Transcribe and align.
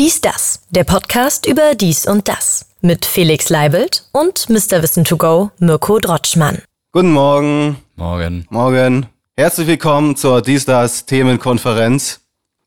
Dies 0.00 0.22
das, 0.22 0.62
der 0.70 0.84
Podcast 0.84 1.46
über 1.46 1.74
dies 1.74 2.06
und 2.06 2.26
das 2.26 2.64
mit 2.80 3.04
Felix 3.04 3.50
Leibelt 3.50 4.08
und 4.12 4.48
Mr. 4.48 4.82
Wissen 4.82 5.04
to 5.04 5.18
go 5.18 5.50
Mirko 5.58 5.98
Drotschmann. 5.98 6.62
Guten 6.90 7.12
Morgen. 7.12 7.76
Morgen. 7.96 8.46
Morgen. 8.48 9.08
Herzlich 9.36 9.66
willkommen 9.66 10.16
zur 10.16 10.40
Dies 10.40 10.64
das 10.64 11.04
Themenkonferenz. 11.04 12.20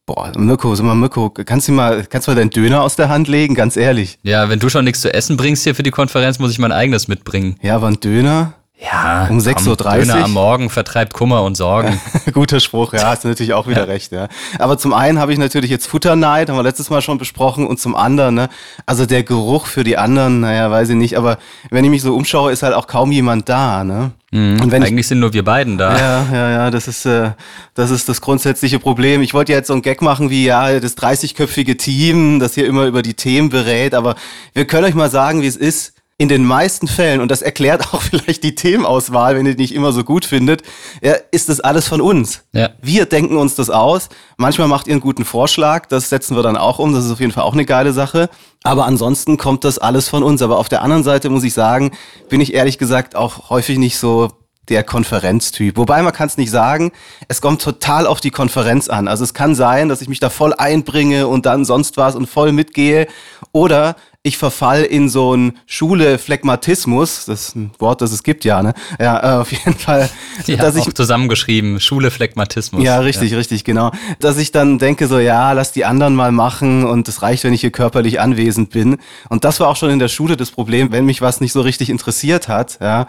Boah, 0.06 0.32
Mirko, 0.38 0.76
sag 0.76 0.86
mal, 0.86 0.94
Mirko, 0.94 1.32
kannst 1.32 1.68
du 1.68 1.72
mal, 1.72 2.05
kannst 2.05 2.27
du 2.27 2.32
mal 2.32 2.36
deinen 2.36 2.52
Döner 2.52 2.84
aus 2.84 2.98
der 2.98 3.09
Hand 3.09 3.27
legen? 3.27 3.55
Ganz 3.55 3.77
ehrlich. 3.77 4.20
Ja, 4.21 4.47
wenn 4.50 4.59
du 4.59 4.70
schon 4.70 4.86
nichts 4.86 5.02
zu 5.02 5.11
essen 5.11 5.36
bringst 5.36 5.63
hier 5.63 5.73
für 5.73 5.81
die 5.81 5.89
Konferenz, 5.89 6.38
muss 6.38 6.52
ich 6.52 6.59
mein 6.59 6.71
eigenes 6.71 7.07
mitbringen. 7.07 7.55
Ja, 7.63 7.77
aber 7.77 7.88
ein 7.88 8.00
Döner? 8.00 8.54
Ja, 8.84 9.27
Um 9.29 9.38
6.30 9.39 9.68
Uhr? 9.68 9.75
Döner 9.77 10.25
am 10.25 10.34
Morgen 10.34 10.70
vertreibt 10.70 11.13
Kummer 11.13 11.43
und 11.43 11.55
Sorgen. 11.55 12.02
Guter 12.33 12.59
Spruch, 12.59 12.93
ja, 12.93 13.07
hast 13.07 13.23
du 13.23 13.29
natürlich 13.29 13.54
auch 13.54 13.68
wieder 13.68 13.82
ja. 13.82 13.86
recht, 13.86 14.11
ja. 14.11 14.27
Aber 14.59 14.77
zum 14.77 14.93
einen 14.93 15.20
habe 15.20 15.32
ich 15.32 15.39
natürlich 15.39 15.70
jetzt 15.70 15.88
Futterneid, 15.88 16.50
haben 16.50 16.57
wir 16.57 16.63
letztes 16.63 16.89
Mal 16.89 17.01
schon 17.01 17.18
besprochen, 17.18 17.65
und 17.65 17.79
zum 17.79 17.96
anderen, 17.96 18.36
ne, 18.36 18.50
also 18.86 19.05
der 19.05 19.24
Geruch 19.24 19.68
für 19.68 19.86
die 19.86 19.97
anderen, 19.97 20.41
naja, 20.41 20.69
weiß 20.69 20.89
ich 20.89 20.96
nicht, 20.96 21.18
aber 21.18 21.38
wenn 21.69 21.86
ich 21.86 21.91
mich 21.91 22.01
so 22.01 22.14
umschaue, 22.14 22.51
ist 22.51 22.61
halt 22.61 22.74
auch 22.74 22.88
kaum 22.88 23.14
jemand 23.14 23.47
da, 23.47 23.86
ne? 23.86 24.11
Mhm, 24.32 24.60
und 24.61 24.71
wenn 24.71 24.83
eigentlich 24.83 25.02
ich, 25.02 25.07
sind 25.07 25.19
nur 25.19 25.32
wir 25.32 25.46
beiden 25.46 25.77
da. 25.77 25.97
Ja, 25.97 26.25
ja, 26.33 26.50
ja, 26.50 26.71
das 26.71 26.89
ist, 26.89 27.05
äh, 27.05 27.32
das 27.75 27.89
ist 27.89 28.10
das 28.10 28.19
grundsätzliche 28.19 28.79
Problem. 28.79 29.21
Ich 29.21 29.33
wollte 29.33 29.54
ja 29.54 29.60
jetzt 29.60 29.68
so 29.68 29.74
einen 29.74 29.82
Gag 29.82 30.02
machen 30.02 30.29
wie, 30.29 30.46
ja, 30.46 30.79
das 30.79 30.97
30-köpfige 30.97 31.77
Team, 31.77 32.39
das 32.39 32.55
hier 32.55 32.66
immer 32.66 32.86
über 32.86 33.02
die 33.02 33.13
Themen 33.13 33.50
berät, 33.50 33.94
aber 33.94 34.16
wir 34.53 34.66
können 34.66 34.86
euch 34.86 34.95
mal 34.95 35.09
sagen, 35.09 35.41
wie 35.41 35.47
es 35.47 35.55
ist 35.55 35.92
in 36.17 36.30
den 36.30 36.45
meisten 36.45 36.88
Fällen, 36.88 37.22
und 37.22 37.30
das 37.30 37.42
erklärt 37.42 37.88
auch 37.94 38.02
vielleicht 38.02 38.44
die 38.44 38.56
Themenauswahl, 38.56 39.36
wenn 39.36 39.45
ihr 39.45 39.56
die 39.56 39.64
nicht 39.64 39.76
immer 39.76 39.92
so 39.92 40.03
gut 40.03 40.26
findet, 40.26 40.62
ja, 41.02 41.14
ist 41.31 41.50
das 41.50 41.59
alles 41.59 41.88
von 41.88 42.02
uns. 42.02 42.44
Ja. 42.53 42.70
Wir 42.81 43.06
denken 43.06 43.38
uns 43.38 43.56
das 43.56 43.70
aus. 43.70 44.09
Manchmal 44.38 44.67
macht 44.67 44.88
ihr 44.88 44.94
einen 44.94 45.02
guten 45.02 45.26
Vorschlag, 45.26 45.88
das 45.88 46.09
setzen 46.09 46.36
wir 46.36 46.44
dann 46.44 46.58
auch 46.58 46.80
um. 46.80 46.94
Das 46.94 47.06
ist 47.06 47.12
auf 47.12 47.20
jeden 47.20 47.31
Fall 47.31 47.44
auch 47.44 47.53
eine 47.53 47.66
geile 47.66 47.94
Sache. 47.94 48.30
Aber 48.64 48.86
ansonsten 48.86 49.38
kommt 49.38 49.64
das 49.64 49.78
alles 49.78 50.08
von 50.08 50.23
uns. 50.23 50.42
Aber 50.42 50.58
auf 50.58 50.70
der 50.70 50.81
anderen 50.81 51.03
Seite 51.03 51.30
muss 51.30 51.44
ich 51.44 51.53
sagen, 51.53 51.92
bin 52.30 52.42
ich 52.42 52.53
ehrlich 52.53 52.77
gesagt 52.77 53.16
auch 53.16 53.50
häufig 53.50 53.77
nicht 53.77 53.98
so 53.98 54.30
der 54.70 54.83
Konferenztyp. 54.83 55.77
Wobei 55.77 56.02
man 56.02 56.14
kann 56.14 56.27
es 56.27 56.38
nicht 56.38 56.52
sagen, 56.52 56.92
es 57.27 57.42
kommt 57.42 57.61
total 57.61 58.08
auf 58.08 58.22
die 58.22 58.31
Konferenz 58.31 58.88
an. 58.88 59.08
Also 59.08 59.23
es 59.23 59.33
kann 59.33 59.55
sein, 59.55 59.89
dass 59.89 60.02
ich 60.02 60.08
mich 60.08 60.20
da 60.20 60.30
voll 60.30 60.53
einbringe 60.53 61.27
und 61.27 61.45
dann 61.45 61.66
sonst 61.66 61.98
was 61.98 62.16
und 62.16 62.27
voll 62.27 62.53
mitgehe. 62.53 63.08
Oder 63.52 63.95
ich 64.25 64.38
verfall 64.38 64.83
in 64.83 65.09
so 65.09 65.35
ein 65.35 65.59
Schule-Phlegmatismus, 65.66 67.25
das 67.25 67.49
ist 67.49 67.55
ein 67.57 67.71
Wort, 67.77 67.99
das 67.99 68.13
es 68.13 68.23
gibt, 68.23 68.45
ja, 68.45 68.63
ne? 68.63 68.73
Ja, 68.97 69.19
äh, 69.19 69.41
auf 69.41 69.52
jeden 69.52 69.77
Fall. 69.77 70.09
Ja, 70.47 70.55
dass 70.55 70.75
auch 70.77 70.88
ich, 70.88 70.93
zusammengeschrieben, 70.93 71.80
Schule-Phlegmatismus. 71.80 72.83
Ja, 72.83 72.99
richtig, 72.99 73.31
ja. 73.31 73.38
richtig, 73.38 73.63
genau. 73.63 73.91
Dass 74.19 74.38
ich 74.38 74.52
dann 74.52 74.80
denke 74.80 75.07
so, 75.07 75.19
ja, 75.19 75.52
lass 75.52 75.73
die 75.73 75.85
anderen 75.85 76.15
mal 76.15 76.31
machen 76.31 76.85
und 76.85 77.07
es 77.07 77.21
reicht, 77.21 77.43
wenn 77.43 77.53
ich 77.53 77.61
hier 77.61 77.71
körperlich 77.71 78.19
anwesend 78.19 78.71
bin. 78.71 78.97
Und 79.30 79.43
das 79.43 79.59
war 79.59 79.67
auch 79.67 79.75
schon 79.75 79.89
in 79.89 79.99
der 79.99 80.07
Schule 80.07 80.37
das 80.37 80.52
Problem, 80.52 80.91
wenn 80.91 81.05
mich 81.05 81.21
was 81.21 81.39
nicht 81.39 81.52
so 81.52 81.61
richtig 81.61 81.89
interessiert 81.89 82.47
hat, 82.47 82.80
ja, 82.81 83.08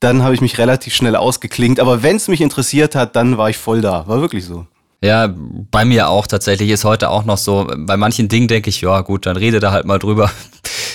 dann 0.00 0.22
habe 0.22 0.34
ich 0.34 0.40
mich 0.40 0.58
relativ 0.58 0.94
schnell 0.94 1.16
ausgeklingt. 1.16 1.80
Aber 1.80 2.02
wenn 2.02 2.16
es 2.16 2.28
mich 2.28 2.40
interessiert 2.40 2.94
hat, 2.94 3.16
dann 3.16 3.36
war 3.36 3.50
ich 3.50 3.58
voll 3.58 3.80
da. 3.80 4.06
War 4.06 4.20
wirklich 4.20 4.44
so. 4.44 4.66
Ja, 5.04 5.28
bei 5.70 5.84
mir 5.84 6.08
auch 6.08 6.26
tatsächlich 6.26 6.70
ist 6.70 6.86
heute 6.86 7.10
auch 7.10 7.26
noch 7.26 7.36
so, 7.36 7.70
bei 7.76 7.98
manchen 7.98 8.28
Dingen 8.28 8.48
denke 8.48 8.70
ich, 8.70 8.80
ja 8.80 9.02
gut, 9.02 9.26
dann 9.26 9.36
rede 9.36 9.60
da 9.60 9.70
halt 9.70 9.84
mal 9.84 9.98
drüber. 9.98 10.30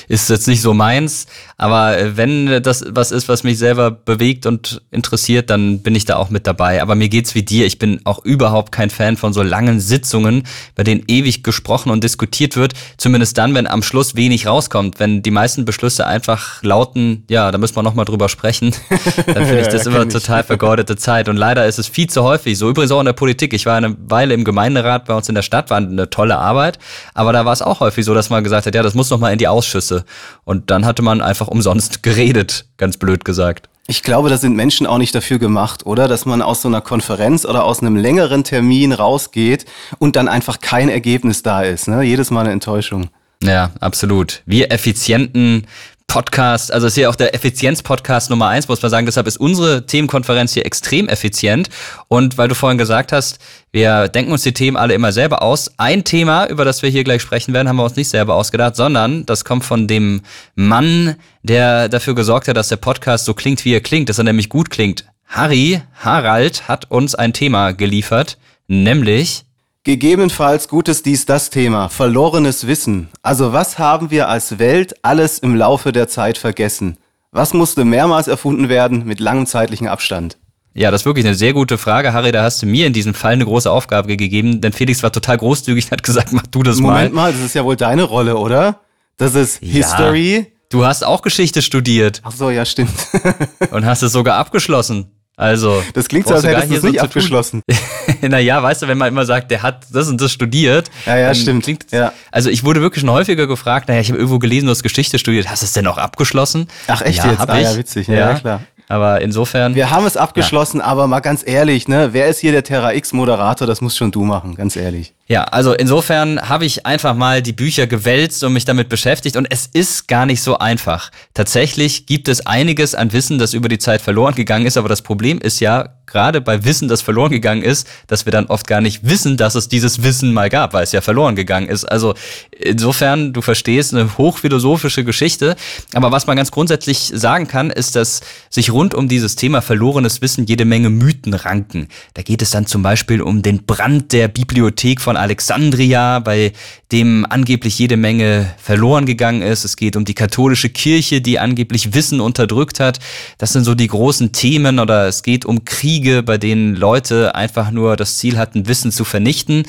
Ist 0.10 0.28
jetzt 0.30 0.48
nicht 0.48 0.62
so 0.62 0.74
meins, 0.74 1.28
aber 1.56 1.98
äh, 1.98 2.18
wenn 2.18 2.64
das 2.64 2.84
was 2.90 3.12
ist, 3.12 3.30
was 3.30 3.44
mich 3.44 3.60
selber 3.60 3.92
bewegt 3.92 4.48
und 4.48 4.82
interessiert, 4.90 5.52
dann 5.52 5.80
bin 5.80 5.94
ich 5.94 6.04
da 6.06 6.16
auch 6.16 6.32
mit 6.32 6.48
dabei. 6.48 6.82
Aber 6.82 6.96
mir 6.96 7.10
geht's 7.10 7.36
wie 7.36 7.44
dir, 7.44 7.68
ich 7.68 7.78
bin 7.78 8.02
auch 8.06 8.26
überhaupt 8.26 8.72
kein 8.72 8.90
Fan 8.90 9.18
von 9.18 9.34
so 9.34 9.44
langen 9.44 9.80
Sitzungen, 9.80 10.44
bei 10.76 10.84
denen 10.84 11.04
ewig 11.08 11.44
gesprochen 11.44 11.92
und 11.92 12.04
diskutiert 12.04 12.58
wird, 12.58 12.74
zumindest 12.98 13.38
dann, 13.38 13.54
wenn 13.54 13.68
am 13.68 13.84
Schluss 13.84 14.16
wenig 14.16 14.48
rauskommt, 14.48 15.00
wenn 15.00 15.22
die 15.22 15.30
meisten 15.30 15.64
Beschlüsse 15.64 16.08
einfach 16.08 16.64
lauten, 16.64 17.24
ja, 17.30 17.52
da 17.52 17.60
müssen 17.60 17.76
wir 17.76 17.84
noch 17.84 17.94
mal 17.94 18.06
drüber 18.06 18.30
sprechen, 18.30 18.74
dann 19.28 19.46
finde 19.46 19.62
ich 19.62 19.68
das 19.68 19.86
immer 19.86 20.10
total 20.10 20.44
vergeudete 20.44 20.96
Zeit. 20.96 21.30
Und 21.30 21.38
leider 21.38 21.68
ist 21.68 21.78
es 21.78 21.88
viel 21.88 22.10
zu 22.10 22.24
häufig, 22.24 22.58
so. 22.58 22.68
Übrigens 22.68 22.92
auch 22.92 23.00
in 23.00 23.06
der 23.06 23.14
Politik. 23.14 23.54
Ich 23.54 23.68
war 23.68 23.78
eine 23.78 23.96
Weile 24.08 24.34
im 24.34 24.44
Gemeinderat 24.44 25.06
bei 25.06 25.14
uns 25.14 25.30
in 25.30 25.36
der 25.36 25.44
Stadt, 25.44 25.70
war 25.70 25.78
eine 25.78 26.10
tolle 26.10 26.40
Arbeit, 26.40 26.80
aber 27.14 27.32
da 27.32 27.46
war 27.46 27.54
es 27.54 27.62
auch 27.62 27.80
häufig 27.80 28.06
so, 28.06 28.16
dass 28.16 28.32
man 28.32 28.44
gesagt 28.44 28.66
hat, 28.66 28.74
ja, 28.74 28.82
das 28.82 28.96
muss 28.96 29.12
noch 29.12 29.20
mal 29.20 29.32
in 29.32 29.38
die 29.38 29.48
Ausschüsse 29.48 29.99
und 30.44 30.70
dann 30.72 30.86
hatte 30.86 31.02
man 31.02 31.22
einfach 31.22 31.48
umsonst 31.48 32.04
geredet, 32.04 32.66
ganz 32.78 32.98
blöd 32.98 33.26
gesagt. 33.26 33.70
Ich 33.88 34.04
glaube, 34.04 34.30
da 34.30 34.38
sind 34.38 34.56
Menschen 34.56 34.86
auch 34.86 35.00
nicht 35.00 35.16
dafür 35.16 35.40
gemacht, 35.40 35.88
oder? 35.88 36.08
Dass 36.08 36.28
man 36.28 36.44
aus 36.44 36.62
so 36.62 36.68
einer 36.68 36.82
Konferenz 36.82 37.44
oder 37.44 37.64
aus 37.64 37.82
einem 37.82 37.96
längeren 37.96 38.44
Termin 38.44 38.92
rausgeht 38.92 39.66
und 39.98 40.16
dann 40.16 40.28
einfach 40.28 40.60
kein 40.60 40.90
Ergebnis 40.90 41.42
da 41.42 41.64
ist. 41.64 41.88
Ne? 41.88 42.04
Jedes 42.04 42.30
Mal 42.30 42.42
eine 42.42 42.52
Enttäuschung. 42.52 43.10
Ja, 43.42 43.72
absolut. 43.80 44.44
Wir 44.46 44.72
effizienten 44.72 45.66
Podcast, 46.10 46.74
also 46.74 46.88
ist 46.88 46.96
hier 46.96 47.10
auch 47.10 47.16
der 47.16 47.36
Effizienz-Podcast 47.36 48.32
Nummer 48.32 48.48
eins, 48.48 48.68
muss 48.68 48.82
man 48.82 48.90
sagen. 48.90 49.06
Deshalb 49.06 49.28
ist 49.28 49.38
unsere 49.38 49.86
Themenkonferenz 49.86 50.54
hier 50.54 50.66
extrem 50.66 51.08
effizient. 51.08 51.70
Und 52.08 52.38
weil 52.38 52.48
du 52.48 52.56
vorhin 52.56 52.80
gesagt 52.80 53.12
hast, 53.14 53.38
wir 53.72 54.10
denken 54.10 54.32
uns 54.32 54.42
die 54.42 54.52
Themen 54.52 54.76
alle 54.76 54.96
immer 54.96 55.12
selber 55.12 55.44
aus. 55.44 55.72
Ein 55.78 56.04
Thema, 56.04 56.48
über 56.48 56.66
das 56.66 56.82
wir 56.82 56.90
hier 56.90 57.04
gleich 57.04 57.22
sprechen 57.22 57.54
werden, 57.54 57.70
haben 57.70 57.78
wir 57.78 57.84
uns 57.84 57.96
nicht 57.96 58.10
selber 58.10 58.34
ausgedacht, 58.34 58.76
sondern 58.76 59.26
das 59.28 59.46
kommt 59.46 59.64
von 59.64 59.88
dem 59.88 60.22
Mann, 60.56 61.16
der 61.44 61.88
dafür 61.90 62.16
gesorgt 62.16 62.48
hat, 62.48 62.58
dass 62.58 62.70
der 62.70 62.78
Podcast 62.78 63.26
so 63.26 63.36
klingt, 63.36 63.64
wie 63.64 63.74
er 63.74 63.82
klingt, 63.82 64.10
dass 64.10 64.18
er 64.18 64.24
nämlich 64.24 64.50
gut 64.50 64.72
klingt. 64.72 65.06
Harry, 65.28 65.80
Harald 65.94 66.68
hat 66.68 66.90
uns 66.90 67.14
ein 67.14 67.34
Thema 67.34 67.72
geliefert, 67.72 68.40
nämlich 68.68 69.46
Gegebenenfalls 69.90 70.68
gutes 70.68 71.02
dies 71.02 71.26
das 71.26 71.50
Thema, 71.50 71.90
verlorenes 71.90 72.68
Wissen. 72.68 73.10
Also 73.24 73.54
was 73.54 73.80
haben 73.80 74.12
wir 74.12 74.30
als 74.30 74.60
Welt 74.60 74.94
alles 75.02 75.40
im 75.40 75.56
Laufe 75.56 75.92
der 75.92 76.08
Zeit 76.08 76.38
vergessen? 76.38 76.98
Was 77.32 77.56
musste 77.56 77.84
mehrmals 77.86 78.28
erfunden 78.28 78.70
werden 78.70 79.08
mit 79.08 79.20
langem 79.20 79.48
zeitlichen 79.48 79.88
Abstand? 79.88 80.38
Ja, 80.76 80.92
das 80.92 81.02
ist 81.02 81.06
wirklich 81.08 81.26
eine 81.26 81.34
sehr 81.34 81.54
gute 81.54 81.80
Frage, 81.80 82.14
Harry. 82.14 82.32
Da 82.32 82.44
hast 82.44 82.62
du 82.62 82.68
mir 82.68 82.86
in 82.86 82.94
diesem 82.94 83.16
Fall 83.16 83.34
eine 83.34 83.46
große 83.46 83.72
Aufgabe 83.72 84.16
gegeben, 84.16 84.62
denn 84.62 84.74
Felix 84.74 85.02
war 85.02 85.12
total 85.12 85.40
großzügig 85.40 85.86
und 85.86 85.92
hat 85.92 86.04
gesagt, 86.04 86.34
mach 86.34 86.46
du 86.46 86.62
das 86.62 86.76
Moment 86.76 86.86
mal. 86.86 86.94
Moment 86.94 87.16
mal, 87.16 87.34
das 87.34 87.42
ist 87.42 87.56
ja 87.56 87.66
wohl 87.66 87.76
deine 87.76 88.04
Rolle, 88.04 88.38
oder? 88.38 88.82
Das 89.18 89.34
ist 89.34 89.60
ja. 89.64 89.70
History. 89.70 90.54
Du 90.70 90.86
hast 90.86 91.04
auch 91.04 91.24
Geschichte 91.24 91.64
studiert. 91.64 92.22
Ach 92.24 92.32
so, 92.32 92.52
ja, 92.52 92.64
stimmt. 92.64 92.94
und 93.72 93.88
hast 93.88 94.04
es 94.04 94.12
sogar 94.12 94.38
abgeschlossen. 94.38 95.19
Also. 95.40 95.82
Das 95.94 96.10
klingt 96.10 96.28
so, 96.28 96.34
als 96.34 96.44
hättest 96.44 96.70
du 96.70 96.76
es 96.76 96.84
nicht 96.84 97.02
abgeschlossen. 97.02 97.64
naja, 98.22 98.62
weißt 98.62 98.82
du, 98.82 98.88
wenn 98.90 98.98
man 98.98 99.08
immer 99.08 99.26
sagt, 99.26 99.50
der 99.52 99.64
hat 99.64 99.86
das 99.90 100.10
und 100.10 100.20
das 100.20 100.34
studiert. 100.34 100.92
Ja, 101.06 101.18
ja, 101.18 101.34
stimmt. 101.34 101.64
Klingt, 101.64 101.86
ja. 101.92 102.12
Also 102.30 102.50
ich 102.50 102.66
wurde 102.66 102.82
wirklich 102.82 103.00
schon 103.00 103.10
häufiger 103.10 103.48
gefragt, 103.48 103.88
naja, 103.88 104.02
ich 104.02 104.10
habe 104.10 104.18
irgendwo 104.18 104.38
gelesen, 104.38 104.66
du 104.66 104.72
hast 104.72 104.84
Geschichte 104.84 105.18
studiert. 105.18 105.50
Hast 105.50 105.62
du 105.62 105.66
es 105.66 105.72
denn 105.72 105.88
auch 105.88 105.98
abgeschlossen? 105.98 106.68
Ach 106.88 107.02
echt 107.02 107.20
ja, 107.20 107.32
jetzt? 107.32 107.40
Hab 107.40 107.52
ah, 107.52 107.58
ich. 107.58 107.64
ja, 107.64 107.78
witzig. 107.78 108.08
Ja, 108.08 108.14
ja, 108.14 108.30
ja 108.32 108.40
klar. 108.40 108.62
Aber 108.90 109.22
insofern. 109.22 109.76
Wir 109.76 109.92
haben 109.92 110.06
es 110.06 110.18
abgeschlossen, 110.18 110.82
aber 110.82 111.08
mal 111.08 111.22
ganz 111.22 111.48
ehrlich, 111.48 111.88
ne? 111.88 112.10
Wer 112.12 112.28
ist 112.28 112.40
hier 112.40 112.52
der 112.52 112.64
Terra 112.64 112.94
X 112.94 113.14
Moderator? 113.14 113.66
Das 113.66 113.80
muss 113.80 113.96
schon 113.96 114.12
du 114.12 114.26
machen, 114.26 114.56
ganz 114.56 114.76
ehrlich. 114.76 115.14
Ja, 115.32 115.44
also 115.44 115.74
insofern 115.74 116.50
habe 116.50 116.66
ich 116.66 116.88
einfach 116.88 117.14
mal 117.14 117.44
die 117.44 117.54
Bücher 117.54 117.86
gewälzt 117.86 118.44
und 118.44 118.52
mich 118.52 118.66
damit 118.66 118.90
beschäftigt 118.90 119.38
und 119.38 119.46
es 119.52 119.68
ist 119.68 120.08
gar 120.08 120.26
nicht 120.26 120.42
so 120.42 120.58
einfach. 120.58 121.12
Tatsächlich 121.36 122.08
gibt 122.08 122.28
es 122.28 122.48
einiges 122.48 122.96
an 122.96 123.14
Wissen, 123.14 123.38
das 123.38 123.54
über 123.54 123.70
die 123.70 123.78
Zeit 123.78 124.02
verloren 124.02 124.34
gegangen 124.34 124.66
ist, 124.66 124.76
aber 124.76 124.90
das 124.90 125.04
Problem 125.04 125.38
ist 125.38 125.60
ja, 125.60 126.00
gerade 126.10 126.42
bei 126.42 126.64
Wissen, 126.66 126.88
das 126.88 127.02
verloren 127.02 127.32
gegangen 127.32 127.62
ist, 127.62 127.88
dass 128.08 128.26
wir 128.26 128.32
dann 128.32 128.48
oft 128.48 128.68
gar 128.68 128.82
nicht 128.82 129.08
wissen, 129.08 129.38
dass 129.38 129.56
es 129.56 129.70
dieses 129.70 130.04
Wissen 130.04 130.34
mal 130.34 130.50
gab, 130.50 130.74
weil 130.74 130.84
es 130.84 130.92
ja 130.92 131.02
verloren 131.02 131.36
gegangen 131.36 131.70
ist. 131.70 131.86
Also 131.86 132.16
insofern, 132.52 133.34
du 133.34 133.42
verstehst, 133.42 133.94
eine 133.94 134.18
hochphilosophische 134.18 135.04
Geschichte. 135.04 135.56
Aber 135.94 136.12
was 136.12 136.28
man 136.28 136.36
ganz 136.36 136.52
grundsätzlich 136.52 137.12
sagen 137.14 137.48
kann, 137.48 137.70
ist, 137.70 137.96
dass 137.96 138.22
sich 138.50 138.72
rund 138.72 138.94
um 138.94 139.08
dieses 139.08 139.36
Thema 139.36 139.62
verlorenes 139.62 140.22
Wissen 140.22 140.46
jede 140.46 140.66
Menge 140.66 140.90
Mythen 140.90 141.34
ranken. 141.34 141.88
Da 142.16 142.24
geht 142.24 142.42
es 142.42 142.52
dann 142.52 142.66
zum 142.66 142.82
Beispiel 142.82 143.22
um 143.22 143.42
den 143.42 143.66
Brand 143.66 144.12
der 144.12 144.28
Bibliothek 144.28 145.02
von 145.02 145.16
Alexandria, 145.20 146.20
bei 146.20 146.54
dem 146.92 147.26
angeblich 147.30 147.78
jede 147.78 147.98
Menge 147.98 148.54
verloren 148.58 149.06
gegangen 149.06 149.42
ist. 149.42 149.64
Es 149.64 149.78
geht 149.78 149.96
um 149.96 150.06
die 150.06 150.14
katholische 150.14 150.70
Kirche, 150.70 151.22
die 151.22 151.40
angeblich 151.40 151.94
Wissen 151.94 152.20
unterdrückt 152.20 152.80
hat. 152.80 153.00
Das 153.38 153.54
sind 153.54 153.64
so 153.64 153.76
die 153.76 153.88
großen 153.88 154.32
Themen 154.32 154.80
oder 154.80 155.08
es 155.08 155.24
geht 155.24 155.46
um 155.46 155.66
Kriege, 155.66 156.24
bei 156.24 156.38
denen 156.38 156.76
Leute 156.76 157.36
einfach 157.36 157.72
nur 157.72 157.96
das 157.96 158.18
Ziel 158.18 158.38
hatten, 158.38 158.68
Wissen 158.68 158.92
zu 158.92 159.04
vernichten. 159.04 159.64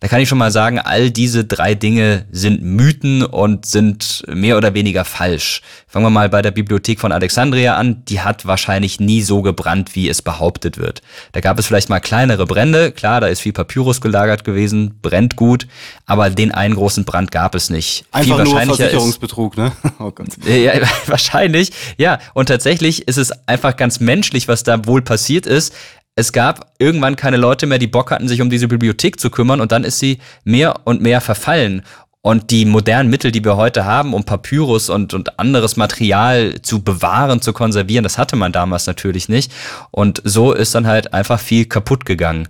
Da 0.00 0.08
kann 0.08 0.20
ich 0.20 0.30
schon 0.30 0.38
mal 0.38 0.50
sagen, 0.50 0.78
all 0.78 1.10
diese 1.10 1.44
drei 1.44 1.74
Dinge 1.74 2.24
sind 2.32 2.62
Mythen 2.62 3.22
und 3.22 3.66
sind 3.66 4.24
mehr 4.26 4.56
oder 4.56 4.72
weniger 4.72 5.04
falsch. 5.04 5.60
Fangen 5.86 6.06
wir 6.06 6.10
mal 6.10 6.30
bei 6.30 6.40
der 6.40 6.52
Bibliothek 6.52 6.98
von 6.98 7.12
Alexandria 7.12 7.76
an. 7.76 8.02
Die 8.06 8.20
hat 8.20 8.46
wahrscheinlich 8.46 8.98
nie 8.98 9.20
so 9.20 9.42
gebrannt, 9.42 9.94
wie 9.94 10.08
es 10.08 10.22
behauptet 10.22 10.78
wird. 10.78 11.02
Da 11.32 11.40
gab 11.40 11.58
es 11.58 11.66
vielleicht 11.66 11.90
mal 11.90 12.00
kleinere 12.00 12.46
Brände. 12.46 12.92
Klar, 12.92 13.20
da 13.20 13.26
ist 13.26 13.40
viel 13.40 13.52
Papyrus 13.52 14.00
gelagert 14.00 14.44
gewesen, 14.44 14.94
brennt 15.02 15.36
gut, 15.36 15.66
aber 16.06 16.30
den 16.30 16.52
einen 16.52 16.76
großen 16.76 17.04
Brand 17.04 17.30
gab 17.30 17.54
es 17.54 17.68
nicht. 17.68 18.06
Einfach 18.10 18.36
viel 18.36 18.44
nur 18.44 18.58
Versicherungsbetrug, 18.58 19.58
ne? 19.58 19.72
Oh 19.98 20.10
Gott. 20.12 20.28
Ja, 20.46 20.72
wahrscheinlich, 21.08 21.72
ja. 21.98 22.20
Und 22.32 22.46
tatsächlich 22.46 23.06
ist 23.06 23.18
es 23.18 23.32
einfach 23.46 23.76
ganz 23.76 24.00
menschlich, 24.00 24.48
was 24.48 24.62
da 24.62 24.86
wohl 24.86 25.02
passiert 25.02 25.46
ist 25.46 25.74
es 26.16 26.32
gab 26.32 26.72
irgendwann 26.78 27.16
keine 27.16 27.36
Leute 27.36 27.66
mehr, 27.66 27.78
die 27.78 27.86
Bock 27.86 28.10
hatten, 28.10 28.28
sich 28.28 28.42
um 28.42 28.50
diese 28.50 28.68
Bibliothek 28.68 29.18
zu 29.18 29.30
kümmern 29.30 29.60
und 29.60 29.72
dann 29.72 29.84
ist 29.84 29.98
sie 29.98 30.18
mehr 30.44 30.80
und 30.84 31.00
mehr 31.00 31.20
verfallen. 31.20 31.82
Und 32.22 32.50
die 32.50 32.66
modernen 32.66 33.08
Mittel, 33.08 33.32
die 33.32 33.42
wir 33.42 33.56
heute 33.56 33.86
haben, 33.86 34.12
um 34.12 34.24
Papyrus 34.24 34.90
und, 34.90 35.14
und 35.14 35.38
anderes 35.38 35.78
Material 35.78 36.60
zu 36.60 36.82
bewahren, 36.82 37.40
zu 37.40 37.54
konservieren, 37.54 38.02
das 38.02 38.18
hatte 38.18 38.36
man 38.36 38.52
damals 38.52 38.86
natürlich 38.86 39.30
nicht. 39.30 39.50
Und 39.90 40.20
so 40.24 40.52
ist 40.52 40.74
dann 40.74 40.86
halt 40.86 41.14
einfach 41.14 41.40
viel 41.40 41.64
kaputt 41.64 42.04
gegangen. 42.04 42.48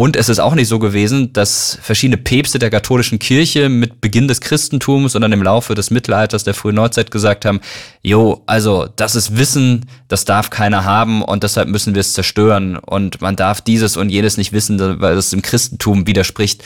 Und 0.00 0.16
es 0.16 0.30
ist 0.30 0.38
auch 0.38 0.54
nicht 0.54 0.68
so 0.68 0.78
gewesen, 0.78 1.34
dass 1.34 1.78
verschiedene 1.82 2.16
Päpste 2.16 2.58
der 2.58 2.70
katholischen 2.70 3.18
Kirche 3.18 3.68
mit 3.68 4.00
Beginn 4.00 4.28
des 4.28 4.40
Christentums 4.40 5.14
und 5.14 5.20
dann 5.20 5.30
im 5.30 5.42
Laufe 5.42 5.74
des 5.74 5.90
Mittelalters 5.90 6.42
der 6.42 6.54
frühen 6.54 6.76
Neuzeit 6.76 7.10
gesagt 7.10 7.44
haben, 7.44 7.60
jo, 8.00 8.42
also 8.46 8.88
das 8.96 9.14
ist 9.14 9.36
Wissen, 9.36 9.84
das 10.08 10.24
darf 10.24 10.48
keiner 10.48 10.86
haben 10.86 11.20
und 11.20 11.42
deshalb 11.42 11.68
müssen 11.68 11.94
wir 11.94 12.00
es 12.00 12.14
zerstören. 12.14 12.78
Und 12.78 13.20
man 13.20 13.36
darf 13.36 13.60
dieses 13.60 13.98
und 13.98 14.08
jenes 14.08 14.38
nicht 14.38 14.54
wissen, 14.54 15.02
weil 15.02 15.18
es 15.18 15.28
dem 15.28 15.42
Christentum 15.42 16.06
widerspricht 16.06 16.64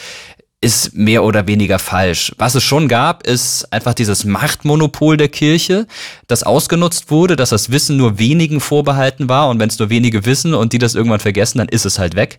ist 0.65 0.95
mehr 0.95 1.25
oder 1.25 1.47
weniger 1.47 1.79
falsch. 1.79 2.33
Was 2.39 2.55
es 2.55 2.63
schon 2.63 2.89
gab, 2.89 3.27
ist 3.27 3.71
einfach 3.71 3.93
dieses 3.93 4.25
Machtmonopol 4.25 5.19
der 5.19 5.29
Kirche, 5.29 5.87
das 6.27 6.43
ausgenutzt 6.43 7.11
wurde, 7.11 7.37
dass 7.37 7.51
das 7.51 7.71
Wissen 7.71 7.99
nur 7.99 8.19
wenigen 8.19 8.61
vorbehalten 8.61 9.29
war 9.29 9.51
und 9.51 9.61
wenn 9.61 9.69
es 9.69 9.79
nur 9.79 9.91
wenige 9.91 10.25
wissen 10.25 10.55
und 10.55 10.73
die 10.73 10.79
das 10.79 10.95
irgendwann 10.95 11.21
vergessen, 11.21 11.59
dann 11.59 11.69
ist 11.69 11.85
es 11.85 11.99
halt 11.99 12.17
weg. 12.17 12.39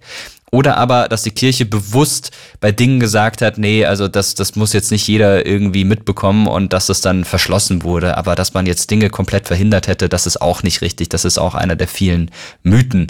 Oder 0.51 0.77
aber, 0.77 1.07
dass 1.07 1.22
die 1.22 1.31
Kirche 1.31 1.66
bewusst 1.66 2.31
bei 2.62 2.72
Dingen 2.72 3.00
gesagt 3.00 3.44
hat, 3.44 3.60
nee, 3.60 3.86
also 3.86 4.07
das, 4.07 4.33
das 4.33 4.56
muss 4.56 4.74
jetzt 4.74 4.89
nicht 4.89 5.07
jeder 5.07 5.45
irgendwie 5.45 5.83
mitbekommen 5.83 6.48
und 6.48 6.74
dass 6.74 6.88
das 6.88 7.01
dann 7.01 7.25
verschlossen 7.25 7.83
wurde. 7.83 8.18
Aber 8.18 8.33
dass 8.33 8.56
man 8.56 8.66
jetzt 8.66 8.89
Dinge 8.89 9.12
komplett 9.12 9.48
verhindert 9.48 9.88
hätte, 9.88 10.10
das 10.10 10.25
ist 10.25 10.42
auch 10.42 10.63
nicht 10.63 10.81
richtig. 10.81 11.10
Das 11.10 11.25
ist 11.25 11.38
auch 11.38 11.54
einer 11.54 11.75
der 11.75 11.88
vielen 11.88 12.31
Mythen. 12.63 13.07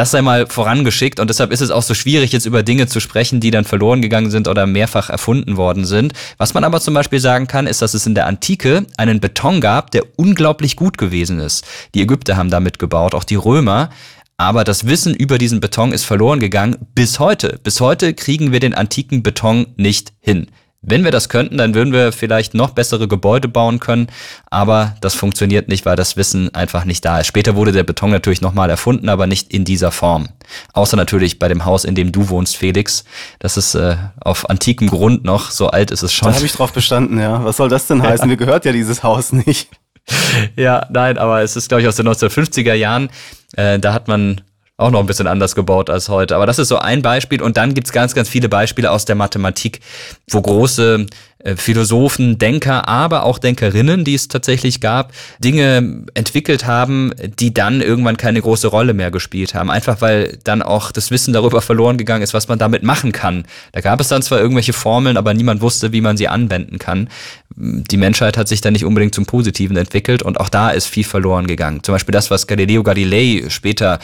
Das 0.00 0.12
sei 0.12 0.22
mal 0.22 0.46
vorangeschickt 0.46 1.20
und 1.20 1.28
deshalb 1.28 1.52
ist 1.52 1.60
es 1.60 1.70
auch 1.70 1.82
so 1.82 1.92
schwierig, 1.92 2.32
jetzt 2.32 2.46
über 2.46 2.62
Dinge 2.62 2.86
zu 2.86 3.00
sprechen, 3.00 3.38
die 3.38 3.50
dann 3.50 3.66
verloren 3.66 4.00
gegangen 4.00 4.30
sind 4.30 4.48
oder 4.48 4.66
mehrfach 4.66 5.10
erfunden 5.10 5.58
worden 5.58 5.84
sind. 5.84 6.14
Was 6.38 6.54
man 6.54 6.64
aber 6.64 6.80
zum 6.80 6.94
Beispiel 6.94 7.20
sagen 7.20 7.46
kann, 7.46 7.66
ist, 7.66 7.82
dass 7.82 7.92
es 7.92 8.06
in 8.06 8.14
der 8.14 8.26
Antike 8.26 8.86
einen 8.96 9.20
Beton 9.20 9.60
gab, 9.60 9.90
der 9.90 10.04
unglaublich 10.16 10.76
gut 10.76 10.96
gewesen 10.96 11.38
ist. 11.38 11.66
Die 11.94 12.00
Ägypter 12.00 12.38
haben 12.38 12.48
damit 12.48 12.78
gebaut, 12.78 13.14
auch 13.14 13.24
die 13.24 13.34
Römer. 13.34 13.90
Aber 14.38 14.64
das 14.64 14.86
Wissen 14.86 15.14
über 15.14 15.36
diesen 15.36 15.60
Beton 15.60 15.92
ist 15.92 16.04
verloren 16.04 16.40
gegangen 16.40 16.78
bis 16.94 17.18
heute. 17.18 17.60
Bis 17.62 17.82
heute 17.82 18.14
kriegen 18.14 18.52
wir 18.52 18.60
den 18.60 18.72
antiken 18.72 19.22
Beton 19.22 19.66
nicht 19.76 20.14
hin. 20.20 20.46
Wenn 20.82 21.04
wir 21.04 21.10
das 21.10 21.28
könnten, 21.28 21.58
dann 21.58 21.74
würden 21.74 21.92
wir 21.92 22.10
vielleicht 22.10 22.54
noch 22.54 22.70
bessere 22.70 23.06
Gebäude 23.06 23.48
bauen 23.48 23.80
können, 23.80 24.06
aber 24.50 24.96
das 25.02 25.14
funktioniert 25.14 25.68
nicht, 25.68 25.84
weil 25.84 25.94
das 25.94 26.16
Wissen 26.16 26.54
einfach 26.54 26.86
nicht 26.86 27.04
da 27.04 27.20
ist. 27.20 27.26
Später 27.26 27.54
wurde 27.54 27.72
der 27.72 27.84
Beton 27.84 28.10
natürlich 28.10 28.40
nochmal 28.40 28.70
erfunden, 28.70 29.10
aber 29.10 29.26
nicht 29.26 29.52
in 29.52 29.66
dieser 29.66 29.92
Form. 29.92 30.30
Außer 30.72 30.96
natürlich 30.96 31.38
bei 31.38 31.48
dem 31.48 31.66
Haus, 31.66 31.84
in 31.84 31.94
dem 31.94 32.12
du 32.12 32.30
wohnst, 32.30 32.56
Felix. 32.56 33.04
Das 33.40 33.58
ist 33.58 33.74
äh, 33.74 33.96
auf 34.20 34.48
antikem 34.48 34.88
Grund 34.88 35.22
noch, 35.22 35.50
so 35.50 35.68
alt 35.68 35.90
ist 35.90 36.02
es 36.02 36.14
schon. 36.14 36.28
Da 36.28 36.34
habe 36.34 36.46
ich 36.46 36.52
drauf 36.52 36.72
bestanden, 36.72 37.20
ja. 37.20 37.44
Was 37.44 37.58
soll 37.58 37.68
das 37.68 37.86
denn 37.86 38.02
heißen? 38.02 38.24
Ja. 38.24 38.26
Mir 38.26 38.38
gehört 38.38 38.64
ja 38.64 38.72
dieses 38.72 39.02
Haus 39.02 39.32
nicht. 39.32 39.68
Ja, 40.56 40.86
nein, 40.90 41.18
aber 41.18 41.42
es 41.42 41.56
ist, 41.56 41.68
glaube 41.68 41.82
ich, 41.82 41.88
aus 41.88 41.94
den 41.94 42.08
1950er 42.08 42.74
Jahren. 42.74 43.10
Äh, 43.54 43.78
da 43.78 43.92
hat 43.92 44.08
man 44.08 44.40
auch 44.80 44.90
noch 44.90 45.00
ein 45.00 45.06
bisschen 45.06 45.26
anders 45.26 45.54
gebaut 45.54 45.90
als 45.90 46.08
heute. 46.08 46.34
Aber 46.36 46.46
das 46.46 46.58
ist 46.58 46.68
so 46.68 46.78
ein 46.78 47.02
Beispiel. 47.02 47.42
Und 47.42 47.56
dann 47.56 47.74
gibt's 47.74 47.92
ganz, 47.92 48.14
ganz 48.14 48.28
viele 48.28 48.48
Beispiele 48.48 48.90
aus 48.90 49.04
der 49.04 49.16
Mathematik, 49.16 49.80
wo 50.30 50.40
große 50.40 51.06
äh, 51.44 51.56
Philosophen, 51.56 52.38
Denker, 52.38 52.88
aber 52.88 53.24
auch 53.24 53.38
Denkerinnen, 53.38 54.04
die 54.04 54.14
es 54.14 54.28
tatsächlich 54.28 54.80
gab, 54.80 55.12
Dinge 55.38 56.04
entwickelt 56.14 56.66
haben, 56.66 57.12
die 57.38 57.54
dann 57.54 57.80
irgendwann 57.80 58.16
keine 58.16 58.40
große 58.40 58.68
Rolle 58.68 58.94
mehr 58.94 59.10
gespielt 59.10 59.54
haben. 59.54 59.70
Einfach 59.70 60.00
weil 60.00 60.38
dann 60.44 60.62
auch 60.62 60.92
das 60.92 61.10
Wissen 61.10 61.32
darüber 61.32 61.62
verloren 61.62 61.96
gegangen 61.96 62.22
ist, 62.22 62.34
was 62.34 62.48
man 62.48 62.58
damit 62.58 62.82
machen 62.82 63.12
kann. 63.12 63.44
Da 63.72 63.80
gab 63.80 64.00
es 64.00 64.08
dann 64.08 64.22
zwar 64.22 64.40
irgendwelche 64.40 64.72
Formeln, 64.72 65.16
aber 65.16 65.34
niemand 65.34 65.62
wusste, 65.62 65.92
wie 65.92 66.00
man 66.00 66.16
sie 66.16 66.28
anwenden 66.28 66.78
kann. 66.78 67.08
Die 67.56 67.96
Menschheit 67.96 68.36
hat 68.36 68.48
sich 68.48 68.60
dann 68.60 68.72
nicht 68.72 68.84
unbedingt 68.84 69.14
zum 69.14 69.26
Positiven 69.26 69.76
entwickelt 69.76 70.22
und 70.22 70.40
auch 70.40 70.48
da 70.48 70.70
ist 70.70 70.86
viel 70.86 71.04
verloren 71.04 71.46
gegangen. 71.46 71.82
Zum 71.82 71.94
Beispiel 71.94 72.12
das, 72.12 72.30
was 72.30 72.46
Galileo 72.46 72.82
Galilei 72.82 73.44
später 73.48 73.98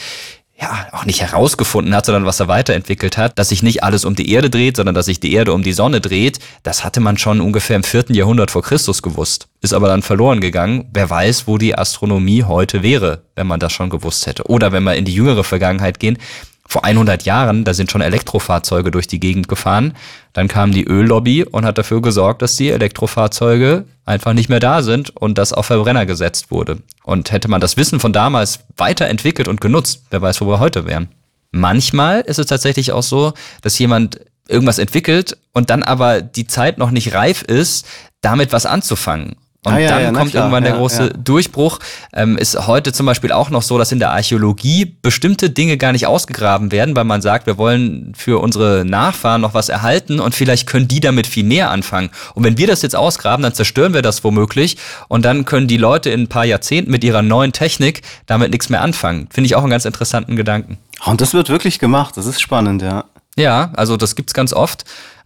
ja, 0.58 0.88
auch 0.92 1.04
nicht 1.04 1.20
herausgefunden 1.20 1.94
hat, 1.94 2.06
sondern 2.06 2.24
was 2.24 2.40
er 2.40 2.48
weiterentwickelt 2.48 3.18
hat, 3.18 3.38
dass 3.38 3.50
sich 3.50 3.62
nicht 3.62 3.84
alles 3.84 4.06
um 4.06 4.14
die 4.14 4.30
Erde 4.30 4.48
dreht, 4.48 4.76
sondern 4.76 4.94
dass 4.94 5.06
sich 5.06 5.20
die 5.20 5.34
Erde 5.34 5.52
um 5.52 5.62
die 5.62 5.74
Sonne 5.74 6.00
dreht, 6.00 6.38
das 6.62 6.82
hatte 6.82 7.00
man 7.00 7.18
schon 7.18 7.42
ungefähr 7.42 7.76
im 7.76 7.82
vierten 7.82 8.14
Jahrhundert 8.14 8.50
vor 8.50 8.62
Christus 8.62 9.02
gewusst. 9.02 9.48
Ist 9.60 9.74
aber 9.74 9.88
dann 9.88 10.02
verloren 10.02 10.40
gegangen. 10.40 10.88
Wer 10.92 11.10
weiß, 11.10 11.46
wo 11.46 11.58
die 11.58 11.76
Astronomie 11.76 12.44
heute 12.44 12.82
wäre, 12.82 13.22
wenn 13.34 13.46
man 13.46 13.60
das 13.60 13.72
schon 13.72 13.90
gewusst 13.90 14.26
hätte. 14.26 14.44
Oder 14.48 14.72
wenn 14.72 14.84
wir 14.84 14.94
in 14.94 15.04
die 15.04 15.14
jüngere 15.14 15.44
Vergangenheit 15.44 16.00
gehen, 16.00 16.18
vor 16.68 16.84
100 16.84 17.24
Jahren, 17.24 17.64
da 17.64 17.74
sind 17.74 17.90
schon 17.90 18.00
Elektrofahrzeuge 18.00 18.90
durch 18.90 19.06
die 19.06 19.20
Gegend 19.20 19.48
gefahren. 19.48 19.94
Dann 20.32 20.48
kam 20.48 20.72
die 20.72 20.86
Öllobby 20.86 21.44
und 21.44 21.64
hat 21.64 21.78
dafür 21.78 22.02
gesorgt, 22.02 22.42
dass 22.42 22.56
die 22.56 22.70
Elektrofahrzeuge 22.70 23.84
einfach 24.04 24.32
nicht 24.32 24.48
mehr 24.48 24.60
da 24.60 24.82
sind 24.82 25.10
und 25.16 25.38
das 25.38 25.52
auf 25.52 25.66
Verbrenner 25.66 26.06
gesetzt 26.06 26.50
wurde. 26.50 26.78
Und 27.04 27.32
hätte 27.32 27.48
man 27.48 27.60
das 27.60 27.76
Wissen 27.76 28.00
von 28.00 28.12
damals 28.12 28.60
weiterentwickelt 28.76 29.48
und 29.48 29.60
genutzt, 29.60 30.04
wer 30.10 30.22
weiß, 30.22 30.40
wo 30.40 30.46
wir 30.46 30.60
heute 30.60 30.86
wären. 30.86 31.08
Manchmal 31.52 32.20
ist 32.20 32.38
es 32.38 32.46
tatsächlich 32.46 32.92
auch 32.92 33.02
so, 33.02 33.32
dass 33.62 33.78
jemand 33.78 34.20
irgendwas 34.48 34.78
entwickelt 34.78 35.36
und 35.52 35.70
dann 35.70 35.82
aber 35.82 36.20
die 36.20 36.46
Zeit 36.46 36.78
noch 36.78 36.90
nicht 36.90 37.14
reif 37.14 37.42
ist, 37.42 37.86
damit 38.20 38.52
was 38.52 38.66
anzufangen. 38.66 39.36
Und 39.66 39.72
ah, 39.72 39.78
ja, 39.78 39.88
dann 39.88 40.00
ja, 40.00 40.12
kommt 40.12 40.30
klar, 40.30 40.44
irgendwann 40.44 40.62
der 40.62 40.74
große 40.74 41.08
Durchbruch. 41.18 41.80
Ähm, 42.12 42.38
ist 42.38 42.68
heute 42.68 42.92
zum 42.92 43.04
Beispiel 43.04 43.32
auch 43.32 43.50
noch 43.50 43.62
so, 43.62 43.78
dass 43.78 43.90
in 43.90 43.98
der 43.98 44.12
Archäologie 44.12 44.96
bestimmte 45.02 45.50
Dinge 45.50 45.76
gar 45.76 45.90
nicht 45.90 46.06
ausgegraben 46.06 46.70
werden, 46.70 46.94
weil 46.94 47.02
man 47.02 47.20
sagt, 47.20 47.48
wir 47.48 47.58
wollen 47.58 48.12
für 48.16 48.40
unsere 48.40 48.84
Nachfahren 48.84 49.40
noch 49.40 49.54
was 49.54 49.68
erhalten 49.68 50.20
und 50.20 50.36
vielleicht 50.36 50.68
können 50.68 50.86
die 50.86 51.00
damit 51.00 51.26
viel 51.26 51.42
mehr 51.42 51.72
anfangen. 51.72 52.10
Und 52.34 52.44
wenn 52.44 52.58
wir 52.58 52.68
das 52.68 52.80
jetzt 52.82 52.94
ausgraben, 52.94 53.42
dann 53.42 53.54
zerstören 53.54 53.92
wir 53.92 54.02
das 54.02 54.22
womöglich 54.22 54.76
und 55.08 55.24
dann 55.24 55.44
können 55.44 55.66
die 55.66 55.78
Leute 55.78 56.10
in 56.10 56.20
ein 56.20 56.28
paar 56.28 56.44
Jahrzehnten 56.44 56.92
mit 56.92 57.02
ihrer 57.02 57.22
neuen 57.22 57.50
Technik 57.50 58.02
damit 58.26 58.52
nichts 58.52 58.68
mehr 58.68 58.82
anfangen. 58.82 59.26
Finde 59.32 59.46
ich 59.46 59.56
auch 59.56 59.62
einen 59.62 59.72
ganz 59.72 59.84
interessanten 59.84 60.36
Gedanken. 60.36 60.78
Und 61.04 61.20
das 61.20 61.34
wird 61.34 61.48
wirklich 61.48 61.80
gemacht. 61.80 62.16
Das 62.16 62.26
ist 62.26 62.40
spannend, 62.40 62.82
ja. 62.82 63.06
Ja, 63.36 63.72
also 63.74 63.96
das 63.96 64.14
gibt's 64.14 64.32
ganz 64.32 64.52
oft, 64.52 64.84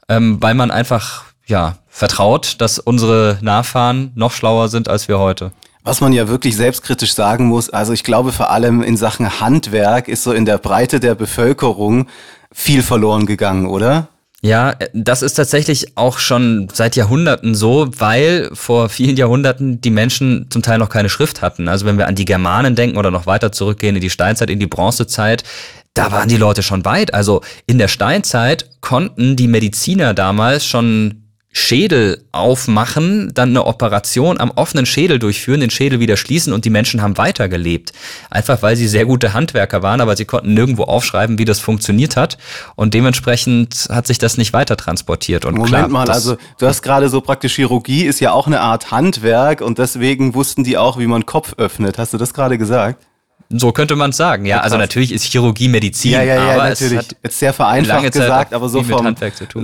ähm, 0.09 0.39
weil 0.41 0.55
man 0.55 0.71
einfach 0.71 1.25
ja, 1.51 1.77
vertraut, 1.89 2.57
dass 2.61 2.79
unsere 2.79 3.39
Nachfahren 3.43 4.13
noch 4.15 4.33
schlauer 4.33 4.69
sind 4.69 4.89
als 4.89 5.09
wir 5.09 5.19
heute. 5.19 5.53
Was 5.83 6.01
man 6.01 6.13
ja 6.13 6.29
wirklich 6.29 6.57
selbstkritisch 6.57 7.15
sagen 7.15 7.47
muss, 7.47 7.71
also 7.71 7.93
ich 7.93 8.05
glaube 8.05 8.33
vor 8.33 8.51
allem 8.51 8.83
in 8.83 8.97
Sachen 8.97 9.41
Handwerk 9.41 10.09
ist 10.09 10.23
so 10.23 10.33
in 10.33 10.45
der 10.45 10.59
Breite 10.59 11.01
der 11.01 11.15
Bevölkerung 11.15 12.07
viel 12.53 12.83
verloren 12.83 13.27
gegangen, 13.27 13.67
oder? 13.67 14.09
Ja, 14.43 14.75
das 14.95 15.21
ist 15.21 15.35
tatsächlich 15.35 15.99
auch 15.99 16.19
schon 16.19 16.69
seit 16.73 16.97
Jahrhunderten 16.97 17.55
so, 17.55 17.89
weil 17.99 18.51
vor 18.55 18.89
vielen 18.89 19.17
Jahrhunderten 19.17 19.83
die 19.83 19.91
Menschen 19.91 20.47
zum 20.49 20.63
Teil 20.63 20.79
noch 20.79 20.89
keine 20.89 21.11
Schrift 21.11 21.43
hatten. 21.43 21.69
Also 21.69 21.85
wenn 21.85 21.99
wir 21.99 22.07
an 22.07 22.15
die 22.15 22.25
Germanen 22.25 22.75
denken 22.75 22.97
oder 22.97 23.11
noch 23.11 23.27
weiter 23.27 23.53
zurückgehen 23.53 23.97
in 23.97 24.01
die 24.01 24.09
Steinzeit, 24.09 24.49
in 24.49 24.59
die 24.59 24.67
Bronzezeit, 24.67 25.45
da 25.93 26.11
waren 26.11 26.29
die 26.29 26.39
Leute 26.39 26.63
schon 26.63 26.85
weit. 26.87 27.13
Also 27.13 27.43
in 27.67 27.77
der 27.77 27.89
Steinzeit 27.89 28.71
konnten 28.81 29.37
die 29.37 29.49
Mediziner 29.49 30.15
damals 30.15 30.65
schon 30.65 31.20
Schädel 31.53 32.25
aufmachen, 32.31 33.33
dann 33.35 33.49
eine 33.49 33.67
Operation 33.67 34.39
am 34.39 34.53
offenen 34.53 34.87
Schädel 34.87 35.19
durchführen, 35.19 35.61
den 35.61 35.71
Schädel 35.71 35.99
wieder 35.99 36.17
schließen 36.17 36.53
und 36.53 36.65
die 36.65 36.71
Menschen 36.71 37.03
haben 37.03 37.19
weitergelebt. 37.19 37.93
Einfach 38.31 38.63
weil 38.63 38.77
sie 38.77 38.87
sehr 38.87 39.05
gute 39.05 39.33
Handwerker 39.33 39.83
waren, 39.83 40.01
aber 40.01 40.17
sie 40.17 40.27
konnten 40.27 40.55
nirgendwo 40.55 40.85
aufschreiben, 40.85 41.39
wie 41.39 41.45
das 41.45 41.59
funktioniert 41.59 42.17
hat 42.17 42.39
und 42.77 42.95
dementsprechend 42.95 43.89
hat 43.91 44.07
sich 44.07 44.19
das 44.19 44.37
nicht 44.37 44.53
weiter 44.53 44.77
transportiert. 44.77 45.45
Und 45.45 45.57
Moment 45.57 45.75
klar, 45.75 45.89
mal, 45.89 46.09
also 46.09 46.37
du 46.59 46.67
hast 46.67 46.83
gerade 46.83 47.09
so 47.09 47.21
praktisch 47.21 47.57
Chirurgie 47.57 48.05
ist 48.05 48.21
ja 48.21 48.31
auch 48.31 48.47
eine 48.47 48.61
Art 48.61 48.93
Handwerk 48.93 49.61
und 49.61 49.79
deswegen 49.79 50.35
wussten 50.35 50.63
die 50.63 50.79
auch, 50.79 50.99
wie 51.01 51.09
man 51.09 51.27
Kopf 51.27 51.55
öffnet. 51.57 51.99
Hast 51.99 52.13
du 52.13 52.19
das 52.19 52.33
gerade 52.33 52.59
gesagt? 52.59 53.05
So 53.53 53.73
könnte 53.73 53.97
man 53.97 54.11
es 54.11 54.17
sagen, 54.17 54.47
ja. 54.47 54.61
Also 54.61 54.77
natürlich 54.77 55.11
ist 55.11 55.25
Chirurgie 55.25 55.67
Medizin, 55.67 56.13
ja, 56.13 56.23
ja, 56.23 56.35
ja, 56.37 56.53
aber 56.53 56.69
natürlich. 56.69 56.93
es 56.93 56.99
hat 56.99 57.17
jetzt 57.25 57.39
sehr 57.41 57.53
vereinfacht 57.53 58.13
gesagt, 58.13 58.55
aber 58.55 58.69
so 58.69 58.85
vom, 58.85 59.17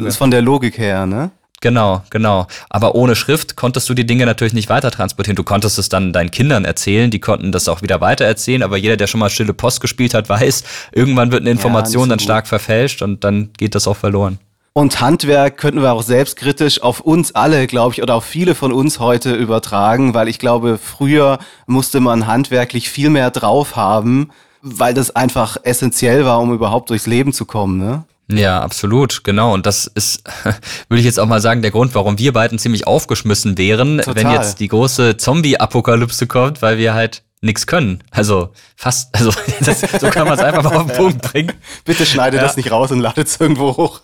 ist 0.04 0.16
von 0.16 0.32
der 0.32 0.42
Logik 0.42 0.76
her, 0.78 1.06
ne? 1.06 1.30
Genau, 1.62 2.02
genau. 2.10 2.46
Aber 2.68 2.94
ohne 2.94 3.16
Schrift 3.16 3.56
konntest 3.56 3.88
du 3.88 3.94
die 3.94 4.06
Dinge 4.06 4.26
natürlich 4.26 4.52
nicht 4.52 4.68
weiter 4.68 4.90
transportieren. 4.90 5.36
Du 5.36 5.42
konntest 5.42 5.78
es 5.78 5.88
dann 5.88 6.12
deinen 6.12 6.30
Kindern 6.30 6.64
erzählen, 6.64 7.10
die 7.10 7.18
konnten 7.18 7.50
das 7.50 7.68
auch 7.68 7.80
wieder 7.80 8.00
weiter 8.00 8.26
erzählen, 8.26 8.62
aber 8.62 8.76
jeder, 8.76 8.96
der 8.96 9.06
schon 9.06 9.20
mal 9.20 9.30
stille 9.30 9.54
Post 9.54 9.80
gespielt 9.80 10.12
hat, 10.12 10.28
weiß, 10.28 10.64
irgendwann 10.92 11.32
wird 11.32 11.42
eine 11.42 11.50
Information 11.50 12.04
ja, 12.04 12.08
dann 12.10 12.18
stark 12.18 12.44
gut. 12.44 12.50
verfälscht 12.50 13.02
und 13.02 13.24
dann 13.24 13.50
geht 13.56 13.74
das 13.74 13.88
auch 13.88 13.96
verloren. 13.96 14.38
Und 14.74 15.00
Handwerk 15.00 15.56
könnten 15.56 15.80
wir 15.80 15.94
auch 15.94 16.02
selbstkritisch 16.02 16.82
auf 16.82 17.00
uns 17.00 17.34
alle, 17.34 17.66
glaube 17.66 17.94
ich, 17.94 18.02
oder 18.02 18.14
auf 18.14 18.26
viele 18.26 18.54
von 18.54 18.72
uns 18.72 19.00
heute 19.00 19.32
übertragen, 19.32 20.12
weil 20.12 20.28
ich 20.28 20.38
glaube, 20.38 20.76
früher 20.76 21.38
musste 21.66 21.98
man 22.00 22.26
handwerklich 22.26 22.90
viel 22.90 23.08
mehr 23.08 23.30
drauf 23.30 23.74
haben, 23.74 24.28
weil 24.60 24.92
das 24.92 25.16
einfach 25.16 25.56
essentiell 25.62 26.26
war, 26.26 26.40
um 26.40 26.52
überhaupt 26.52 26.90
durchs 26.90 27.06
Leben 27.06 27.32
zu 27.32 27.46
kommen. 27.46 27.78
Ne? 27.78 28.04
Ja, 28.28 28.60
absolut, 28.60 29.22
genau. 29.22 29.54
Und 29.54 29.66
das 29.66 29.86
ist, 29.86 30.24
würde 30.88 30.98
ich 30.98 31.04
jetzt 31.04 31.20
auch 31.20 31.26
mal 31.26 31.40
sagen, 31.40 31.62
der 31.62 31.70
Grund, 31.70 31.94
warum 31.94 32.18
wir 32.18 32.32
beiden 32.32 32.58
ziemlich 32.58 32.86
aufgeschmissen 32.86 33.56
wären, 33.56 33.98
Total. 33.98 34.16
wenn 34.16 34.30
jetzt 34.32 34.60
die 34.60 34.68
große 34.68 35.16
Zombie-Apokalypse 35.16 36.26
kommt, 36.26 36.60
weil 36.62 36.78
wir 36.78 36.94
halt 36.94 37.22
nichts 37.40 37.66
können. 37.66 38.02
Also 38.10 38.52
fast, 38.74 39.14
also 39.18 39.30
das, 39.60 39.80
so 39.80 40.08
kann 40.10 40.26
man 40.26 40.38
es 40.38 40.44
einfach 40.44 40.64
mal 40.64 40.76
auf 40.76 40.86
den 40.86 40.96
Punkt 40.96 41.22
bringen. 41.22 41.52
Bitte 41.84 42.04
schneide 42.04 42.38
ja. 42.38 42.42
das 42.42 42.56
nicht 42.56 42.70
raus 42.70 42.90
und 42.90 42.98
ladet 43.00 43.28
es 43.28 43.40
irgendwo 43.40 43.76
hoch. 43.76 44.00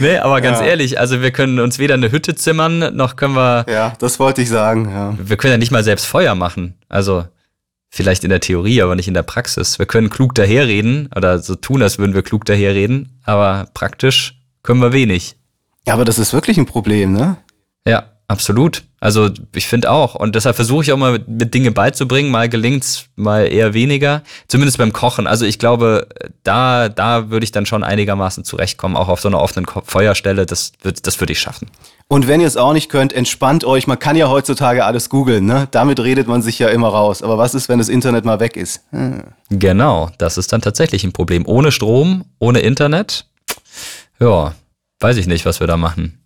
nee, 0.00 0.18
aber 0.18 0.40
ganz 0.40 0.58
ja. 0.58 0.66
ehrlich, 0.66 0.98
also 0.98 1.22
wir 1.22 1.30
können 1.30 1.60
uns 1.60 1.78
weder 1.78 1.94
eine 1.94 2.10
Hütte 2.10 2.34
zimmern, 2.34 2.96
noch 2.96 3.16
können 3.16 3.34
wir. 3.34 3.66
Ja, 3.68 3.92
das 3.98 4.18
wollte 4.18 4.42
ich 4.42 4.48
sagen, 4.48 4.90
ja. 4.90 5.14
Wir 5.22 5.36
können 5.36 5.52
ja 5.52 5.58
nicht 5.58 5.70
mal 5.70 5.84
selbst 5.84 6.06
Feuer 6.06 6.34
machen. 6.34 6.74
Also 6.88 7.24
vielleicht 7.90 8.24
in 8.24 8.30
der 8.30 8.40
Theorie, 8.40 8.80
aber 8.80 8.94
nicht 8.96 9.08
in 9.08 9.14
der 9.14 9.22
Praxis. 9.22 9.78
Wir 9.78 9.86
können 9.86 10.08
klug 10.08 10.34
daherreden 10.34 11.10
oder 11.14 11.40
so 11.40 11.56
tun, 11.56 11.82
als 11.82 11.98
würden 11.98 12.14
wir 12.14 12.22
klug 12.22 12.44
daherreden, 12.44 13.20
aber 13.24 13.68
praktisch 13.74 14.40
können 14.62 14.80
wir 14.80 14.92
wenig. 14.92 15.36
Ja, 15.86 15.94
aber 15.94 16.04
das 16.04 16.18
ist 16.18 16.32
wirklich 16.32 16.56
ein 16.58 16.66
Problem, 16.66 17.12
ne? 17.12 17.38
Ja, 17.86 18.12
absolut. 18.30 18.84
Also 19.00 19.30
ich 19.54 19.66
finde 19.66 19.90
auch. 19.90 20.14
Und 20.14 20.34
deshalb 20.34 20.54
versuche 20.54 20.84
ich 20.84 20.92
auch 20.92 20.96
mal 20.96 21.18
mit, 21.26 21.52
Dinge 21.52 21.72
beizubringen. 21.72 22.30
Mal 22.30 22.48
gelingt's, 22.48 23.06
mal 23.16 23.46
eher 23.46 23.74
weniger. 23.74 24.22
Zumindest 24.46 24.78
beim 24.78 24.92
Kochen. 24.92 25.26
Also 25.26 25.44
ich 25.46 25.58
glaube, 25.58 26.06
da, 26.44 26.88
da 26.88 27.30
würde 27.30 27.44
ich 27.44 27.50
dann 27.50 27.66
schon 27.66 27.82
einigermaßen 27.82 28.44
zurechtkommen. 28.44 28.96
Auch 28.96 29.08
auf 29.08 29.20
so 29.20 29.28
einer 29.28 29.40
offenen 29.40 29.66
Feuerstelle. 29.66 30.46
Das, 30.46 30.72
wird, 30.82 31.06
das 31.06 31.18
würde 31.20 31.32
ich 31.32 31.40
schaffen. 31.40 31.68
Und 32.08 32.28
wenn 32.28 32.40
ihr 32.40 32.46
es 32.46 32.56
auch 32.56 32.72
nicht 32.72 32.88
könnt, 32.88 33.12
entspannt 33.12 33.64
euch. 33.64 33.86
Man 33.86 33.98
kann 33.98 34.16
ja 34.16 34.28
heutzutage 34.28 34.84
alles 34.84 35.08
googeln. 35.08 35.46
Ne? 35.46 35.66
Damit 35.70 35.98
redet 35.98 36.28
man 36.28 36.42
sich 36.42 36.58
ja 36.58 36.68
immer 36.68 36.88
raus. 36.88 37.22
Aber 37.22 37.36
was 37.36 37.54
ist, 37.54 37.68
wenn 37.68 37.78
das 37.78 37.88
Internet 37.88 38.24
mal 38.24 38.38
weg 38.38 38.56
ist? 38.56 38.82
Hm. 38.90 39.24
Genau, 39.48 40.10
das 40.18 40.38
ist 40.38 40.52
dann 40.52 40.60
tatsächlich 40.60 41.04
ein 41.04 41.12
Problem. 41.12 41.46
Ohne 41.46 41.72
Strom, 41.72 42.26
ohne 42.38 42.60
Internet. 42.60 43.26
Ja, 44.20 44.54
weiß 45.00 45.16
ich 45.16 45.26
nicht, 45.26 45.46
was 45.46 45.58
wir 45.58 45.66
da 45.66 45.76
machen. 45.76 46.19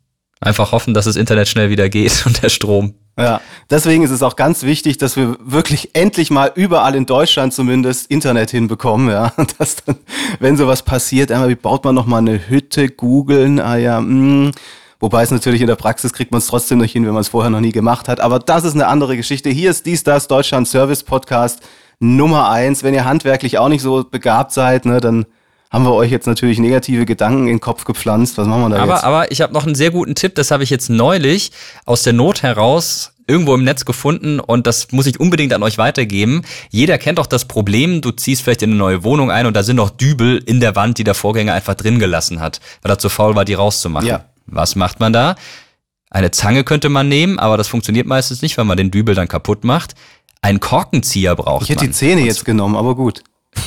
Einfach 0.44 0.72
hoffen, 0.72 0.94
dass 0.94 1.06
das 1.06 1.16
Internet 1.16 1.48
schnell 1.48 1.70
wieder 1.70 1.88
geht 1.88 2.24
und 2.26 2.42
der 2.42 2.48
Strom. 2.48 2.94
Ja, 3.18 3.40
deswegen 3.70 4.02
ist 4.02 4.10
es 4.10 4.22
auch 4.22 4.34
ganz 4.34 4.64
wichtig, 4.64 4.98
dass 4.98 5.16
wir 5.16 5.36
wirklich 5.40 5.94
endlich 5.94 6.30
mal 6.30 6.50
überall 6.54 6.96
in 6.96 7.06
Deutschland 7.06 7.54
zumindest 7.54 8.10
Internet 8.10 8.50
hinbekommen, 8.50 9.08
ja. 9.08 9.32
Und 9.36 9.54
dass 9.60 9.76
dann, 9.76 9.96
wenn 10.40 10.56
sowas 10.56 10.82
passiert, 10.82 11.30
einmal, 11.30 11.48
wie 11.48 11.54
baut 11.54 11.84
man 11.84 11.94
nochmal 11.94 12.20
eine 12.20 12.48
Hütte, 12.48 12.88
googeln, 12.88 13.60
ah 13.60 13.76
ja, 13.76 14.00
mh. 14.00 14.46
Hm. 14.46 14.52
Wobei 15.00 15.22
es 15.22 15.30
natürlich 15.30 15.60
in 15.60 15.66
der 15.66 15.76
Praxis 15.76 16.14
kriegt 16.14 16.30
man 16.30 16.38
es 16.38 16.46
trotzdem 16.46 16.78
nicht 16.78 16.92
hin, 16.92 17.04
wenn 17.04 17.12
man 17.12 17.20
es 17.20 17.28
vorher 17.28 17.50
noch 17.50 17.60
nie 17.60 17.72
gemacht 17.72 18.08
hat. 18.08 18.20
Aber 18.20 18.38
das 18.38 18.64
ist 18.64 18.74
eine 18.74 18.86
andere 18.86 19.18
Geschichte. 19.18 19.50
Hier 19.50 19.70
ist 19.70 19.84
dies, 19.84 20.02
das 20.02 20.28
Deutschland 20.28 20.66
Service 20.66 21.02
Podcast 21.02 21.60
Nummer 21.98 22.48
eins. 22.48 22.82
Wenn 22.82 22.94
ihr 22.94 23.04
handwerklich 23.04 23.58
auch 23.58 23.68
nicht 23.68 23.82
so 23.82 24.04
begabt 24.04 24.52
seid, 24.52 24.86
ne, 24.86 25.00
dann 25.00 25.26
haben 25.70 25.84
wir 25.84 25.92
euch 25.92 26.10
jetzt 26.10 26.26
natürlich 26.26 26.58
negative 26.58 27.04
Gedanken 27.04 27.42
in 27.42 27.54
den 27.54 27.60
Kopf 27.60 27.84
gepflanzt. 27.84 28.38
Was 28.38 28.46
machen 28.46 28.62
wir 28.62 28.70
da 28.70 28.82
aber, 28.82 28.94
jetzt? 28.94 29.04
Aber 29.04 29.32
ich 29.32 29.40
habe 29.40 29.52
noch 29.52 29.66
einen 29.66 29.74
sehr 29.74 29.90
guten 29.90 30.14
Tipp, 30.14 30.34
das 30.34 30.50
habe 30.50 30.62
ich 30.62 30.70
jetzt 30.70 30.88
neulich 30.88 31.50
aus 31.84 32.02
der 32.02 32.12
Not 32.12 32.42
heraus 32.42 33.12
irgendwo 33.26 33.54
im 33.54 33.64
Netz 33.64 33.84
gefunden 33.84 34.38
und 34.40 34.66
das 34.66 34.92
muss 34.92 35.06
ich 35.06 35.18
unbedingt 35.18 35.52
an 35.52 35.62
euch 35.62 35.78
weitergeben. 35.78 36.42
Jeder 36.70 36.98
kennt 36.98 37.18
doch 37.18 37.26
das 37.26 37.46
Problem, 37.46 38.00
du 38.00 38.10
ziehst 38.10 38.42
vielleicht 38.42 38.62
in 38.62 38.70
eine 38.70 38.78
neue 38.78 39.02
Wohnung 39.02 39.30
ein 39.30 39.46
und 39.46 39.56
da 39.56 39.62
sind 39.62 39.76
noch 39.76 39.90
Dübel 39.90 40.42
in 40.44 40.60
der 40.60 40.76
Wand, 40.76 40.98
die 40.98 41.04
der 41.04 41.14
Vorgänger 41.14 41.54
einfach 41.54 41.74
drin 41.74 41.98
gelassen 41.98 42.40
hat, 42.40 42.60
weil 42.82 42.92
er 42.92 42.98
zu 42.98 43.08
faul 43.08 43.34
war, 43.34 43.44
die 43.44 43.54
rauszumachen. 43.54 44.06
Ja. 44.06 44.24
Was 44.46 44.76
macht 44.76 45.00
man 45.00 45.12
da? 45.12 45.36
Eine 46.10 46.30
Zange 46.30 46.64
könnte 46.64 46.90
man 46.90 47.08
nehmen, 47.08 47.38
aber 47.38 47.56
das 47.56 47.66
funktioniert 47.66 48.06
meistens 48.06 48.42
nicht, 48.42 48.56
weil 48.58 48.64
man 48.64 48.76
den 48.76 48.90
Dübel 48.90 49.14
dann 49.14 49.26
kaputt 49.26 49.64
macht. 49.64 49.94
Ein 50.42 50.60
Korkenzieher 50.60 51.34
braucht 51.34 51.62
man. 51.62 51.62
Ich 51.62 51.70
hätte 51.70 51.86
die 51.86 51.90
Zähne 51.90 52.20
jetzt 52.20 52.44
genommen, 52.44 52.76
aber 52.76 52.94
gut. 52.94 53.24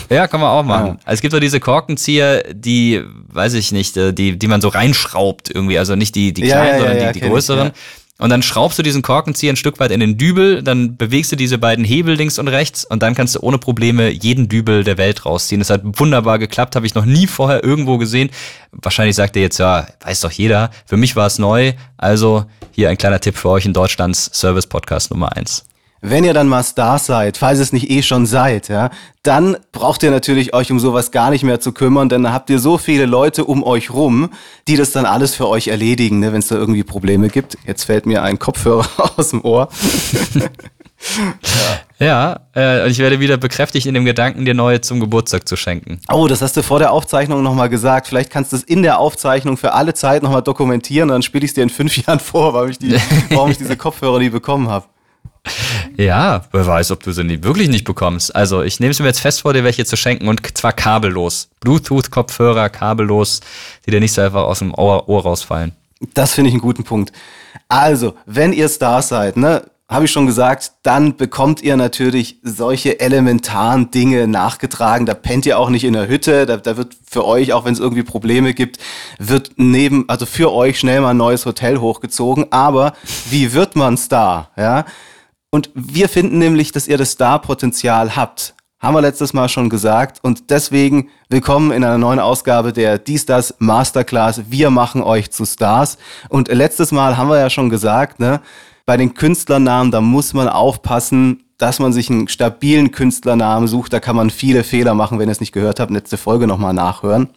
Ja, 0.10 0.28
kann 0.28 0.40
man 0.40 0.50
auch 0.50 0.64
machen. 0.64 0.88
Ja. 0.88 0.98
Also 1.06 1.16
es 1.16 1.22
gibt 1.22 1.34
so 1.34 1.40
diese 1.40 1.60
Korkenzieher, 1.60 2.44
die, 2.54 3.02
weiß 3.30 3.54
ich 3.54 3.72
nicht, 3.72 3.98
äh, 3.98 4.14
die, 4.14 4.38
die 4.38 4.48
man 4.48 4.62
so 4.62 4.70
reinschraubt 4.70 5.50
irgendwie. 5.54 5.78
Also 5.78 5.96
nicht 5.96 6.16
die, 6.16 6.34
die 6.34 6.44
kleinen, 6.44 6.68
ja, 6.68 6.78
sondern 6.80 7.14
die, 7.14 7.20
die 7.20 7.28
größeren. 7.28 7.72
Und 8.20 8.32
dann 8.32 8.42
schraubst 8.42 8.80
du 8.80 8.84
diesen 8.84 9.04
Korkenzieher 9.04 9.54
ein 9.54 9.58
Stück 9.58 9.80
weit 9.80 9.92
in 9.92 10.00
den 10.00 10.18
Dübel, 10.18 10.64
dann 10.64 10.98
bewegst 10.98 11.32
du 11.32 11.36
diese 11.36 11.60
beiden 11.60 11.86
Hebel 11.86 12.16
links 12.16 12.40
und 12.40 12.48
rechts 12.48 12.84
und 12.84 13.04
dann 13.04 13.14
kannst 13.14 13.36
du 13.36 13.42
ohne 13.42 13.60
Probleme 13.60 14.10
jeden 14.10 14.50
Dübel 14.50 14.84
der 14.84 14.98
Welt 14.98 15.26
rausziehen. 15.26 15.60
Das 15.60 15.70
hat 15.70 15.82
wunderbar 15.84 16.40
geklappt, 16.40 16.76
habe 16.76 16.88
ich 16.88 16.96
noch 16.96 17.06
nie 17.06 17.28
vorher 17.28 17.64
irgendwo 17.64 18.00
gesehen. 18.00 18.32
Wahrscheinlich 18.72 19.16
sagt 19.16 19.36
ihr 19.36 19.44
jetzt, 19.44 19.60
ja, 19.60 19.86
weiß 20.04 20.22
doch 20.22 20.32
jeder. 20.32 20.72
Für 20.88 20.98
mich 20.98 21.16
war 21.16 21.28
es 21.28 21.38
neu. 21.38 21.74
Also 21.96 22.46
hier 22.72 22.90
ein 22.90 22.98
kleiner 22.98 23.20
Tipp 23.20 23.38
für 23.38 23.50
euch 23.50 23.66
in 23.66 23.74
Deutschlands 23.74 24.32
Service 24.34 24.66
Podcast 24.66 25.12
Nummer 25.12 25.36
eins. 25.38 25.64
Wenn 26.02 26.24
ihr 26.24 26.34
dann 26.34 26.48
mal 26.48 26.64
Stars 26.64 27.08
seid, 27.08 27.38
falls 27.38 27.60
es 27.60 27.74
nicht 27.74 27.90
eh 27.90 28.04
schon 28.04 28.28
seid, 28.28 28.68
ja, 28.68 28.92
dann 29.24 29.58
braucht 29.72 30.04
ihr 30.04 30.12
natürlich 30.12 30.54
euch 30.54 30.72
um 30.72 30.80
sowas 30.80 31.12
gar 31.12 31.32
nicht 31.32 31.44
mehr 31.44 31.60
zu 31.60 31.72
kümmern, 31.72 32.08
denn 32.08 32.24
dann 32.24 32.34
habt 32.34 32.50
ihr 32.52 32.60
so 32.60 32.78
viele 32.78 33.06
Leute 33.06 33.46
um 33.46 33.64
euch 33.64 33.90
rum, 33.90 34.30
die 34.68 34.78
das 34.78 34.92
dann 34.92 35.06
alles 35.06 35.34
für 35.34 35.48
euch 35.48 35.70
erledigen, 35.70 36.20
ne, 36.20 36.32
wenn 36.32 36.40
es 36.40 36.50
da 36.50 36.56
irgendwie 36.56 36.84
Probleme 36.84 37.30
gibt. 37.30 37.58
Jetzt 37.66 37.86
fällt 37.86 38.06
mir 38.06 38.22
ein 38.22 38.38
Kopfhörer 38.38 38.88
aus 39.18 39.32
dem 39.32 39.44
Ohr. 39.44 39.70
ja, 41.98 41.98
ja 42.00 42.40
äh, 42.56 42.90
ich 42.90 43.00
werde 43.00 43.20
wieder 43.20 43.38
bekräftigt 43.38 43.88
in 43.88 43.96
dem 43.96 44.06
Gedanken, 44.06 44.46
dir 44.46 44.54
neue 44.54 44.82
zum 44.82 45.00
Geburtstag 45.00 45.48
zu 45.48 45.56
schenken. 45.56 46.00
Oh, 46.12 46.28
das 46.28 46.44
hast 46.44 46.56
du 46.56 46.62
vor 46.62 46.78
der 46.78 46.92
Aufzeichnung 46.92 47.42
nochmal 47.42 47.70
gesagt. 47.70 48.06
Vielleicht 48.06 48.30
kannst 48.30 48.52
du 48.52 48.58
es 48.58 48.64
in 48.64 48.84
der 48.84 49.00
Aufzeichnung 49.00 49.58
für 49.58 49.74
alle 49.74 49.96
Zeit 49.96 50.22
nochmal 50.22 50.44
dokumentieren, 50.44 51.10
dann 51.10 51.24
spiele 51.24 51.44
ich 51.44 51.52
es 51.52 51.56
dir 51.56 51.64
in 51.64 51.72
fünf 51.72 51.98
Jahren 52.06 52.20
vor, 52.20 52.54
weil 52.54 52.70
ich 52.70 52.78
die, 52.78 52.96
warum 53.32 53.50
ich 53.50 53.58
diese 53.58 53.76
Kopfhörer 53.76 54.20
nie 54.20 54.30
bekommen 54.30 54.70
habe. 54.70 54.86
Ja, 55.98 56.44
wer 56.52 56.68
weiß, 56.68 56.92
ob 56.92 57.02
du 57.02 57.12
sie 57.12 57.24
nie, 57.24 57.42
wirklich 57.42 57.70
nicht 57.70 57.84
bekommst. 57.84 58.36
Also 58.36 58.62
ich 58.62 58.80
nehme 58.80 58.92
es 58.92 59.00
mir 59.00 59.08
jetzt 59.08 59.20
fest 59.20 59.42
vor, 59.42 59.54
dir 59.54 59.64
welche 59.64 59.84
zu 59.84 59.98
schenken 59.98 60.28
und 60.28 60.56
zwar 60.56 60.72
kabellos. 60.72 61.50
Bluetooth-Kopfhörer, 61.62 62.70
kabellos, 62.70 63.42
die 63.86 63.92
dir 63.92 64.00
nicht 64.00 64.14
so 64.14 64.22
einfach 64.22 64.44
aus 64.44 64.60
dem 64.60 64.76
Ohr, 64.76 65.10
Ohr 65.10 65.24
rausfallen. 65.24 65.72
Das 66.14 66.34
finde 66.34 66.50
ich 66.50 66.54
einen 66.54 66.62
guten 66.62 66.84
Punkt. 66.84 67.12
Also, 67.68 68.14
wenn 68.28 68.54
ihr 68.54 68.70
Stars 68.70 69.10
seid, 69.10 69.38
ne, 69.38 69.64
habe 69.90 70.06
ich 70.06 70.12
schon 70.12 70.28
gesagt, 70.28 70.74
dann 70.84 71.18
bekommt 71.18 71.64
ihr 71.64 71.78
natürlich 71.78 72.38
solche 72.44 73.00
elementaren 73.00 73.90
Dinge 73.90 74.28
nachgetragen. 74.28 75.08
Da 75.08 75.16
pennt 75.16 75.48
ihr 75.48 75.58
auch 75.58 75.70
nicht 75.70 75.86
in 75.86 75.94
der 75.94 76.08
Hütte. 76.08 76.46
Da, 76.46 76.58
da 76.58 76.78
wird 76.78 76.96
für 77.10 77.26
euch, 77.26 77.54
auch 77.54 77.66
wenn 77.66 77.74
es 77.74 77.80
irgendwie 77.80 78.04
Probleme 78.04 78.54
gibt, 78.54 78.78
wird 79.18 79.52
neben, 79.56 80.08
also 80.10 80.28
für 80.28 80.52
euch 80.54 80.78
schnell 80.78 81.02
mal 81.02 81.12
ein 81.12 81.18
neues 81.18 81.48
Hotel 81.48 81.80
hochgezogen. 81.80 82.52
Aber 82.52 82.94
wie 83.32 83.54
wird 83.54 83.76
man 83.76 83.98
Star? 83.98 84.52
Ja, 84.58 84.86
und 85.50 85.70
wir 85.74 86.10
finden 86.10 86.38
nämlich, 86.40 86.72
dass 86.72 86.88
ihr 86.88 86.98
das 86.98 87.12
Star-Potenzial 87.12 88.16
habt. 88.16 88.54
Haben 88.80 88.96
wir 88.96 89.02
letztes 89.02 89.34
Mal 89.34 89.50
schon 89.50 89.70
gesagt. 89.70 90.20
Und 90.22 90.52
deswegen 90.52 91.10
willkommen 91.30 91.72
in 91.72 91.84
einer 91.84 91.98
neuen 91.98 92.20
Ausgabe 92.20 92.74
der 92.74 93.00
Dies 93.00 93.26
Das 93.26 93.56
Masterclass. 93.58 94.52
Wir 94.52 94.70
machen 94.70 95.02
euch 95.02 95.32
zu 95.32 95.46
Stars. 95.46 95.98
Und 96.30 96.50
letztes 96.50 96.92
Mal 96.92 97.18
haben 97.18 97.30
wir 97.30 97.40
ja 97.40 97.50
schon 97.50 97.70
gesagt, 97.70 98.20
ne, 98.20 98.40
bei 98.86 98.96
den 98.96 99.16
Künstlernamen, 99.16 99.90
da 99.90 100.00
muss 100.00 100.34
man 100.34 100.48
aufpassen, 100.48 101.44
dass 101.58 101.80
man 101.80 101.92
sich 101.92 102.12
einen 102.12 102.28
stabilen 102.28 102.92
Künstlernamen 102.92 103.68
sucht. 103.68 103.94
Da 103.94 104.00
kann 104.00 104.16
man 104.16 104.30
viele 104.30 104.64
Fehler 104.64 104.94
machen, 104.94 105.18
wenn 105.18 105.28
ihr 105.28 105.32
es 105.32 105.40
nicht 105.40 105.54
gehört 105.54 105.80
habt. 105.80 105.92
Letzte 105.92 106.18
Folge 106.18 106.46
nochmal 106.46 106.74
nachhören. 106.74 107.30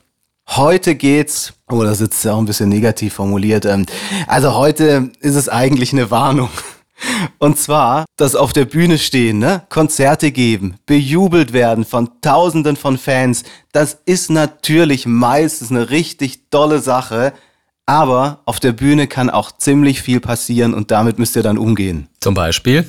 Heute 0.47 0.95
geht's, 0.95 1.55
oh, 1.71 1.85
das 1.85 2.00
ist 2.02 2.25
ja 2.25 2.35
auch 2.35 2.38
ein 2.38 2.45
bisschen 2.45 2.69
negativ 2.69 3.14
formuliert. 3.14 3.64
Ähm, 3.64 3.87
also 4.26 4.57
heute 4.57 5.11
ist 5.21 5.37
es 5.37 5.49
eigentlich 5.49 5.93
eine 5.93 6.11
Warnung. 6.11 6.50
Und 7.38 7.59
zwar, 7.59 8.04
das 8.16 8.35
auf 8.35 8.52
der 8.52 8.64
Bühne 8.64 8.99
stehen, 8.99 9.38
ne? 9.38 9.62
Konzerte 9.69 10.33
geben, 10.33 10.76
bejubelt 10.87 11.52
werden 11.52 11.85
von 11.85 12.11
Tausenden 12.21 12.76
von 12.76 12.99
Fans. 12.99 13.45
Das 13.73 13.99
ist 14.04 14.30
natürlich 14.30 15.07
meistens 15.07 15.71
eine 15.71 15.90
richtig 15.90 16.50
dolle 16.50 16.80
Sache. 16.80 17.33
Aber 17.87 18.42
auf 18.45 18.61
der 18.61 18.73
Bühne 18.73 19.09
kann 19.09 19.30
auch 19.30 19.50
ziemlich 19.50 20.00
viel 20.00 20.21
passieren 20.21 20.75
und 20.75 20.90
damit 20.90 21.19
müsst 21.19 21.35
ihr 21.35 21.42
dann 21.42 21.59
umgehen. 21.59 22.09
Zum 22.21 22.35
Beispiel? 22.35 22.87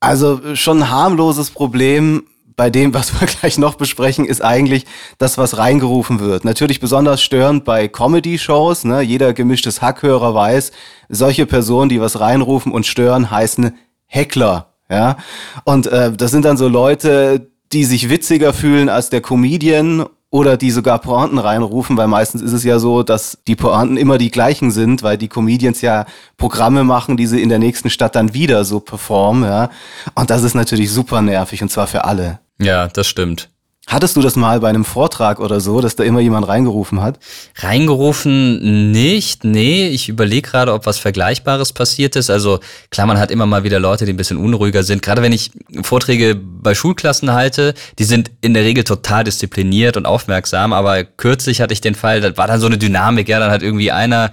Also 0.00 0.56
schon 0.56 0.82
ein 0.82 0.90
harmloses 0.90 1.50
Problem 1.50 2.24
bei 2.60 2.68
dem, 2.68 2.92
was 2.92 3.18
wir 3.18 3.26
gleich 3.40 3.56
noch 3.56 3.76
besprechen, 3.76 4.26
ist 4.26 4.44
eigentlich 4.44 4.84
das, 5.16 5.38
was 5.38 5.56
reingerufen 5.56 6.20
wird. 6.20 6.44
Natürlich 6.44 6.78
besonders 6.78 7.22
störend 7.22 7.64
bei 7.64 7.88
Comedy-Shows. 7.88 8.84
Ne? 8.84 9.00
Jeder 9.00 9.32
gemischtes 9.32 9.80
Hackhörer 9.80 10.34
weiß, 10.34 10.70
solche 11.08 11.46
Personen, 11.46 11.88
die 11.88 12.02
was 12.02 12.20
reinrufen 12.20 12.70
und 12.70 12.84
stören, 12.84 13.30
heißen 13.30 13.72
Heckler. 14.04 14.74
Ja? 14.90 15.16
Und 15.64 15.86
äh, 15.86 16.12
das 16.12 16.32
sind 16.32 16.44
dann 16.44 16.58
so 16.58 16.68
Leute, 16.68 17.48
die 17.72 17.84
sich 17.84 18.10
witziger 18.10 18.52
fühlen 18.52 18.90
als 18.90 19.08
der 19.08 19.22
Comedian 19.22 20.04
oder 20.30 20.56
die 20.56 20.70
sogar 20.70 21.00
Pointen 21.00 21.38
reinrufen, 21.38 21.96
weil 21.96 22.06
meistens 22.06 22.40
ist 22.40 22.52
es 22.52 22.62
ja 22.62 22.78
so, 22.78 23.02
dass 23.02 23.38
die 23.48 23.56
Pointen 23.56 23.96
immer 23.96 24.16
die 24.16 24.30
gleichen 24.30 24.70
sind, 24.70 25.02
weil 25.02 25.18
die 25.18 25.28
Comedians 25.28 25.80
ja 25.80 26.06
Programme 26.36 26.84
machen, 26.84 27.16
die 27.16 27.26
sie 27.26 27.42
in 27.42 27.48
der 27.48 27.58
nächsten 27.58 27.90
Stadt 27.90 28.14
dann 28.14 28.32
wieder 28.32 28.64
so 28.64 28.80
performen, 28.80 29.44
ja. 29.44 29.70
Und 30.14 30.30
das 30.30 30.44
ist 30.44 30.54
natürlich 30.54 30.92
super 30.92 31.20
nervig 31.20 31.62
und 31.62 31.70
zwar 31.70 31.88
für 31.88 32.04
alle. 32.04 32.38
Ja, 32.60 32.88
das 32.88 33.08
stimmt. 33.08 33.48
Hattest 33.90 34.14
du 34.14 34.20
das 34.20 34.36
mal 34.36 34.60
bei 34.60 34.68
einem 34.68 34.84
Vortrag 34.84 35.40
oder 35.40 35.58
so, 35.58 35.80
dass 35.80 35.96
da 35.96 36.04
immer 36.04 36.20
jemand 36.20 36.46
reingerufen 36.46 37.02
hat? 37.02 37.18
Reingerufen 37.56 38.92
nicht, 38.92 39.42
nee. 39.42 39.88
Ich 39.88 40.08
überlege 40.08 40.48
gerade, 40.48 40.72
ob 40.72 40.86
was 40.86 40.98
Vergleichbares 40.98 41.72
passiert 41.72 42.14
ist. 42.14 42.30
Also 42.30 42.60
klar, 42.90 43.08
man 43.08 43.18
hat 43.18 43.32
immer 43.32 43.46
mal 43.46 43.64
wieder 43.64 43.80
Leute, 43.80 44.04
die 44.04 44.12
ein 44.12 44.16
bisschen 44.16 44.36
unruhiger 44.36 44.84
sind. 44.84 45.02
Gerade 45.02 45.22
wenn 45.22 45.32
ich 45.32 45.50
Vorträge 45.82 46.36
bei 46.36 46.76
Schulklassen 46.76 47.32
halte, 47.32 47.74
die 47.98 48.04
sind 48.04 48.30
in 48.42 48.54
der 48.54 48.62
Regel 48.62 48.84
total 48.84 49.24
diszipliniert 49.24 49.96
und 49.96 50.06
aufmerksam. 50.06 50.72
Aber 50.72 51.02
kürzlich 51.02 51.60
hatte 51.60 51.72
ich 51.72 51.80
den 51.80 51.96
Fall, 51.96 52.20
da 52.20 52.36
war 52.36 52.46
dann 52.46 52.60
so 52.60 52.66
eine 52.66 52.78
Dynamik, 52.78 53.28
ja, 53.28 53.40
dann 53.40 53.50
hat 53.50 53.64
irgendwie 53.64 53.90
einer 53.90 54.30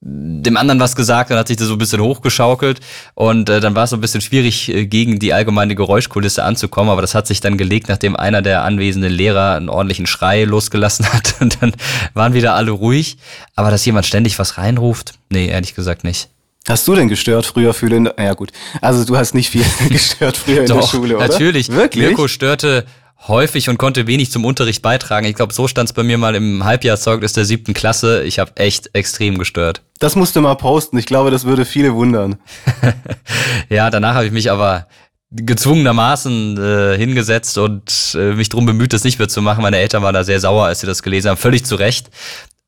dem 0.00 0.56
anderen 0.56 0.78
was 0.78 0.94
gesagt 0.94 1.30
und 1.30 1.36
hat 1.38 1.48
sich 1.48 1.56
da 1.56 1.64
so 1.64 1.72
ein 1.72 1.78
bisschen 1.78 2.00
hochgeschaukelt 2.00 2.80
und 3.14 3.48
äh, 3.48 3.60
dann 3.60 3.74
war 3.74 3.84
es 3.84 3.90
so 3.90 3.96
ein 3.96 4.00
bisschen 4.00 4.20
schwierig, 4.20 4.68
äh, 4.68 4.86
gegen 4.86 5.18
die 5.18 5.32
allgemeine 5.32 5.74
Geräuschkulisse 5.74 6.44
anzukommen, 6.44 6.90
aber 6.90 7.00
das 7.00 7.14
hat 7.14 7.26
sich 7.26 7.40
dann 7.40 7.56
gelegt, 7.56 7.88
nachdem 7.88 8.14
einer 8.14 8.42
der 8.42 8.62
anwesenden 8.62 9.10
Lehrer 9.10 9.56
einen 9.56 9.70
ordentlichen 9.70 10.06
Schrei 10.06 10.44
losgelassen 10.44 11.10
hat 11.12 11.36
und 11.40 11.62
dann 11.62 11.72
waren 12.14 12.34
wieder 12.34 12.54
alle 12.54 12.72
ruhig. 12.72 13.16
Aber 13.54 13.70
dass 13.70 13.84
jemand 13.86 14.06
ständig 14.06 14.38
was 14.38 14.58
reinruft, 14.58 15.14
nee, 15.30 15.48
ehrlich 15.48 15.74
gesagt 15.74 16.04
nicht. 16.04 16.28
Hast 16.68 16.86
du 16.88 16.94
denn 16.94 17.08
gestört 17.08 17.46
früher 17.46 17.72
viele? 17.72 17.96
In, 17.96 18.10
ja 18.18 18.34
gut, 18.34 18.50
also 18.82 19.04
du 19.04 19.16
hast 19.16 19.34
nicht 19.34 19.50
viel 19.50 19.64
gestört 19.88 20.36
früher 20.36 20.62
in 20.62 20.66
Doch, 20.66 20.80
der 20.80 20.86
Schule, 20.86 21.16
oder? 21.16 21.28
natürlich. 21.28 21.70
Wirklich? 21.70 22.04
Mirko 22.04 22.28
störte 22.28 22.84
häufig 23.28 23.68
und 23.68 23.78
konnte 23.78 24.06
wenig 24.06 24.30
zum 24.30 24.44
Unterricht 24.44 24.82
beitragen. 24.82 25.26
Ich 25.26 25.34
glaube, 25.34 25.52
so 25.52 25.68
stand 25.68 25.88
es 25.88 25.92
bei 25.92 26.02
mir 26.02 26.18
mal 26.18 26.34
im 26.34 26.64
Halbjahrszeugnis 26.64 27.32
der 27.32 27.44
siebten 27.44 27.74
Klasse. 27.74 28.22
Ich 28.24 28.38
habe 28.38 28.56
echt 28.56 28.90
extrem 28.94 29.38
gestört. 29.38 29.82
Das 29.98 30.16
musst 30.16 30.36
du 30.36 30.40
mal 30.40 30.54
posten. 30.54 30.98
Ich 30.98 31.06
glaube, 31.06 31.30
das 31.30 31.44
würde 31.44 31.64
viele 31.64 31.94
wundern. 31.94 32.36
ja, 33.68 33.90
danach 33.90 34.14
habe 34.14 34.26
ich 34.26 34.32
mich 34.32 34.50
aber 34.50 34.86
gezwungenermaßen 35.30 36.56
äh, 36.56 36.96
hingesetzt 36.96 37.58
und 37.58 38.16
äh, 38.16 38.32
mich 38.32 38.48
drum 38.48 38.64
bemüht, 38.64 38.92
das 38.92 39.04
nicht 39.04 39.18
mehr 39.18 39.28
zu 39.28 39.42
machen. 39.42 39.62
Meine 39.62 39.78
Eltern 39.78 40.02
waren 40.02 40.14
da 40.14 40.24
sehr 40.24 40.40
sauer, 40.40 40.66
als 40.66 40.80
sie 40.80 40.86
das 40.86 41.02
gelesen 41.02 41.30
haben, 41.30 41.36
völlig 41.36 41.64
zu 41.64 41.74
Recht. 41.74 42.10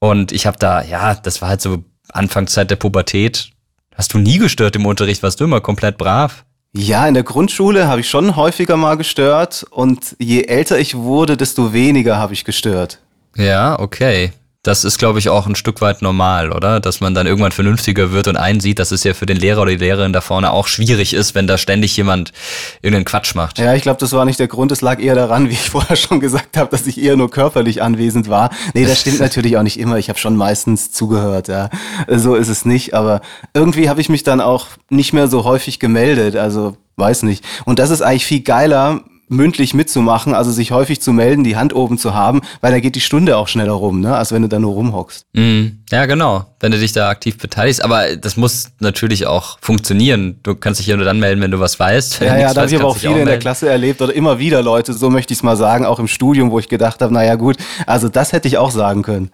Und 0.01 0.33
ich 0.33 0.47
habe 0.47 0.59
da, 0.59 0.83
ja, 0.83 1.15
das 1.15 1.41
war 1.41 1.51
halt 1.51 1.61
so 1.61 1.85
Anfangszeit 2.11 2.71
der 2.71 2.77
Pubertät. 2.77 3.51
Hast 3.95 4.15
du 4.15 4.19
nie 4.19 4.39
gestört 4.39 4.77
im 4.77 4.87
Unterricht? 4.87 5.23
Warst 5.23 5.41
du 5.41 5.45
immer 5.45 5.61
komplett 5.61 5.99
brav? 5.99 6.45
Ja, 6.81 7.09
in 7.09 7.15
der 7.15 7.25
Grundschule 7.25 7.89
habe 7.89 8.03
ich 8.03 8.09
schon 8.09 8.37
häufiger 8.37 8.77
mal 8.77 8.97
gestört 8.97 9.67
und 9.69 10.15
je 10.21 10.45
älter 10.45 10.79
ich 10.79 10.95
wurde, 10.95 11.37
desto 11.37 11.73
weniger 11.73 12.19
habe 12.19 12.35
ich 12.35 12.45
gestört. 12.45 13.01
Ja, 13.35 13.77
okay. 13.81 14.31
Das 14.69 14.85
ist, 14.85 14.99
glaube 14.99 15.19
ich, 15.19 15.31
auch 15.31 15.47
ein 15.47 15.55
Stück 15.55 15.81
weit 15.81 16.03
normal, 16.03 16.53
oder? 16.53 16.79
Dass 16.79 17.01
man 17.01 17.15
dann 17.15 17.27
irgendwann 17.27 17.53
vernünftiger 17.53 18.13
wird 18.13 18.29
und 18.29 18.37
einsieht, 18.37 18.79
dass 18.79 18.91
es 18.91 19.03
ja 19.03 19.15
für 19.15 19.25
den 19.25 19.39
Lehrer 19.39 19.63
oder 19.63 19.71
die 19.71 19.79
Lehrerin 19.79 20.13
da 20.13 20.21
vorne 20.21 20.53
auch 20.53 20.67
schwierig 20.67 21.15
ist, 21.15 21.35
wenn 21.35 21.47
da 21.47 21.57
ständig 21.57 21.97
jemand 21.97 22.35
irgendeinen 22.83 23.07
Quatsch 23.07 23.35
macht. 23.35 23.59
Ja, 23.59 23.73
ich 23.73 23.81
glaube, 23.81 23.99
das 23.99 24.13
war 24.13 24.27
nicht 24.27 24.39
der 24.39 24.47
Grund. 24.47 24.71
Es 24.71 24.83
lag 24.83 25.01
eher 25.01 25.15
daran, 25.15 25.49
wie 25.49 25.55
ich 25.55 25.71
vorher 25.71 25.97
schon 25.97 26.21
gesagt 26.21 26.59
habe, 26.59 26.71
dass 26.71 26.87
ich 26.87 27.01
eher 27.01 27.17
nur 27.17 27.31
körperlich 27.31 27.81
anwesend 27.81 28.29
war. 28.29 28.51
Nee, 28.75 28.85
das 28.85 29.01
stimmt 29.01 29.21
natürlich 29.21 29.57
auch 29.57 29.63
nicht 29.63 29.81
immer. 29.81 29.97
Ich 29.97 30.11
habe 30.11 30.19
schon 30.19 30.37
meistens 30.37 30.93
zugehört, 30.93 31.49
ja. 31.49 31.71
So 32.07 32.35
ist 32.35 32.49
es 32.49 32.67
nicht. 32.67 32.93
Aber 32.93 33.23
irgendwie 33.55 33.89
habe 33.89 34.03
ich 34.03 34.11
mich 34.11 34.23
dann 34.23 34.43
auch 34.43 34.67
nicht 34.91 35.15
mehr 35.15 35.29
so 35.29 35.45
häufig 35.45 35.81
gemeldet. 35.81 36.37
Also, 36.37 36.77
weiß 36.97 37.23
nicht. 37.23 37.43
Und 37.65 37.79
das 37.79 37.89
ist 37.89 38.03
eigentlich 38.03 38.27
viel 38.27 38.41
geiler, 38.43 39.01
mündlich 39.29 39.75
mitzumachen, 39.75 40.35
also 40.35 40.51
sich 40.51 40.71
häufig 40.71 41.01
zu 41.01 41.13
melden, 41.13 41.45
die 41.45 41.57
Hand 41.57 41.75
oben 41.75 41.99
zu 41.99 42.15
haben, 42.15 42.41
weil 42.61 42.73
da 42.73 42.81
geht 42.81 42.95
die 42.95 43.01
Stunde 43.01 43.37
auch 43.37 43.49
schneller 43.49 43.73
rum, 43.73 44.01
ne, 44.01 44.17
als 44.17 44.33
wenn 44.33 44.43
du 44.43 44.49
da 44.49 44.59
nur 44.59 44.73
rumhockst. 44.73 45.27
Mm, 45.35 45.67
ja, 45.91 46.07
genau, 46.07 46.47
wenn 46.61 46.73
du 46.73 46.79
dich 46.79 46.93
da 46.93 47.09
aktiv 47.09 47.39
beteiligst. 47.39 47.83
Aber 47.83 48.17
das 48.17 48.37
muss 48.37 48.71
natürlich 48.81 49.27
auch 49.27 49.59
funktionieren. 49.61 50.41
Du 50.43 50.55
kannst 50.55 50.81
dich 50.81 50.87
ja 50.87 50.97
nur 50.97 51.05
dann 51.05 51.21
melden, 51.21 51.41
wenn 51.41 51.51
du 51.51 51.61
was 51.61 51.79
weißt. 51.79 52.21
Ja, 52.21 52.37
ja, 52.39 52.55
da 52.55 52.63
habe 52.63 52.71
ich 52.71 52.77
aber 52.77 52.89
auch 52.89 52.97
viele 52.97 53.15
auch 53.15 53.19
in 53.19 53.27
der 53.27 53.39
Klasse 53.39 53.69
erlebt 53.69 54.01
oder 54.03 54.15
immer 54.15 54.39
wieder 54.39 54.63
Leute, 54.63 54.93
so 54.93 55.11
möchte 55.11 55.33
ich 55.33 55.39
es 55.39 55.43
mal 55.43 55.57
sagen, 55.57 55.85
auch 55.85 55.99
im 55.99 56.09
Studium, 56.09 56.51
wo 56.51 56.59
ich 56.59 56.69
gedacht 56.69 57.01
habe, 57.01 57.13
naja 57.13 57.37
gut, 57.37 57.57
also 57.87 58.09
das 58.09 58.33
hätte 58.33 58.49
ich 58.49 58.59
auch 58.59 58.71
sagen 58.71 59.03
können. 59.03 59.31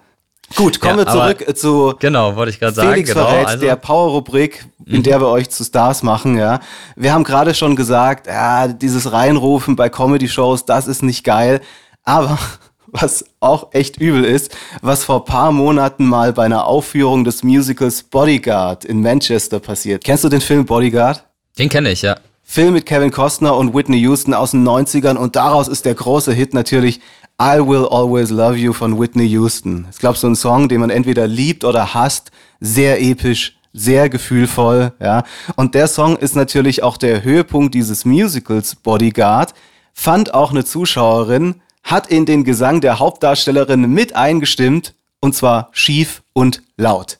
Gut, 0.56 0.80
kommen 0.80 0.98
ja, 0.98 1.06
wir 1.06 1.12
zurück 1.12 1.56
zu 1.56 1.94
genau, 1.98 2.36
wollte 2.36 2.50
ich 2.50 2.60
gerade 2.60 2.74
sagen. 2.74 2.90
Felix 2.90 3.12
genau, 3.12 3.26
verrät, 3.26 3.46
also. 3.46 3.64
der 3.64 3.76
Power-Rubrik, 3.76 4.66
in 4.86 4.98
mhm. 4.98 5.02
der 5.02 5.20
wir 5.20 5.28
euch 5.28 5.50
zu 5.50 5.64
Stars 5.64 6.02
machen. 6.02 6.36
Ja, 6.36 6.60
wir 6.96 7.12
haben 7.12 7.24
gerade 7.24 7.54
schon 7.54 7.76
gesagt, 7.76 8.26
ja, 8.26 8.68
dieses 8.68 9.12
Reinrufen 9.12 9.74
bei 9.74 9.88
Comedy-Shows, 9.88 10.64
das 10.64 10.86
ist 10.86 11.02
nicht 11.02 11.24
geil. 11.24 11.60
Aber 12.04 12.38
was 12.86 13.24
auch 13.40 13.72
echt 13.72 13.96
übel 13.96 14.24
ist, 14.24 14.56
was 14.80 15.04
vor 15.04 15.24
paar 15.24 15.50
Monaten 15.50 16.06
mal 16.06 16.32
bei 16.32 16.44
einer 16.44 16.66
Aufführung 16.66 17.24
des 17.24 17.42
Musicals 17.42 18.02
Bodyguard 18.04 18.84
in 18.84 19.02
Manchester 19.02 19.58
passiert. 19.58 20.04
Kennst 20.04 20.24
du 20.24 20.28
den 20.28 20.40
Film 20.40 20.64
Bodyguard? 20.64 21.24
Den 21.58 21.68
kenne 21.68 21.90
ich, 21.90 22.02
ja. 22.02 22.16
Film 22.46 22.74
mit 22.74 22.84
Kevin 22.84 23.10
Costner 23.10 23.56
und 23.56 23.74
Whitney 23.74 23.96
Houston 24.00 24.34
aus 24.34 24.50
den 24.50 24.68
90ern 24.68 25.16
und 25.16 25.34
daraus 25.34 25.66
ist 25.66 25.86
der 25.86 25.94
große 25.94 26.32
Hit 26.32 26.52
natürlich 26.52 27.00
I 27.40 27.58
Will 27.58 27.88
Always 27.90 28.30
Love 28.30 28.56
You 28.56 28.72
von 28.74 29.00
Whitney 29.00 29.24
Houston. 29.26 29.86
Ich 29.90 29.98
glaube, 29.98 30.18
so 30.18 30.28
ein 30.28 30.36
Song, 30.36 30.68
den 30.68 30.80
man 30.80 30.90
entweder 30.90 31.26
liebt 31.26 31.64
oder 31.64 31.94
hasst, 31.94 32.30
sehr 32.60 33.00
episch, 33.02 33.56
sehr 33.72 34.10
gefühlvoll, 34.10 34.92
ja. 35.00 35.24
Und 35.56 35.74
der 35.74 35.88
Song 35.88 36.16
ist 36.16 36.36
natürlich 36.36 36.82
auch 36.82 36.98
der 36.98 37.24
Höhepunkt 37.24 37.74
dieses 37.74 38.04
Musicals 38.04 38.76
Bodyguard, 38.76 39.54
fand 39.94 40.34
auch 40.34 40.50
eine 40.50 40.64
Zuschauerin, 40.64 41.62
hat 41.82 42.08
in 42.08 42.26
den 42.26 42.44
Gesang 42.44 42.82
der 42.82 42.98
Hauptdarstellerin 42.98 43.90
mit 43.90 44.14
eingestimmt, 44.14 44.94
und 45.18 45.34
zwar 45.34 45.70
schief 45.72 46.22
und 46.34 46.62
laut. 46.76 47.18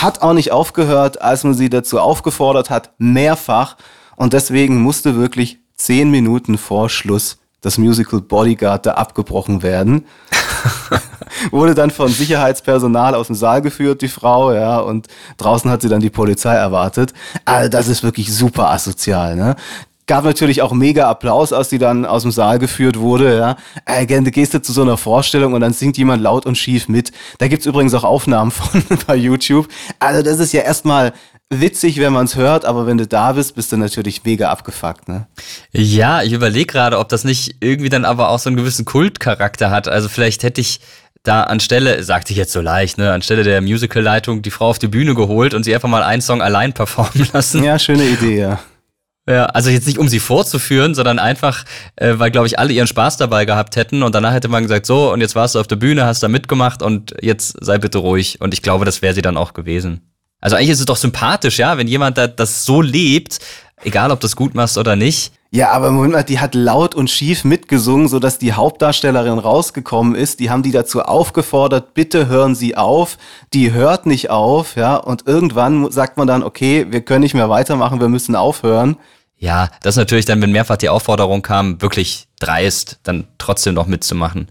Hat 0.00 0.22
auch 0.22 0.32
nicht 0.32 0.52
aufgehört, 0.52 1.20
als 1.20 1.42
man 1.42 1.54
sie 1.54 1.68
dazu 1.68 1.98
aufgefordert 1.98 2.70
hat, 2.70 2.92
mehrfach, 2.98 3.76
und 4.22 4.34
deswegen 4.34 4.80
musste 4.80 5.16
wirklich 5.16 5.58
zehn 5.74 6.08
Minuten 6.08 6.56
vor 6.56 6.88
Schluss 6.88 7.38
das 7.60 7.76
Musical 7.76 8.20
Bodyguard 8.20 8.86
da 8.86 8.92
abgebrochen 8.92 9.64
werden. 9.64 10.06
Wurde 11.50 11.74
dann 11.74 11.90
von 11.90 12.06
Sicherheitspersonal 12.06 13.16
aus 13.16 13.26
dem 13.26 13.34
Saal 13.34 13.62
geführt, 13.62 14.00
die 14.00 14.06
Frau, 14.06 14.52
ja, 14.52 14.78
und 14.78 15.08
draußen 15.38 15.68
hat 15.68 15.82
sie 15.82 15.88
dann 15.88 15.98
die 15.98 16.10
Polizei 16.10 16.54
erwartet. 16.54 17.12
Also 17.44 17.68
das 17.68 17.88
ist 17.88 18.04
wirklich 18.04 18.32
super 18.32 18.70
asozial, 18.70 19.34
ne? 19.34 19.56
Gab 20.06 20.24
natürlich 20.24 20.62
auch 20.62 20.72
mega 20.72 21.08
Applaus, 21.10 21.52
als 21.52 21.68
die 21.68 21.78
dann 21.78 22.06
aus 22.06 22.22
dem 22.22 22.30
Saal 22.30 22.60
geführt 22.60 23.00
wurde, 23.00 23.36
ja. 23.36 23.56
Äh, 23.86 24.06
du 24.06 24.30
gehst 24.30 24.54
du 24.54 24.62
zu 24.62 24.72
so 24.72 24.82
einer 24.82 24.96
Vorstellung 24.98 25.52
und 25.54 25.62
dann 25.62 25.72
singt 25.72 25.98
jemand 25.98 26.22
laut 26.22 26.46
und 26.46 26.56
schief 26.56 26.88
mit. 26.88 27.10
Da 27.38 27.48
gibt's 27.48 27.66
übrigens 27.66 27.92
auch 27.94 28.04
Aufnahmen 28.04 28.50
von 28.52 28.84
bei 29.04 29.16
YouTube. 29.16 29.66
Also 29.98 30.22
das 30.22 30.38
ist 30.38 30.52
ja 30.52 30.62
erstmal 30.62 31.12
witzig, 31.60 31.98
wenn 31.98 32.12
man 32.12 32.24
es 32.24 32.36
hört, 32.36 32.64
aber 32.64 32.86
wenn 32.86 32.98
du 32.98 33.06
da 33.06 33.32
bist, 33.32 33.54
bist 33.54 33.72
du 33.72 33.76
natürlich 33.76 34.24
mega 34.24 34.50
abgefuckt, 34.50 35.08
ne? 35.08 35.26
Ja, 35.72 36.22
ich 36.22 36.32
überlege 36.32 36.66
gerade, 36.66 36.98
ob 36.98 37.08
das 37.08 37.24
nicht 37.24 37.56
irgendwie 37.60 37.88
dann 37.88 38.04
aber 38.04 38.30
auch 38.30 38.38
so 38.38 38.48
einen 38.48 38.56
gewissen 38.56 38.84
Kultcharakter 38.84 39.70
hat. 39.70 39.88
Also 39.88 40.08
vielleicht 40.08 40.42
hätte 40.42 40.60
ich 40.60 40.80
da 41.22 41.44
anstelle, 41.44 42.02
sagte 42.02 42.32
ich 42.32 42.36
jetzt 42.36 42.52
so 42.52 42.60
leicht, 42.60 42.98
ne, 42.98 43.12
anstelle 43.12 43.44
der 43.44 43.60
Musical-Leitung 43.60 44.42
die 44.42 44.50
Frau 44.50 44.68
auf 44.68 44.78
die 44.78 44.88
Bühne 44.88 45.14
geholt 45.14 45.54
und 45.54 45.62
sie 45.62 45.74
einfach 45.74 45.88
mal 45.88 46.02
einen 46.02 46.22
Song 46.22 46.42
allein 46.42 46.72
performen 46.74 47.28
lassen. 47.32 47.62
Ja, 47.62 47.78
schöne 47.78 48.04
Idee, 48.04 48.40
ja. 48.40 48.60
Ja, 49.28 49.46
also 49.46 49.70
jetzt 49.70 49.86
nicht 49.86 49.98
um 49.98 50.08
sie 50.08 50.18
vorzuführen, 50.18 50.96
sondern 50.96 51.20
einfach, 51.20 51.64
äh, 51.94 52.14
weil, 52.16 52.32
glaube 52.32 52.48
ich, 52.48 52.58
alle 52.58 52.72
ihren 52.72 52.88
Spaß 52.88 53.18
dabei 53.18 53.44
gehabt 53.44 53.76
hätten 53.76 54.02
und 54.02 54.16
danach 54.16 54.32
hätte 54.32 54.48
man 54.48 54.64
gesagt, 54.64 54.84
so, 54.84 55.12
und 55.12 55.20
jetzt 55.20 55.36
warst 55.36 55.54
du 55.54 55.60
auf 55.60 55.68
der 55.68 55.76
Bühne, 55.76 56.04
hast 56.04 56.24
da 56.24 56.28
mitgemacht 56.28 56.82
und 56.82 57.14
jetzt 57.20 57.56
sei 57.64 57.78
bitte 57.78 57.98
ruhig. 57.98 58.40
Und 58.40 58.52
ich 58.52 58.62
glaube, 58.62 58.84
das 58.84 59.00
wäre 59.00 59.14
sie 59.14 59.22
dann 59.22 59.36
auch 59.36 59.54
gewesen. 59.54 60.11
Also 60.42 60.56
eigentlich 60.56 60.70
ist 60.70 60.80
es 60.80 60.86
doch 60.86 60.96
sympathisch, 60.96 61.58
ja, 61.58 61.78
wenn 61.78 61.88
jemand 61.88 62.18
da, 62.18 62.26
das 62.26 62.66
so 62.66 62.82
lebt, 62.82 63.38
egal 63.84 64.10
ob 64.10 64.20
das 64.20 64.36
gut 64.36 64.54
machst 64.54 64.76
oder 64.76 64.96
nicht. 64.96 65.32
Ja, 65.54 65.70
aber 65.70 65.90
Moment 65.90 66.14
mal, 66.14 66.22
die 66.22 66.40
hat 66.40 66.54
laut 66.54 66.94
und 66.94 67.10
schief 67.10 67.44
mitgesungen, 67.44 68.08
sodass 68.08 68.38
die 68.38 68.54
Hauptdarstellerin 68.54 69.38
rausgekommen 69.38 70.14
ist. 70.14 70.40
Die 70.40 70.50
haben 70.50 70.62
die 70.62 70.72
dazu 70.72 71.02
aufgefordert, 71.02 71.92
bitte 71.92 72.26
hören 72.26 72.54
Sie 72.54 72.74
auf. 72.74 73.18
Die 73.52 73.72
hört 73.72 74.06
nicht 74.06 74.30
auf, 74.30 74.76
ja. 74.76 74.96
Und 74.96 75.26
irgendwann 75.26 75.92
sagt 75.92 76.16
man 76.16 76.26
dann, 76.26 76.42
okay, 76.42 76.86
wir 76.88 77.02
können 77.02 77.20
nicht 77.20 77.34
mehr 77.34 77.50
weitermachen, 77.50 78.00
wir 78.00 78.08
müssen 78.08 78.34
aufhören. 78.34 78.96
Ja, 79.36 79.68
das 79.82 79.94
ist 79.94 79.98
natürlich 79.98 80.24
dann, 80.24 80.40
wenn 80.40 80.52
mehrfach 80.52 80.78
die 80.78 80.88
Aufforderung 80.88 81.42
kam, 81.42 81.82
wirklich 81.82 82.28
dreist, 82.40 82.98
dann 83.02 83.28
trotzdem 83.36 83.74
noch 83.74 83.86
mitzumachen. 83.86 84.48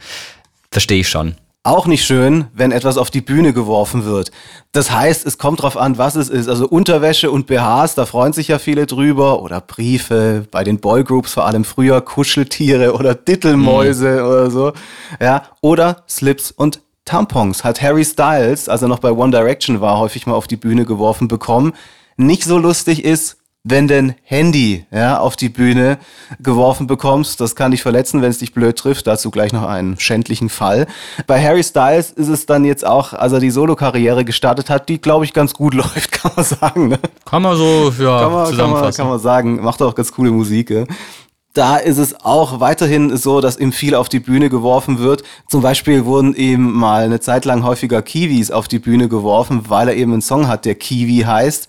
Verstehe 0.69 0.99
ich 0.99 1.09
schon. 1.09 1.35
Auch 1.63 1.85
nicht 1.85 2.03
schön, 2.03 2.47
wenn 2.55 2.71
etwas 2.71 2.97
auf 2.97 3.11
die 3.11 3.21
Bühne 3.21 3.53
geworfen 3.53 4.03
wird. 4.03 4.31
Das 4.71 4.89
heißt, 4.89 5.27
es 5.27 5.37
kommt 5.37 5.61
drauf 5.61 5.77
an, 5.77 5.99
was 5.99 6.15
es 6.15 6.27
ist. 6.27 6.49
Also 6.49 6.67
Unterwäsche 6.67 7.29
und 7.29 7.45
BHs, 7.45 7.93
da 7.93 8.07
freuen 8.07 8.33
sich 8.33 8.47
ja 8.47 8.57
viele 8.57 8.87
drüber. 8.87 9.43
Oder 9.43 9.61
Briefe, 9.61 10.47
bei 10.49 10.63
den 10.63 10.79
Boygroups 10.79 11.33
vor 11.33 11.45
allem 11.45 11.63
früher 11.63 12.01
Kuscheltiere 12.01 12.93
oder 12.93 13.13
Dittelmäuse 13.13 14.23
mhm. 14.23 14.27
oder 14.27 14.49
so. 14.49 14.73
Ja, 15.19 15.43
oder 15.61 16.03
Slips 16.09 16.49
und 16.49 16.81
Tampons 17.05 17.63
hat 17.63 17.79
Harry 17.79 18.05
Styles, 18.05 18.67
als 18.67 18.81
er 18.81 18.87
noch 18.87 18.99
bei 18.99 19.11
One 19.11 19.31
Direction 19.31 19.81
war, 19.81 19.99
häufig 19.99 20.25
mal 20.25 20.33
auf 20.33 20.47
die 20.47 20.57
Bühne 20.57 20.85
geworfen 20.85 21.27
bekommen. 21.27 21.73
Nicht 22.17 22.43
so 22.43 22.57
lustig 22.57 23.05
ist, 23.05 23.37
wenn 23.63 23.87
denn 23.87 24.15
Handy 24.23 24.85
ja, 24.91 25.19
auf 25.19 25.35
die 25.35 25.49
Bühne 25.49 25.99
geworfen 26.39 26.87
bekommst. 26.87 27.39
Das 27.39 27.55
kann 27.55 27.71
dich 27.71 27.83
verletzen, 27.83 28.21
wenn 28.21 28.31
es 28.31 28.39
dich 28.39 28.53
blöd 28.53 28.75
trifft. 28.75 29.05
Dazu 29.05 29.29
gleich 29.29 29.53
noch 29.53 29.63
einen 29.63 29.99
schändlichen 29.99 30.49
Fall. 30.49 30.87
Bei 31.27 31.43
Harry 31.43 31.63
Styles 31.63 32.11
ist 32.11 32.27
es 32.27 32.45
dann 32.47 32.65
jetzt 32.65 32.85
auch, 32.85 33.13
als 33.13 33.33
er 33.33 33.39
die 33.39 33.51
Solo-Karriere 33.51 34.25
gestartet 34.25 34.69
hat, 34.69 34.89
die, 34.89 34.99
glaube 34.99 35.25
ich, 35.25 35.33
ganz 35.33 35.53
gut 35.53 35.73
läuft, 35.75 36.11
kann 36.11 36.31
man 36.35 36.45
sagen. 36.45 36.87
Ne? 36.87 36.99
Kann 37.25 37.41
man 37.43 37.55
so 37.55 37.93
ja, 37.99 38.21
kann 38.21 38.31
man, 38.31 38.45
zusammenfassen. 38.47 38.57
Kann 38.57 38.83
man, 38.83 38.93
kann 38.93 39.07
man 39.07 39.19
sagen. 39.19 39.63
Macht 39.63 39.81
auch 39.81 39.93
ganz 39.93 40.11
coole 40.11 40.31
Musik. 40.31 40.71
Ja? 40.71 40.85
da 41.53 41.75
ist 41.75 41.97
es 41.97 42.23
auch 42.23 42.59
weiterhin 42.59 43.17
so, 43.17 43.41
dass 43.41 43.57
ihm 43.57 43.73
viel 43.73 43.95
auf 43.95 44.07
die 44.07 44.19
Bühne 44.19 44.49
geworfen 44.49 44.99
wird. 44.99 45.23
Zum 45.47 45.61
Beispiel 45.61 46.05
wurden 46.05 46.33
ihm 46.33 46.71
mal 46.71 47.03
eine 47.03 47.19
Zeit 47.19 47.45
lang 47.45 47.63
häufiger 47.63 48.01
Kiwis 48.01 48.51
auf 48.51 48.67
die 48.67 48.79
Bühne 48.79 49.09
geworfen, 49.09 49.65
weil 49.67 49.89
er 49.89 49.95
eben 49.95 50.13
einen 50.13 50.21
Song 50.21 50.47
hat, 50.47 50.65
der 50.65 50.75
Kiwi 50.75 51.23
heißt. 51.23 51.67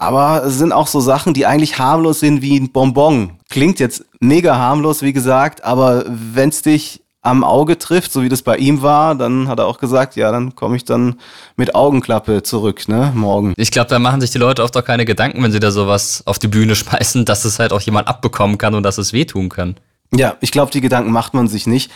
Aber 0.00 0.44
es 0.46 0.56
sind 0.56 0.72
auch 0.72 0.86
so 0.86 0.98
Sachen, 0.98 1.34
die 1.34 1.44
eigentlich 1.44 1.78
harmlos 1.78 2.20
sind 2.20 2.40
wie 2.40 2.58
ein 2.58 2.72
Bonbon. 2.72 3.32
Klingt 3.50 3.78
jetzt 3.80 4.06
mega 4.18 4.56
harmlos, 4.56 5.02
wie 5.02 5.12
gesagt, 5.12 5.62
aber 5.62 6.04
wenn 6.08 6.48
es 6.48 6.62
dich 6.62 7.02
am 7.20 7.44
Auge 7.44 7.76
trifft, 7.76 8.10
so 8.10 8.22
wie 8.22 8.30
das 8.30 8.40
bei 8.40 8.56
ihm 8.56 8.80
war, 8.80 9.14
dann 9.14 9.46
hat 9.46 9.58
er 9.58 9.66
auch 9.66 9.76
gesagt, 9.76 10.16
ja, 10.16 10.32
dann 10.32 10.54
komme 10.54 10.76
ich 10.76 10.86
dann 10.86 11.16
mit 11.56 11.74
Augenklappe 11.74 12.42
zurück, 12.42 12.88
ne, 12.88 13.12
morgen. 13.14 13.52
Ich 13.58 13.70
glaube, 13.70 13.90
da 13.90 13.98
machen 13.98 14.22
sich 14.22 14.30
die 14.30 14.38
Leute 14.38 14.62
oft 14.62 14.74
auch 14.74 14.84
keine 14.84 15.04
Gedanken, 15.04 15.42
wenn 15.42 15.52
sie 15.52 15.60
da 15.60 15.70
sowas 15.70 16.22
auf 16.24 16.38
die 16.38 16.48
Bühne 16.48 16.74
schmeißen, 16.76 17.26
dass 17.26 17.44
es 17.44 17.58
halt 17.58 17.74
auch 17.74 17.82
jemand 17.82 18.08
abbekommen 18.08 18.56
kann 18.56 18.74
und 18.74 18.84
dass 18.84 18.96
es 18.96 19.12
wehtun 19.12 19.50
kann. 19.50 19.76
Ja, 20.14 20.36
ich 20.40 20.50
glaube, 20.50 20.72
die 20.72 20.80
Gedanken 20.80 21.12
macht 21.12 21.34
man 21.34 21.46
sich 21.46 21.66
nicht. 21.66 21.90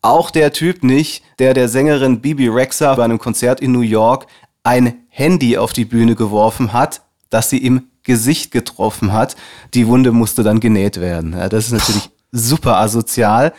Auch 0.00 0.30
der 0.30 0.52
Typ 0.52 0.84
nicht, 0.84 1.24
der 1.40 1.54
der 1.54 1.68
Sängerin 1.68 2.20
Bibi 2.20 2.46
Rexa 2.46 2.94
bei 2.94 3.02
einem 3.02 3.18
Konzert 3.18 3.60
in 3.60 3.72
New 3.72 3.80
York 3.80 4.28
ein 4.62 4.94
Handy 5.08 5.58
auf 5.58 5.72
die 5.72 5.84
Bühne 5.84 6.14
geworfen 6.14 6.72
hat, 6.72 7.00
das 7.30 7.50
sie 7.50 7.58
im 7.58 7.88
Gesicht 8.02 8.50
getroffen 8.50 9.12
hat. 9.12 9.36
Die 9.74 9.86
Wunde 9.86 10.12
musste 10.12 10.42
dann 10.42 10.60
genäht 10.60 11.00
werden. 11.00 11.34
Ja, 11.34 11.48
das 11.48 11.66
ist 11.66 11.72
natürlich 11.72 12.10
super 12.32 12.76
asozial. 12.78 13.52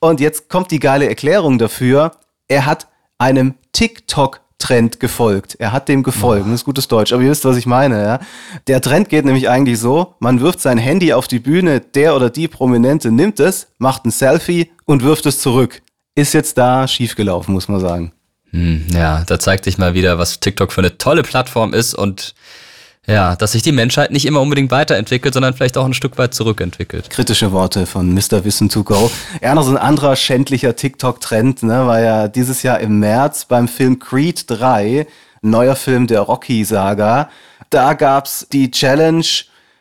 Und 0.00 0.20
jetzt 0.20 0.48
kommt 0.48 0.70
die 0.70 0.80
geile 0.80 1.08
Erklärung 1.08 1.58
dafür. 1.58 2.12
Er 2.48 2.66
hat 2.66 2.88
einem 3.18 3.54
TikTok-Trend 3.72 5.00
gefolgt. 5.00 5.56
Er 5.58 5.72
hat 5.72 5.88
dem 5.88 6.02
gefolgt. 6.02 6.46
Das 6.46 6.54
ist 6.54 6.64
gutes 6.64 6.88
Deutsch, 6.88 7.12
aber 7.12 7.22
ihr 7.22 7.30
wisst, 7.30 7.44
was 7.44 7.56
ich 7.56 7.66
meine. 7.66 8.02
Ja? 8.02 8.20
Der 8.66 8.80
Trend 8.80 9.08
geht 9.08 9.24
nämlich 9.24 9.48
eigentlich 9.48 9.78
so, 9.78 10.14
man 10.18 10.40
wirft 10.40 10.60
sein 10.60 10.78
Handy 10.78 11.12
auf 11.12 11.28
die 11.28 11.38
Bühne, 11.38 11.80
der 11.80 12.16
oder 12.16 12.30
die 12.30 12.48
Prominente 12.48 13.10
nimmt 13.10 13.40
es, 13.40 13.68
macht 13.78 14.04
ein 14.04 14.10
Selfie 14.10 14.70
und 14.84 15.02
wirft 15.02 15.26
es 15.26 15.40
zurück. 15.40 15.82
Ist 16.14 16.34
jetzt 16.34 16.58
da 16.58 16.86
schiefgelaufen, 16.86 17.54
muss 17.54 17.68
man 17.68 17.80
sagen. 17.80 18.12
Hm, 18.50 18.86
ja, 18.92 19.24
da 19.24 19.38
zeigt 19.38 19.64
sich 19.64 19.78
mal 19.78 19.94
wieder, 19.94 20.18
was 20.18 20.40
TikTok 20.40 20.72
für 20.72 20.82
eine 20.82 20.98
tolle 20.98 21.22
Plattform 21.22 21.72
ist 21.72 21.94
und 21.94 22.34
ja, 23.06 23.34
dass 23.34 23.52
sich 23.52 23.62
die 23.62 23.72
Menschheit 23.72 24.12
nicht 24.12 24.26
immer 24.26 24.40
unbedingt 24.40 24.70
weiterentwickelt, 24.70 25.34
sondern 25.34 25.54
vielleicht 25.54 25.76
auch 25.76 25.84
ein 25.84 25.94
Stück 25.94 26.18
weit 26.18 26.34
zurückentwickelt. 26.34 27.10
Kritische 27.10 27.50
Worte 27.50 27.86
von 27.86 28.14
Mr. 28.14 28.44
Wissen 28.44 28.68
to 28.68 28.84
Go. 28.84 29.10
Ja, 29.42 29.54
noch 29.54 29.64
so 29.64 29.72
ein 29.72 29.76
anderer 29.76 30.14
schändlicher 30.14 30.76
TikTok-Trend, 30.76 31.64
ne, 31.64 31.86
war 31.86 32.00
ja 32.00 32.28
dieses 32.28 32.62
Jahr 32.62 32.78
im 32.78 33.00
März 33.00 33.46
beim 33.46 33.66
Film 33.66 33.98
Creed 33.98 34.44
3, 34.46 35.06
neuer 35.42 35.74
Film 35.74 36.06
der 36.06 36.20
Rocky-Saga. 36.20 37.28
Da 37.70 37.94
gab's 37.94 38.46
die 38.52 38.70
Challenge, 38.70 39.24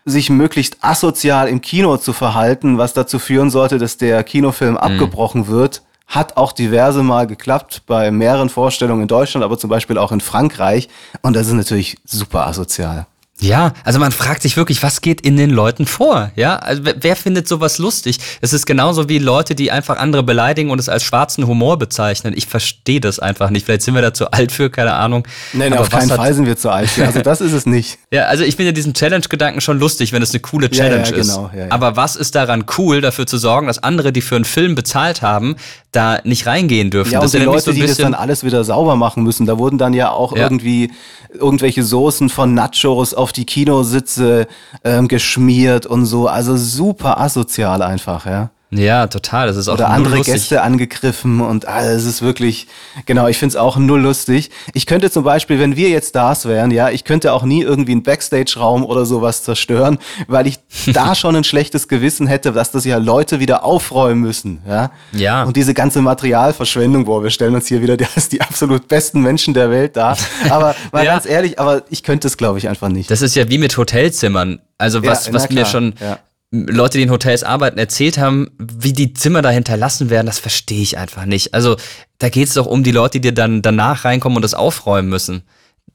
sich 0.05 0.31
möglichst 0.31 0.77
asozial 0.81 1.47
im 1.47 1.61
Kino 1.61 1.97
zu 1.97 2.13
verhalten, 2.13 2.79
was 2.79 2.93
dazu 2.93 3.19
führen 3.19 3.51
sollte, 3.51 3.77
dass 3.77 3.97
der 3.97 4.23
Kinofilm 4.23 4.71
mhm. 4.71 4.77
abgebrochen 4.77 5.47
wird. 5.47 5.83
Hat 6.07 6.37
auch 6.37 6.51
diverse 6.51 7.03
Mal 7.03 7.27
geklappt 7.27 7.83
bei 7.85 8.11
mehreren 8.11 8.49
Vorstellungen 8.49 9.03
in 9.03 9.07
Deutschland, 9.07 9.45
aber 9.45 9.59
zum 9.59 9.69
Beispiel 9.69 9.97
auch 9.97 10.11
in 10.11 10.19
Frankreich. 10.19 10.89
Und 11.21 11.35
das 11.35 11.47
ist 11.47 11.53
natürlich 11.53 11.97
super 12.03 12.47
asozial. 12.47 13.05
Ja, 13.41 13.73
also 13.83 13.99
man 13.99 14.11
fragt 14.11 14.43
sich 14.43 14.55
wirklich, 14.55 14.83
was 14.83 15.01
geht 15.01 15.21
in 15.21 15.35
den 15.35 15.49
Leuten 15.49 15.87
vor? 15.87 16.31
Ja, 16.35 16.57
also 16.57 16.83
wer 16.83 17.15
findet 17.15 17.47
sowas 17.47 17.79
lustig? 17.79 18.19
Es 18.39 18.53
ist 18.53 18.67
genauso 18.67 19.09
wie 19.09 19.17
Leute, 19.17 19.55
die 19.55 19.71
einfach 19.71 19.97
andere 19.97 20.21
beleidigen 20.21 20.69
und 20.69 20.79
es 20.79 20.87
als 20.87 21.03
schwarzen 21.03 21.47
Humor 21.47 21.79
bezeichnen. 21.79 22.33
Ich 22.37 22.45
verstehe 22.45 22.99
das 22.99 23.17
einfach 23.17 23.49
nicht. 23.49 23.65
Vielleicht 23.65 23.81
sind 23.81 23.95
wir 23.95 24.01
da 24.03 24.13
zu 24.13 24.31
alt 24.31 24.51
für, 24.51 24.69
keine 24.69 24.93
Ahnung. 24.93 25.27
Nein, 25.53 25.73
auf 25.73 25.89
keinen 25.89 26.09
Fall 26.09 26.33
sind 26.35 26.45
wir 26.45 26.55
zu 26.55 26.69
alt 26.69 26.89
für. 26.89 27.05
Also 27.05 27.21
das 27.21 27.41
ist 27.41 27.53
es 27.53 27.65
nicht. 27.65 27.97
ja, 28.11 28.25
also 28.25 28.43
ich 28.43 28.55
finde 28.55 28.73
diesen 28.73 28.93
Challenge-Gedanken 28.93 29.59
schon 29.59 29.79
lustig, 29.79 30.13
wenn 30.13 30.21
es 30.21 30.31
eine 30.31 30.41
coole 30.41 30.69
Challenge 30.69 31.03
ja, 31.03 31.15
ja, 31.15 31.21
genau, 31.21 31.45
ist. 31.47 31.53
Ja, 31.55 31.59
ja. 31.65 31.71
Aber 31.71 31.95
was 31.95 32.15
ist 32.15 32.35
daran 32.35 32.65
cool, 32.77 33.01
dafür 33.01 33.25
zu 33.25 33.39
sorgen, 33.39 33.65
dass 33.65 33.81
andere, 33.81 34.11
die 34.13 34.21
für 34.21 34.35
einen 34.35 34.45
Film 34.45 34.75
bezahlt 34.75 35.23
haben, 35.23 35.55
da 35.91 36.19
nicht 36.23 36.45
reingehen 36.45 36.89
dürfen? 36.89 37.11
Ja, 37.11 37.19
und 37.19 37.25
das 37.25 37.31
die 37.31 37.39
Leute, 37.39 37.61
so 37.61 37.71
die 37.73 37.81
das 37.81 37.97
dann 37.97 38.13
alles 38.13 38.43
wieder 38.43 38.63
sauber 38.63 38.95
machen 38.95 39.23
müssen. 39.23 39.45
Da 39.45 39.57
wurden 39.57 39.77
dann 39.77 39.93
ja 39.93 40.11
auch 40.11 40.33
irgendwie 40.33 40.91
irgendwelche 41.33 41.83
Soßen 41.83 42.29
von 42.29 42.53
Nachos 42.53 43.13
auf 43.13 43.31
die 43.33 43.45
Kinositze 43.45 44.47
ähm, 44.83 45.07
geschmiert 45.07 45.85
und 45.85 46.05
so. 46.05 46.27
Also 46.27 46.57
super 46.57 47.19
asozial 47.19 47.81
einfach, 47.81 48.25
ja. 48.25 48.51
Ja, 48.73 49.07
total. 49.07 49.47
Das 49.47 49.57
ist 49.57 49.67
auch 49.67 49.73
Oder 49.73 49.89
andere 49.89 50.15
lustig. 50.15 50.33
Gäste 50.33 50.61
angegriffen 50.61 51.41
und 51.41 51.67
ah, 51.67 51.83
es 51.83 52.05
ist 52.05 52.21
wirklich, 52.21 52.67
genau, 53.05 53.27
ich 53.27 53.37
finde 53.37 53.51
es 53.51 53.55
auch 53.57 53.75
null 53.75 53.99
lustig. 53.99 54.49
Ich 54.73 54.85
könnte 54.85 55.11
zum 55.11 55.25
Beispiel, 55.25 55.59
wenn 55.59 55.75
wir 55.75 55.89
jetzt 55.89 56.09
Stars 56.09 56.45
wären, 56.45 56.71
ja, 56.71 56.89
ich 56.89 57.03
könnte 57.03 57.33
auch 57.33 57.43
nie 57.43 57.61
irgendwie 57.61 57.91
einen 57.91 58.03
Backstage-Raum 58.03 58.85
oder 58.85 59.05
sowas 59.05 59.43
zerstören, 59.43 59.99
weil 60.27 60.47
ich 60.47 60.59
da 60.93 61.15
schon 61.15 61.35
ein 61.35 61.43
schlechtes 61.43 61.89
Gewissen 61.89 62.27
hätte, 62.27 62.53
dass 62.53 62.71
das 62.71 62.85
ja 62.85 62.95
Leute 62.97 63.41
wieder 63.41 63.65
aufräumen 63.65 64.21
müssen, 64.21 64.61
ja. 64.65 64.91
Ja. 65.11 65.43
Und 65.43 65.57
diese 65.57 65.73
ganze 65.73 66.01
Materialverschwendung, 66.01 67.07
wo 67.07 67.21
wir 67.21 67.29
stellen 67.29 67.55
uns 67.55 67.67
hier 67.67 67.81
wieder 67.81 67.97
die, 67.97 68.05
die 68.31 68.41
absolut 68.41 68.87
besten 68.87 69.21
Menschen 69.21 69.53
der 69.53 69.69
Welt 69.69 69.97
da. 69.97 70.15
Aber 70.49 70.75
mal 70.93 71.03
ja. 71.03 71.13
ganz 71.13 71.25
ehrlich, 71.25 71.59
aber 71.59 71.83
ich 71.89 72.03
könnte 72.03 72.29
es, 72.29 72.37
glaube 72.37 72.57
ich, 72.57 72.69
einfach 72.69 72.87
nicht. 72.87 73.11
Das 73.11 73.21
ist 73.21 73.35
ja 73.35 73.49
wie 73.49 73.57
mit 73.57 73.75
Hotelzimmern. 73.75 74.59
Also 74.77 75.03
was, 75.03 75.27
ja, 75.27 75.33
was 75.33 75.49
mir 75.49 75.65
schon 75.65 75.93
ja. 75.99 76.17
Leute, 76.51 76.97
die 76.97 77.05
in 77.05 77.11
Hotels 77.11 77.43
arbeiten, 77.43 77.79
erzählt 77.79 78.17
haben, 78.17 78.51
wie 78.59 78.91
die 78.91 79.13
Zimmer 79.13 79.41
da 79.41 79.49
hinterlassen 79.49 80.09
werden, 80.09 80.27
das 80.27 80.39
verstehe 80.39 80.81
ich 80.81 80.97
einfach 80.97 81.25
nicht. 81.25 81.53
Also 81.53 81.77
da 82.17 82.27
geht 82.27 82.49
es 82.49 82.55
doch 82.55 82.65
um 82.65 82.83
die 82.83 82.91
Leute, 82.91 83.21
die 83.21 83.33
dann 83.33 83.61
danach 83.61 84.03
reinkommen 84.03 84.35
und 84.35 84.41
das 84.41 84.53
aufräumen 84.53 85.09
müssen. 85.09 85.43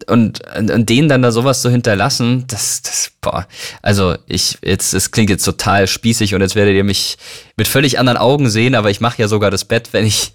Und, 0.06 0.42
und 0.56 0.88
denen 0.88 1.08
dann 1.08 1.22
da 1.22 1.32
sowas 1.32 1.62
zu 1.62 1.70
hinterlassen, 1.70 2.44
das, 2.48 2.82
das, 2.82 3.12
boah. 3.20 3.46
Also 3.80 4.16
ich, 4.26 4.58
jetzt, 4.62 4.92
es 4.92 5.10
klingt 5.10 5.30
jetzt 5.30 5.44
total 5.44 5.86
spießig 5.86 6.34
und 6.34 6.42
jetzt 6.42 6.54
werdet 6.54 6.74
ihr 6.74 6.84
mich 6.84 7.16
mit 7.56 7.66
völlig 7.66 7.98
anderen 7.98 8.18
Augen 8.18 8.50
sehen, 8.50 8.74
aber 8.74 8.90
ich 8.90 9.00
mache 9.00 9.20
ja 9.20 9.28
sogar 9.28 9.50
das 9.50 9.64
Bett, 9.64 9.88
wenn 9.92 10.04
ich 10.04 10.32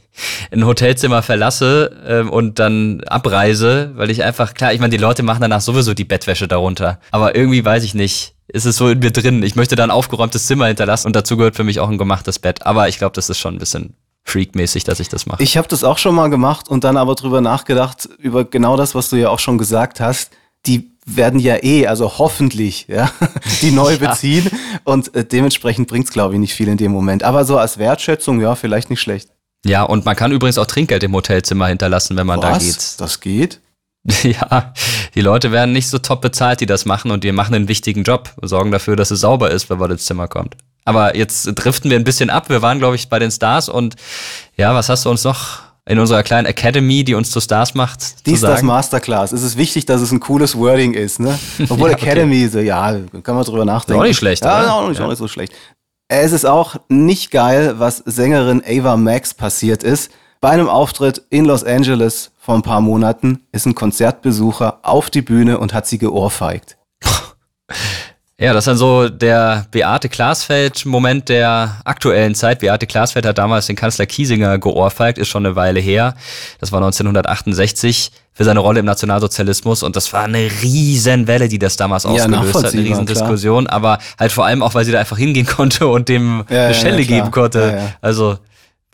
ein 0.51 0.65
Hotelzimmer 0.65 1.21
verlasse 1.21 1.95
ähm, 2.07 2.29
und 2.29 2.57
dann 2.57 3.03
abreise, 3.03 3.91
weil 3.95 4.10
ich 4.10 4.23
einfach, 4.23 4.53
klar, 4.55 4.73
ich 4.73 4.79
meine, 4.79 4.91
die 4.91 5.01
Leute 5.01 5.23
machen 5.23 5.41
danach 5.41 5.62
sowieso 5.62 5.93
die 5.93 6.05
Bettwäsche 6.05 6.47
darunter. 6.47 6.99
Aber 7.12 7.36
irgendwie 7.36 7.63
weiß 7.63 7.84
ich 7.84 7.93
nicht, 7.93 8.34
ist 8.47 8.65
es 8.65 8.75
so 8.75 8.89
in 8.89 8.99
mir 8.99 9.12
drin. 9.12 9.43
Ich 9.43 9.56
möchte 9.56 9.75
da 9.75 9.84
ein 9.84 9.91
aufgeräumtes 9.91 10.45
Zimmer 10.45 10.67
hinterlassen 10.67 11.08
und 11.08 11.15
dazu 11.15 11.38
gehört 11.38 11.56
für 11.56 11.63
mich 11.63 11.80
auch 11.80 11.89
ein 11.89 11.97
gemachtes 11.97 12.39
Bett. 12.39 12.65
Aber 12.65 12.89
ich 12.89 12.97
glaube, 12.97 13.13
das 13.13 13.30
ist 13.30 13.39
schon 13.39 13.56
ein 13.56 13.60
bisschen 13.60 13.95
freakmäßig, 14.23 14.84
dass 14.84 14.99
ich 14.99 15.10
das 15.10 15.25
mache. 15.25 15.41
Ich 15.41 15.58
habe 15.58 15.67
das 15.67 15.84
auch 15.84 15.97
schon 15.97 16.15
mal 16.15 16.30
gemacht 16.30 16.69
und 16.69 16.84
dann 16.84 16.97
aber 16.97 17.15
drüber 17.15 17.41
nachgedacht, 17.41 18.10
über 18.17 18.45
genau 18.45 18.77
das, 18.77 18.95
was 18.95 19.10
du 19.10 19.15
ja 19.15 19.30
auch 19.30 19.39
schon 19.39 19.58
gesagt 19.58 19.99
hast. 19.99 20.32
Die 20.65 20.91
werden 21.06 21.39
ja 21.39 21.63
eh, 21.63 21.88
also 21.88 22.19
hoffentlich, 22.19 22.86
ja, 22.89 23.12
die 23.62 23.71
neu 23.71 23.93
ja. 23.99 24.10
beziehen. 24.10 24.49
Und 24.84 25.15
äh, 25.15 25.25
dementsprechend 25.25 25.88
bringt's 25.88 26.12
glaube 26.12 26.36
ich, 26.36 26.39
nicht 26.39 26.54
viel 26.54 26.67
in 26.67 26.77
dem 26.77 26.91
Moment. 26.91 27.23
Aber 27.23 27.45
so 27.45 27.58
als 27.58 27.77
Wertschätzung, 27.77 28.41
ja, 28.41 28.56
vielleicht 28.56 28.89
nicht 28.89 29.01
schlecht. 29.01 29.30
Ja, 29.65 29.84
und 29.84 30.06
man 30.06 30.15
kann 30.15 30.32
übrigens 30.32 30.58
auch 30.58 30.65
Trinkgeld 30.65 31.04
im 31.04 31.13
Hotelzimmer 31.13 31.67
hinterlassen, 31.67 32.17
wenn 32.17 32.25
man 32.25 32.41
was? 32.41 32.51
da 32.51 32.58
geht. 32.58 33.01
Das 33.01 33.19
geht? 33.19 33.62
Ja, 34.23 34.73
die 35.15 35.21
Leute 35.21 35.51
werden 35.51 35.73
nicht 35.73 35.89
so 35.89 35.97
top 35.99 36.21
bezahlt, 36.21 36.59
die 36.61 36.65
das 36.65 36.85
machen 36.85 37.11
und 37.11 37.23
die 37.23 37.31
machen 37.31 37.53
einen 37.53 37.67
wichtigen 37.67 38.03
Job, 38.03 38.31
sorgen 38.41 38.71
dafür, 38.71 38.95
dass 38.95 39.11
es 39.11 39.21
sauber 39.21 39.51
ist, 39.51 39.69
wenn 39.69 39.77
man 39.77 39.91
ins 39.91 40.05
Zimmer 40.05 40.27
kommt. 40.27 40.55
Aber 40.85 41.15
jetzt 41.15 41.45
driften 41.55 41.91
wir 41.91 41.97
ein 41.97 42.03
bisschen 42.03 42.29
ab. 42.29 42.49
Wir 42.49 42.61
waren, 42.61 42.79
glaube 42.79 42.95
ich, 42.95 43.09
bei 43.09 43.19
den 43.19 43.29
Stars 43.31 43.69
und 43.69 43.95
ja, 44.57 44.73
was 44.73 44.89
hast 44.89 45.05
du 45.05 45.09
uns 45.11 45.23
noch 45.23 45.59
in 45.85 45.99
unserer 45.99 46.23
kleinen 46.23 46.47
Academy, 46.47 47.03
die 47.03 47.13
uns 47.13 47.29
zu 47.31 47.39
Stars 47.39 47.75
macht? 47.75 48.25
Die 48.25 48.31
ist 48.31 48.43
das 48.43 48.63
Masterclass. 48.63 49.31
Es 49.31 49.43
ist 49.43 49.57
wichtig, 49.57 49.85
dass 49.85 50.01
es 50.01 50.11
ein 50.11 50.19
cooles 50.19 50.57
Wording 50.57 50.93
ist, 50.93 51.19
ne? 51.19 51.37
Obwohl 51.69 51.89
ja, 51.91 51.95
okay. 51.95 52.05
Academy, 52.07 52.47
so, 52.47 52.59
ja, 52.59 52.97
kann 53.23 53.35
man 53.35 53.43
drüber 53.43 53.65
nachdenken. 53.65 53.99
Ist 53.99 54.03
auch 54.03 54.07
nicht 54.07 54.17
schlecht, 54.17 54.43
Ja, 54.43 54.59
oder? 54.61 54.73
auch 54.73 54.89
nicht, 54.89 54.97
ja. 54.99 55.05
auch 55.05 55.09
nicht 55.09 55.19
so 55.19 55.27
schlecht. 55.27 55.53
Es 56.07 56.31
ist 56.31 56.45
auch 56.45 56.75
nicht 56.89 57.31
geil, 57.31 57.75
was 57.77 57.97
Sängerin 57.97 58.63
Ava 58.67 58.97
Max 58.97 59.33
passiert 59.33 59.83
ist. 59.83 60.11
Bei 60.41 60.49
einem 60.49 60.69
Auftritt 60.69 61.21
in 61.30 61.45
Los 61.45 61.63
Angeles 61.63 62.32
vor 62.39 62.56
ein 62.56 62.63
paar 62.63 62.82
Monaten 62.82 63.41
ist 63.51 63.67
ein 63.67 63.75
Konzertbesucher 63.75 64.80
auf 64.82 65.12
die 65.12 65.21
Bühne 65.21 65.60
und 65.60 65.71
hat 65.71 65.86
sie 65.86 65.99
geohrfeigt. 65.99 66.77
Ja, 68.39 68.51
das 68.54 68.63
ist 68.63 68.67
dann 68.69 68.77
so 68.77 69.08
der 69.08 69.67
Beate 69.69 70.10
Glasfeld-Moment 70.10 71.30
der 71.30 71.80
aktuellen 71.86 72.34
Zeit. 72.34 72.58
Beate 72.58 72.88
Glasfeld 72.88 73.27
hat 73.27 73.38
damals 73.38 73.67
den 73.67 73.75
Kanzler 73.75 74.08
Kiesinger 74.08 74.58
geohrfeigt, 74.58 75.19
ist 75.19 75.27
schon 75.27 75.45
eine 75.45 75.56
Weile 75.56 75.80
her. 75.80 76.15
Das 76.60 76.71
war 76.71 76.80
1968 76.80 78.12
für 78.34 78.43
seine 78.43 78.62
Rolle 78.62 78.80
im 78.80 78.88
Nationalsozialismus 78.88 79.84
und 79.84 79.95
das 79.95 80.12
war 80.12 80.23
eine 80.23 80.49
Riesenwelle, 80.63 81.49
die 81.49 81.60
das 81.60 81.77
damals 81.77 82.08
ausgelöst 82.08 82.56
ja, 82.56 82.63
hat, 82.63 82.73
eine 82.73 82.84
Riesendiskussion, 82.84 83.67
aber 83.67 83.99
halt 84.17 84.32
vor 84.32 84.47
allem 84.47 84.63
auch, 84.63 84.73
weil 84.73 84.86
sie 84.86 84.91
da 84.91 84.99
einfach 84.99 85.19
hingehen 85.19 85.45
konnte 85.56 85.86
und 85.86 86.10
dem 86.10 86.45
ja, 86.49 86.65
eine 86.65 86.73
Schelle 86.73 87.01
ja, 87.01 87.08
geben 87.08 87.30
konnte. 87.30 87.93
Also, 88.01 88.39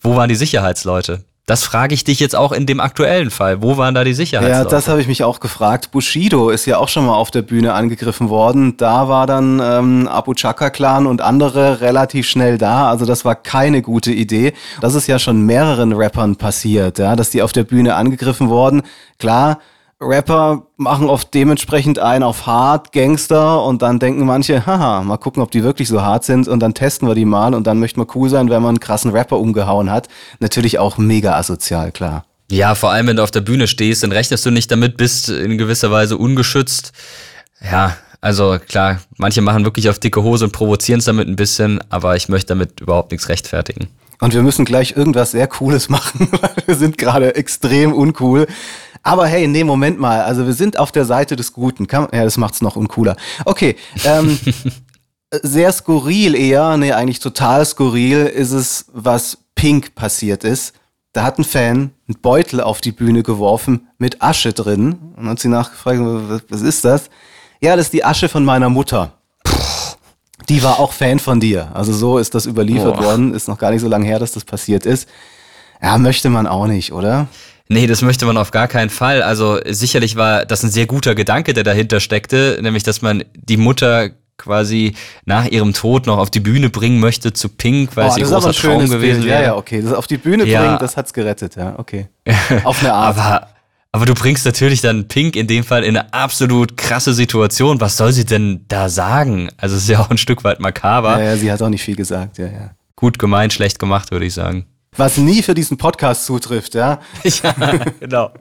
wo 0.01 0.17
waren 0.17 0.27
die 0.27 0.35
Sicherheitsleute? 0.35 1.23
Das 1.47 1.63
frage 1.63 1.95
ich 1.95 2.03
dich 2.03 2.19
jetzt 2.19 2.35
auch 2.35 2.51
in 2.51 2.65
dem 2.65 2.81
aktuellen 2.81 3.31
Fall. 3.31 3.61
Wo 3.61 3.77
waren 3.77 3.95
da 3.95 4.03
die 4.03 4.13
Sicherheitsleute? 4.13 4.65
Ja, 4.65 4.69
das 4.69 4.89
habe 4.89 4.99
ich 4.99 5.07
mich 5.07 5.23
auch 5.23 5.39
gefragt. 5.39 5.91
Bushido 5.91 6.49
ist 6.49 6.65
ja 6.65 6.77
auch 6.77 6.89
schon 6.89 7.05
mal 7.05 7.15
auf 7.15 7.31
der 7.31 7.41
Bühne 7.41 7.73
angegriffen 7.73 8.27
worden. 8.27 8.75
Da 8.75 9.07
war 9.07 9.27
dann 9.27 9.61
ähm, 9.63 10.09
Abu 10.09 10.33
Chaka 10.33 10.69
Clan 10.69 11.07
und 11.07 11.21
andere 11.21 11.79
relativ 11.79 12.27
schnell 12.27 12.57
da. 12.57 12.89
Also 12.89 13.05
das 13.05 13.23
war 13.23 13.35
keine 13.35 13.81
gute 13.81 14.11
Idee. 14.11 14.51
Das 14.81 14.93
ist 14.93 15.07
ja 15.07 15.19
schon 15.19 15.43
mehreren 15.43 15.93
Rappern 15.93 16.35
passiert, 16.35 16.99
ja, 16.99 17.15
dass 17.15 17.29
die 17.29 17.41
auf 17.41 17.53
der 17.53 17.63
Bühne 17.63 17.95
angegriffen 17.95 18.49
wurden. 18.49 18.81
Klar, 19.17 19.59
Rapper 19.99 20.67
machen 20.77 21.09
oft 21.09 21.33
dementsprechend 21.33 21.97
ein 21.97 22.21
auf 22.21 22.45
hart, 22.45 22.91
Gangster 22.91 23.63
und 23.63 23.81
dann 23.81 23.97
denken 23.97 24.25
manche, 24.25 24.65
haha, 24.65 25.01
mal 25.01 25.17
gucken, 25.17 25.41
ob 25.41 25.49
die 25.49 25.63
wirklich 25.63 25.87
so 25.87 26.01
hart 26.03 26.23
sind 26.23 26.47
und 26.47 26.59
dann 26.59 26.75
testen 26.75 27.07
wir 27.07 27.15
die 27.15 27.25
mal 27.25 27.55
und 27.55 27.65
dann 27.65 27.79
möchte 27.79 27.99
man 27.99 28.07
cool 28.13 28.29
sein, 28.29 28.49
wenn 28.49 28.61
man 28.61 28.69
einen 28.69 28.79
krassen 28.79 29.11
Rapper 29.11 29.39
umgehauen 29.39 29.89
hat. 29.89 30.07
Natürlich 30.39 30.77
auch 30.77 30.99
mega 30.99 31.35
asozial, 31.35 31.91
klar. 31.91 32.25
Ja, 32.51 32.75
vor 32.75 32.91
allem, 32.91 33.07
wenn 33.07 33.17
du 33.17 33.23
auf 33.23 33.31
der 33.31 33.41
Bühne 33.41 33.67
stehst, 33.67 34.03
dann 34.03 34.11
rechnest 34.11 34.45
du 34.45 34.51
nicht 34.51 34.71
damit, 34.71 34.97
bist 34.97 35.29
in 35.29 35.57
gewisser 35.57 35.91
Weise 35.91 36.15
ungeschützt. 36.15 36.93
Ja, 37.61 37.97
also 38.21 38.57
klar, 38.67 39.01
manche 39.17 39.41
machen 39.41 39.65
wirklich 39.65 39.89
auf 39.89 39.99
dicke 39.99 40.21
Hose 40.21 40.45
und 40.45 40.51
provozieren 40.51 40.99
es 40.99 41.05
damit 41.05 41.27
ein 41.27 41.35
bisschen, 41.35 41.79
aber 41.89 42.15
ich 42.15 42.29
möchte 42.29 42.49
damit 42.49 42.79
überhaupt 42.79 43.11
nichts 43.11 43.29
rechtfertigen. 43.29 43.87
Und 44.19 44.33
wir 44.33 44.41
müssen 44.41 44.65
gleich 44.65 44.97
irgendwas 44.97 45.31
sehr 45.31 45.47
Cooles 45.47 45.89
machen, 45.89 46.29
weil 46.31 46.51
wir 46.65 46.75
sind 46.75 46.97
gerade 46.97 47.35
extrem 47.35 47.93
uncool. 47.93 48.47
Aber 49.07 49.25
hey, 49.25 49.47
nee, 49.47 49.63
Moment 49.63 49.99
mal. 50.01 50.21
Also 50.21 50.45
wir 50.45 50.53
sind 50.53 50.77
auf 50.77 50.91
der 50.91 51.05
Seite 51.05 51.37
des 51.37 51.53
Guten. 51.53 51.87
Kann, 51.87 52.09
ja, 52.11 52.25
das 52.25 52.35
macht's 52.35 52.59
noch 52.59 52.75
uncooler. 52.75 53.15
Okay. 53.45 53.77
Ähm, 54.03 54.37
sehr 55.31 55.71
skurril 55.71 56.35
eher, 56.35 56.75
nee, 56.75 56.91
eigentlich 56.91 57.21
total 57.21 57.65
skurril 57.65 58.25
ist 58.25 58.51
es, 58.51 58.85
was 58.91 59.37
Pink 59.55 59.95
passiert 59.95 60.43
ist. 60.43 60.73
Da 61.13 61.23
hat 61.23 61.39
ein 61.39 61.45
Fan 61.45 61.91
einen 62.09 62.21
Beutel 62.21 62.59
auf 62.59 62.81
die 62.81 62.91
Bühne 62.91 63.23
geworfen 63.23 63.87
mit 63.97 64.21
Asche 64.21 64.51
drin. 64.51 65.13
Und 65.15 65.29
hat 65.29 65.39
sie 65.39 65.47
nachgefragt, 65.47 66.01
was 66.49 66.61
ist 66.61 66.83
das? 66.83 67.09
Ja, 67.61 67.77
das 67.77 67.85
ist 67.85 67.93
die 67.93 68.03
Asche 68.03 68.27
von 68.27 68.43
meiner 68.43 68.69
Mutter. 68.69 69.13
Die 70.49 70.61
war 70.63 70.81
auch 70.81 70.91
Fan 70.91 71.19
von 71.19 71.39
dir. 71.39 71.71
Also 71.73 71.93
so 71.93 72.17
ist 72.17 72.35
das 72.35 72.45
überliefert 72.45 72.97
Boah. 72.97 73.05
worden. 73.05 73.33
Ist 73.33 73.47
noch 73.47 73.57
gar 73.57 73.71
nicht 73.71 73.81
so 73.81 73.87
lange 73.87 74.05
her, 74.05 74.19
dass 74.19 74.33
das 74.33 74.43
passiert 74.43 74.85
ist. 74.85 75.07
Ja, 75.81 75.97
möchte 75.97 76.29
man 76.29 76.45
auch 76.45 76.67
nicht, 76.67 76.91
oder? 76.91 77.27
Nee, 77.69 77.87
das 77.87 78.01
möchte 78.01 78.25
man 78.25 78.37
auf 78.37 78.51
gar 78.51 78.67
keinen 78.67 78.89
Fall. 78.89 79.21
Also 79.21 79.59
sicherlich 79.65 80.15
war 80.15 80.45
das 80.45 80.63
ein 80.63 80.71
sehr 80.71 80.85
guter 80.85 81.15
Gedanke, 81.15 81.53
der 81.53 81.63
dahinter 81.63 81.99
steckte, 81.99 82.59
nämlich 82.61 82.83
dass 82.83 83.01
man 83.01 83.23
die 83.35 83.57
Mutter 83.57 84.11
quasi 84.37 84.93
nach 85.25 85.45
ihrem 85.47 85.73
Tod 85.73 86.05
noch 86.05 86.17
auf 86.17 86.29
die 86.29 86.39
Bühne 86.39 86.69
bringen 86.69 86.99
möchte 86.99 87.33
zu 87.33 87.49
Pink, 87.49 87.95
weil 87.95 88.07
oh, 88.07 88.11
es 88.11 88.17
ihr 88.17 88.25
großer 88.25 88.53
Traum 88.53 88.87
gewesen 88.87 89.25
wäre. 89.25 89.41
Ja, 89.41 89.47
ja, 89.47 89.55
okay. 89.55 89.81
Das 89.81 89.93
auf 89.93 90.07
die 90.07 90.17
Bühne 90.17 90.45
ja. 90.45 90.61
bringen, 90.61 90.77
das 90.79 90.95
hat's 90.95 91.11
gerettet, 91.11 91.55
ja, 91.55 91.77
okay. 91.77 92.07
auf 92.63 92.79
eine 92.81 92.93
Art. 92.93 93.17
aber, 93.17 93.47
aber 93.91 94.05
du 94.05 94.13
bringst 94.13 94.45
natürlich 94.45 94.81
dann 94.81 95.07
Pink 95.07 95.35
in 95.35 95.47
dem 95.47 95.63
Fall 95.63 95.83
in 95.83 95.97
eine 95.97 96.13
absolut 96.13 96.77
krasse 96.77 97.13
Situation. 97.13 97.81
Was 97.81 97.97
soll 97.97 98.13
sie 98.13 98.25
denn 98.25 98.65
da 98.67 98.89
sagen? 98.89 99.49
Also 99.57 99.75
es 99.75 99.83
ist 99.83 99.89
ja 99.89 99.99
auch 99.99 100.11
ein 100.11 100.19
Stück 100.19 100.43
weit 100.43 100.59
makaber. 100.59 101.17
Ja, 101.17 101.31
ja, 101.31 101.37
sie 101.37 101.51
hat 101.51 101.61
auch 101.61 101.69
nicht 101.69 101.83
viel 101.83 101.95
gesagt, 101.95 102.37
ja, 102.37 102.45
ja. 102.45 102.71
Gut 102.95 103.19
gemeint, 103.19 103.53
schlecht 103.53 103.79
gemacht, 103.79 104.11
würde 104.11 104.25
ich 104.25 104.33
sagen 104.33 104.65
was 104.97 105.17
nie 105.17 105.41
für 105.41 105.53
diesen 105.53 105.77
Podcast 105.77 106.25
zutrifft, 106.25 106.73
ja. 106.73 106.99
ja, 107.23 107.53
genau. 107.99 108.31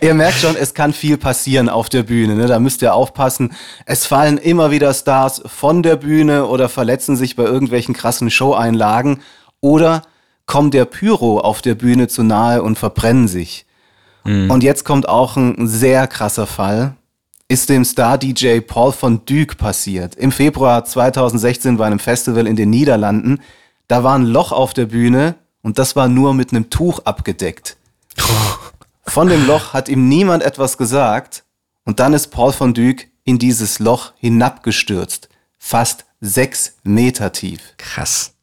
ihr 0.00 0.14
merkt 0.14 0.38
schon, 0.38 0.56
es 0.56 0.74
kann 0.74 0.92
viel 0.92 1.18
passieren 1.18 1.68
auf 1.68 1.88
der 1.88 2.04
Bühne, 2.04 2.34
ne? 2.34 2.46
da 2.46 2.58
müsst 2.58 2.82
ihr 2.82 2.94
aufpassen. 2.94 3.52
Es 3.84 4.06
fallen 4.06 4.38
immer 4.38 4.70
wieder 4.70 4.94
Stars 4.94 5.42
von 5.46 5.82
der 5.82 5.96
Bühne 5.96 6.46
oder 6.46 6.68
verletzen 6.68 7.16
sich 7.16 7.36
bei 7.36 7.44
irgendwelchen 7.44 7.94
krassen 7.94 8.30
Showeinlagen 8.30 9.20
oder 9.60 10.02
kommt 10.46 10.74
der 10.74 10.84
Pyro 10.84 11.40
auf 11.40 11.62
der 11.62 11.74
Bühne 11.74 12.08
zu 12.08 12.22
nahe 12.22 12.62
und 12.62 12.78
verbrennen 12.78 13.28
sich. 13.28 13.66
Mhm. 14.24 14.50
Und 14.50 14.62
jetzt 14.62 14.84
kommt 14.84 15.08
auch 15.08 15.36
ein 15.36 15.66
sehr 15.66 16.06
krasser 16.06 16.46
Fall. 16.46 16.96
Ist 17.48 17.68
dem 17.68 17.84
Star-DJ 17.84 18.60
Paul 18.60 18.92
von 18.92 19.24
Dyk 19.26 19.58
passiert. 19.58 20.14
Im 20.16 20.32
Februar 20.32 20.84
2016 20.84 21.76
bei 21.76 21.86
einem 21.86 21.98
Festival 21.98 22.46
in 22.46 22.56
den 22.56 22.70
Niederlanden. 22.70 23.40
Da 23.86 24.02
war 24.02 24.14
ein 24.14 24.24
Loch 24.24 24.50
auf 24.50 24.72
der 24.72 24.86
Bühne, 24.86 25.34
und 25.64 25.78
das 25.78 25.96
war 25.96 26.06
nur 26.06 26.34
mit 26.34 26.52
einem 26.52 26.70
Tuch 26.70 27.00
abgedeckt. 27.00 27.76
Von 29.06 29.28
dem 29.28 29.46
Loch 29.46 29.72
hat 29.72 29.88
ihm 29.88 30.08
niemand 30.08 30.44
etwas 30.44 30.78
gesagt 30.78 31.42
und 31.84 31.98
dann 31.98 32.12
ist 32.12 32.28
Paul 32.28 32.52
von 32.52 32.72
Dyk 32.72 33.10
in 33.24 33.38
dieses 33.38 33.78
Loch 33.78 34.12
hinabgestürzt. 34.16 35.28
Fast 35.58 36.04
sechs 36.20 36.76
Meter 36.84 37.32
tief. 37.32 37.60
Krass. 37.76 38.34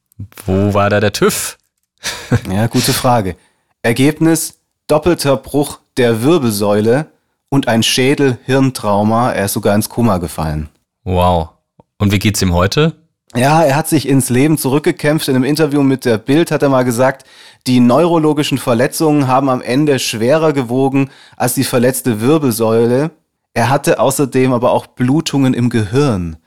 Wo 0.46 0.74
war 0.74 0.90
da 0.90 1.00
der 1.00 1.14
TÜV? 1.14 1.58
ja, 2.52 2.68
gute 2.68 2.94
Frage. 2.94 3.36
Ergebnis, 3.82 4.60
doppelter 4.88 5.38
Bruch 5.38 5.80
der 5.98 6.22
Wirbelsäule 6.22 7.12
und 7.50 7.68
ein 7.68 7.82
Schädel-Hirntrauma. 7.82 9.32
Er 9.32 9.46
ist 9.46 9.54
sogar 9.54 9.74
ins 9.74 9.90
Koma 9.90 10.20
gefallen. 10.20 10.70
Wow. 11.04 11.50
Und 11.98 12.12
wie 12.12 12.20
geht's 12.20 12.42
ihm 12.42 12.54
heute? 12.54 13.01
Ja, 13.34 13.64
er 13.64 13.78
hat 13.78 13.88
sich 13.88 14.10
ins 14.10 14.30
Leben 14.30 14.58
zurückgekämpft. 14.58 15.30
In 15.30 15.36
einem 15.36 15.46
Interview 15.46 15.84
mit 15.84 16.04
der 16.04 16.18
Bild 16.18 16.52
hat 16.52 16.64
er 16.64 16.70
mal 16.70 16.84
gesagt, 16.84 17.26
die 17.66 17.80
neurologischen 17.80 18.58
Verletzungen 18.58 19.28
haben 19.28 19.48
am 19.48 19.62
Ende 19.62 20.00
schwerer 20.00 20.52
gewogen 20.52 21.10
als 21.38 21.54
die 21.54 21.64
verletzte 21.64 22.20
Wirbelsäule. 22.20 23.12
Er 23.54 23.70
hatte 23.70 24.00
außerdem 24.00 24.52
aber 24.52 24.72
auch 24.72 24.86
Blutungen 24.86 25.54
im 25.54 25.70
Gehirn. 25.70 26.38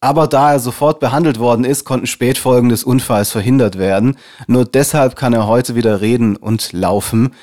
Aber 0.00 0.26
da 0.26 0.54
er 0.54 0.60
sofort 0.60 0.98
behandelt 0.98 1.38
worden 1.38 1.64
ist, 1.64 1.84
konnten 1.84 2.06
Spätfolgen 2.06 2.70
des 2.70 2.82
Unfalls 2.82 3.30
verhindert 3.30 3.78
werden. 3.78 4.16
Nur 4.48 4.64
deshalb 4.64 5.14
kann 5.14 5.34
er 5.34 5.46
heute 5.46 5.76
wieder 5.76 6.00
reden 6.00 6.36
und 6.36 6.72
laufen. 6.72 7.34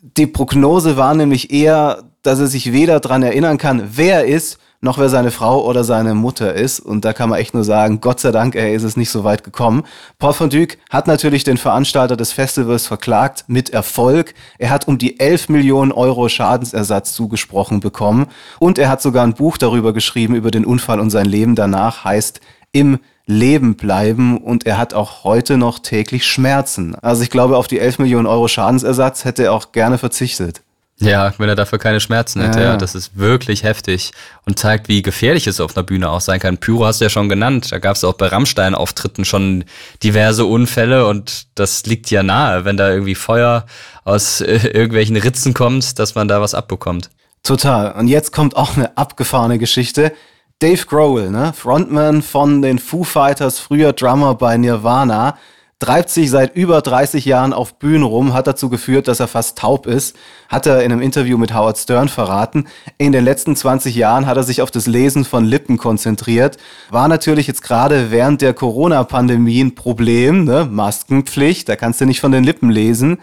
Die 0.00 0.26
Prognose 0.26 0.96
war 0.96 1.14
nämlich 1.14 1.52
eher, 1.52 2.04
dass 2.22 2.38
er 2.38 2.46
sich 2.46 2.72
weder 2.72 3.00
daran 3.00 3.22
erinnern 3.22 3.58
kann, 3.58 3.90
wer 3.94 4.20
er 4.20 4.26
ist, 4.26 4.58
noch 4.80 4.98
wer 4.98 5.08
seine 5.08 5.30
Frau 5.30 5.64
oder 5.66 5.82
seine 5.82 6.14
Mutter 6.14 6.54
ist. 6.54 6.80
Und 6.80 7.04
da 7.04 7.12
kann 7.12 7.28
man 7.28 7.38
echt 7.38 7.54
nur 7.54 7.64
sagen, 7.64 8.00
Gott 8.00 8.20
sei 8.20 8.30
Dank, 8.30 8.54
er 8.54 8.72
ist 8.72 8.84
es 8.84 8.96
nicht 8.96 9.10
so 9.10 9.24
weit 9.24 9.42
gekommen. 9.42 9.84
Paul 10.18 10.32
von 10.32 10.50
Dyk 10.50 10.78
hat 10.90 11.06
natürlich 11.06 11.44
den 11.44 11.56
Veranstalter 11.56 12.16
des 12.16 12.32
Festivals 12.32 12.86
verklagt 12.86 13.44
mit 13.48 13.70
Erfolg. 13.70 14.34
Er 14.58 14.70
hat 14.70 14.86
um 14.86 14.98
die 14.98 15.18
11 15.18 15.48
Millionen 15.48 15.92
Euro 15.92 16.28
Schadensersatz 16.28 17.12
zugesprochen 17.12 17.80
bekommen. 17.80 18.26
Und 18.60 18.78
er 18.78 18.88
hat 18.88 19.02
sogar 19.02 19.24
ein 19.24 19.34
Buch 19.34 19.58
darüber 19.58 19.92
geschrieben, 19.92 20.34
über 20.34 20.50
den 20.50 20.64
Unfall 20.64 21.00
und 21.00 21.10
sein 21.10 21.26
Leben 21.26 21.54
danach, 21.54 22.04
heißt 22.04 22.40
Im 22.72 22.98
Leben 23.28 23.76
bleiben 23.76 24.38
und 24.38 24.64
er 24.64 24.78
hat 24.78 24.94
auch 24.94 25.22
heute 25.22 25.58
noch 25.58 25.80
täglich 25.80 26.24
Schmerzen. 26.26 26.94
Also 26.94 27.22
ich 27.22 27.28
glaube, 27.28 27.58
auf 27.58 27.66
die 27.66 27.78
11 27.78 27.98
Millionen 27.98 28.26
Euro 28.26 28.48
Schadensersatz 28.48 29.26
hätte 29.26 29.44
er 29.44 29.52
auch 29.52 29.72
gerne 29.72 29.98
verzichtet. 29.98 30.62
Ja, 31.00 31.32
wenn 31.38 31.48
er 31.48 31.54
dafür 31.54 31.78
keine 31.78 32.00
Schmerzen 32.00 32.42
hätte, 32.42 32.58
ja, 32.58 32.64
ja. 32.70 32.76
das 32.76 32.96
ist 32.96 33.16
wirklich 33.16 33.62
heftig 33.62 34.10
und 34.46 34.58
zeigt, 34.58 34.88
wie 34.88 35.00
gefährlich 35.00 35.46
es 35.46 35.60
auf 35.60 35.76
einer 35.76 35.84
Bühne 35.84 36.10
auch 36.10 36.20
sein 36.20 36.40
kann. 36.40 36.58
Pyro 36.58 36.86
hast 36.86 37.00
du 37.00 37.04
ja 37.04 37.08
schon 37.08 37.28
genannt, 37.28 37.70
da 37.70 37.78
gab 37.78 37.94
es 37.94 38.02
auch 38.02 38.14
bei 38.14 38.26
Rammstein-Auftritten 38.26 39.24
schon 39.24 39.64
diverse 40.02 40.44
Unfälle 40.44 41.06
und 41.06 41.46
das 41.54 41.86
liegt 41.86 42.10
ja 42.10 42.24
nahe, 42.24 42.64
wenn 42.64 42.76
da 42.76 42.90
irgendwie 42.90 43.14
Feuer 43.14 43.66
aus 44.04 44.40
äh, 44.40 44.56
irgendwelchen 44.68 45.16
Ritzen 45.16 45.54
kommt, 45.54 46.00
dass 46.00 46.16
man 46.16 46.26
da 46.26 46.40
was 46.40 46.54
abbekommt. 46.54 47.10
Total. 47.44 47.92
Und 47.92 48.08
jetzt 48.08 48.32
kommt 48.32 48.56
auch 48.56 48.76
eine 48.76 48.96
abgefahrene 48.96 49.58
Geschichte. 49.58 50.12
Dave 50.58 50.84
Grohl, 50.86 51.30
ne? 51.30 51.52
Frontman 51.52 52.22
von 52.22 52.60
den 52.62 52.80
Foo 52.80 53.04
Fighters, 53.04 53.60
früher 53.60 53.92
Drummer 53.92 54.34
bei 54.34 54.56
Nirvana, 54.56 55.38
treibt 55.78 56.10
sich 56.10 56.30
seit 56.30 56.56
über 56.56 56.80
30 56.80 57.24
Jahren 57.24 57.52
auf 57.52 57.78
Bühnen 57.78 58.02
rum, 58.02 58.34
hat 58.34 58.48
dazu 58.48 58.68
geführt, 58.68 59.06
dass 59.06 59.20
er 59.20 59.28
fast 59.28 59.58
taub 59.58 59.86
ist, 59.86 60.16
hat 60.48 60.66
er 60.66 60.82
in 60.82 60.90
einem 60.90 61.00
Interview 61.00 61.38
mit 61.38 61.54
Howard 61.54 61.78
Stern 61.78 62.08
verraten. 62.08 62.66
In 62.98 63.12
den 63.12 63.24
letzten 63.24 63.54
20 63.54 63.94
Jahren 63.94 64.26
hat 64.26 64.36
er 64.36 64.42
sich 64.42 64.60
auf 64.60 64.72
das 64.72 64.86
Lesen 64.86 65.24
von 65.24 65.44
Lippen 65.44 65.78
konzentriert. 65.78 66.56
War 66.90 67.06
natürlich 67.06 67.46
jetzt 67.46 67.62
gerade 67.62 68.10
während 68.10 68.42
der 68.42 68.54
Corona-Pandemie 68.54 69.60
ein 69.60 69.74
Problem, 69.76 70.44
ne? 70.44 70.66
Maskenpflicht, 70.68 71.68
da 71.68 71.76
kannst 71.76 72.00
du 72.00 72.06
nicht 72.06 72.20
von 72.20 72.32
den 72.32 72.44
Lippen 72.44 72.70
lesen. 72.70 73.18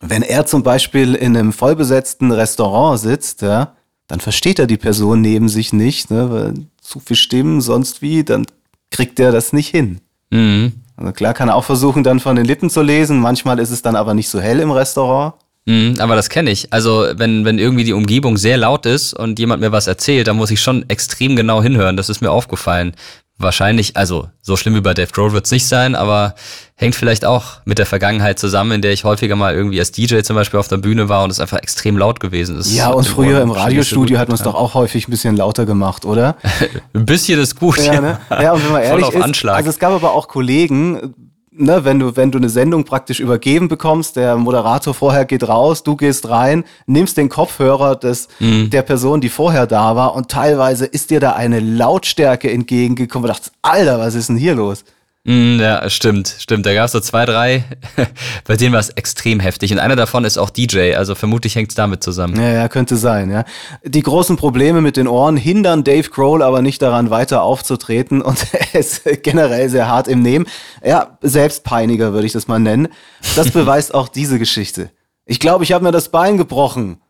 Wenn 0.00 0.22
er 0.22 0.46
zum 0.46 0.62
Beispiel 0.62 1.14
in 1.14 1.36
einem 1.36 1.52
vollbesetzten 1.52 2.30
Restaurant 2.30 3.00
sitzt, 3.00 3.42
ja, 3.42 3.74
dann 4.06 4.20
versteht 4.20 4.58
er 4.58 4.66
die 4.66 4.76
Person 4.76 5.20
neben 5.20 5.48
sich 5.48 5.72
nicht, 5.72 6.12
ne? 6.12 6.30
Weil 6.30 6.54
zu 6.80 7.00
viel 7.00 7.16
Stimmen, 7.16 7.60
sonst 7.60 8.02
wie, 8.02 8.22
dann 8.22 8.46
kriegt 8.90 9.18
er 9.18 9.32
das 9.32 9.52
nicht 9.52 9.68
hin. 9.68 10.00
Mhm. 10.30 10.81
Also 10.96 11.12
klar 11.12 11.34
kann 11.34 11.48
er 11.48 11.56
auch 11.56 11.64
versuchen, 11.64 12.04
dann 12.04 12.20
von 12.20 12.36
den 12.36 12.44
Lippen 12.44 12.70
zu 12.70 12.82
lesen. 12.82 13.20
Manchmal 13.20 13.58
ist 13.58 13.70
es 13.70 13.82
dann 13.82 13.96
aber 13.96 14.14
nicht 14.14 14.28
so 14.28 14.40
hell 14.40 14.60
im 14.60 14.70
Restaurant. 14.70 15.34
Mhm, 15.64 15.94
aber 15.98 16.16
das 16.16 16.28
kenne 16.28 16.50
ich. 16.50 16.72
Also 16.72 17.06
wenn, 17.14 17.44
wenn 17.44 17.58
irgendwie 17.58 17.84
die 17.84 17.92
Umgebung 17.92 18.36
sehr 18.36 18.56
laut 18.56 18.84
ist 18.84 19.14
und 19.14 19.38
jemand 19.38 19.60
mir 19.60 19.72
was 19.72 19.86
erzählt, 19.86 20.26
dann 20.26 20.36
muss 20.36 20.50
ich 20.50 20.60
schon 20.60 20.88
extrem 20.88 21.36
genau 21.36 21.62
hinhören. 21.62 21.96
Das 21.96 22.08
ist 22.08 22.20
mir 22.20 22.30
aufgefallen 22.30 22.94
wahrscheinlich, 23.42 23.96
also 23.96 24.28
so 24.40 24.56
schlimm 24.56 24.74
wie 24.74 24.80
bei 24.80 24.94
Dave 24.94 25.10
Grohl 25.12 25.32
wird 25.32 25.46
es 25.46 25.52
nicht 25.52 25.66
sein, 25.66 25.94
aber 25.94 26.34
hängt 26.74 26.94
vielleicht 26.94 27.24
auch 27.24 27.60
mit 27.64 27.78
der 27.78 27.86
Vergangenheit 27.86 28.38
zusammen, 28.38 28.72
in 28.72 28.82
der 28.82 28.92
ich 28.92 29.04
häufiger 29.04 29.36
mal 29.36 29.54
irgendwie 29.54 29.78
als 29.78 29.92
DJ 29.92 30.20
zum 30.22 30.36
Beispiel 30.36 30.58
auf 30.58 30.68
der 30.68 30.78
Bühne 30.78 31.08
war 31.08 31.24
und 31.24 31.30
es 31.30 31.40
einfach 31.40 31.58
extrem 31.58 31.96
laut 31.96 32.20
gewesen 32.20 32.58
ist. 32.58 32.74
Ja, 32.74 32.90
und 32.90 33.06
früher 33.06 33.40
im 33.40 33.50
Radiostudio 33.50 34.18
hat 34.18 34.28
man 34.28 34.36
es 34.36 34.42
doch 34.42 34.54
auch 34.54 34.74
häufig 34.74 35.08
ein 35.08 35.10
bisschen 35.10 35.36
lauter 35.36 35.66
gemacht, 35.66 36.04
oder? 36.04 36.36
ein 36.94 37.06
bisschen 37.06 37.40
ist 37.40 37.58
gut. 37.58 37.78
Ja, 37.78 38.00
ne? 38.00 38.18
ja 38.30 38.52
und 38.52 38.64
wenn 38.64 38.72
man 38.72 38.82
ehrlich 38.82 39.08
ist, 39.08 39.22
Anschlag. 39.22 39.56
also 39.56 39.70
es 39.70 39.78
gab 39.78 39.92
aber 39.92 40.12
auch 40.12 40.28
Kollegen, 40.28 41.14
ne, 41.56 41.84
wenn 41.84 41.98
du, 41.98 42.16
wenn 42.16 42.30
du 42.30 42.38
eine 42.38 42.48
Sendung 42.48 42.84
praktisch 42.84 43.20
übergeben 43.20 43.68
bekommst, 43.68 44.16
der 44.16 44.36
Moderator 44.36 44.94
vorher 44.94 45.24
geht 45.24 45.46
raus, 45.48 45.82
du 45.82 45.96
gehst 45.96 46.28
rein, 46.28 46.64
nimmst 46.86 47.16
den 47.16 47.28
Kopfhörer 47.28 47.96
des, 47.96 48.28
mhm. 48.40 48.70
der 48.70 48.82
Person, 48.82 49.20
die 49.20 49.28
vorher 49.28 49.66
da 49.66 49.96
war 49.96 50.14
und 50.14 50.30
teilweise 50.30 50.86
ist 50.86 51.10
dir 51.10 51.20
da 51.20 51.32
eine 51.32 51.60
Lautstärke 51.60 52.50
entgegengekommen 52.50 53.24
und 53.24 53.36
dachtest, 53.36 53.52
Alter, 53.62 53.98
was 53.98 54.14
ist 54.14 54.28
denn 54.28 54.36
hier 54.36 54.54
los? 54.54 54.84
Mm, 55.24 55.60
ja, 55.60 55.88
stimmt, 55.88 56.34
stimmt. 56.40 56.66
Da 56.66 56.74
gab 56.74 56.86
es 56.86 56.92
so 56.92 56.98
zwei, 56.98 57.24
drei, 57.26 57.64
bei 58.44 58.56
denen 58.56 58.72
war 58.72 58.80
es 58.80 58.88
extrem 58.90 59.38
heftig. 59.38 59.72
Und 59.72 59.78
einer 59.78 59.94
davon 59.94 60.24
ist 60.24 60.36
auch 60.36 60.50
DJ, 60.50 60.94
also 60.94 61.14
vermutlich 61.14 61.54
hängt 61.54 61.70
es 61.70 61.76
damit 61.76 62.02
zusammen. 62.02 62.36
Ja, 62.40 62.50
ja, 62.50 62.68
könnte 62.68 62.96
sein, 62.96 63.30
ja. 63.30 63.44
Die 63.84 64.02
großen 64.02 64.36
Probleme 64.36 64.80
mit 64.80 64.96
den 64.96 65.06
Ohren 65.06 65.36
hindern 65.36 65.84
Dave 65.84 66.08
Grohl 66.10 66.42
aber 66.42 66.60
nicht 66.60 66.82
daran, 66.82 67.10
weiter 67.10 67.42
aufzutreten 67.42 68.20
und 68.20 68.46
er 68.72 68.80
ist 68.80 69.02
generell 69.22 69.68
sehr 69.68 69.86
hart 69.86 70.08
im 70.08 70.22
Nehmen. 70.22 70.46
Ja, 70.84 71.18
Selbstpeiniger 71.20 72.12
würde 72.12 72.26
ich 72.26 72.32
das 72.32 72.48
mal 72.48 72.58
nennen. 72.58 72.88
Das 73.36 73.50
beweist 73.52 73.94
auch 73.94 74.08
diese 74.08 74.40
Geschichte. 74.40 74.90
Ich 75.24 75.38
glaube, 75.38 75.62
ich 75.62 75.72
habe 75.72 75.84
mir 75.84 75.92
das 75.92 76.08
Bein 76.08 76.36
gebrochen, 76.36 77.00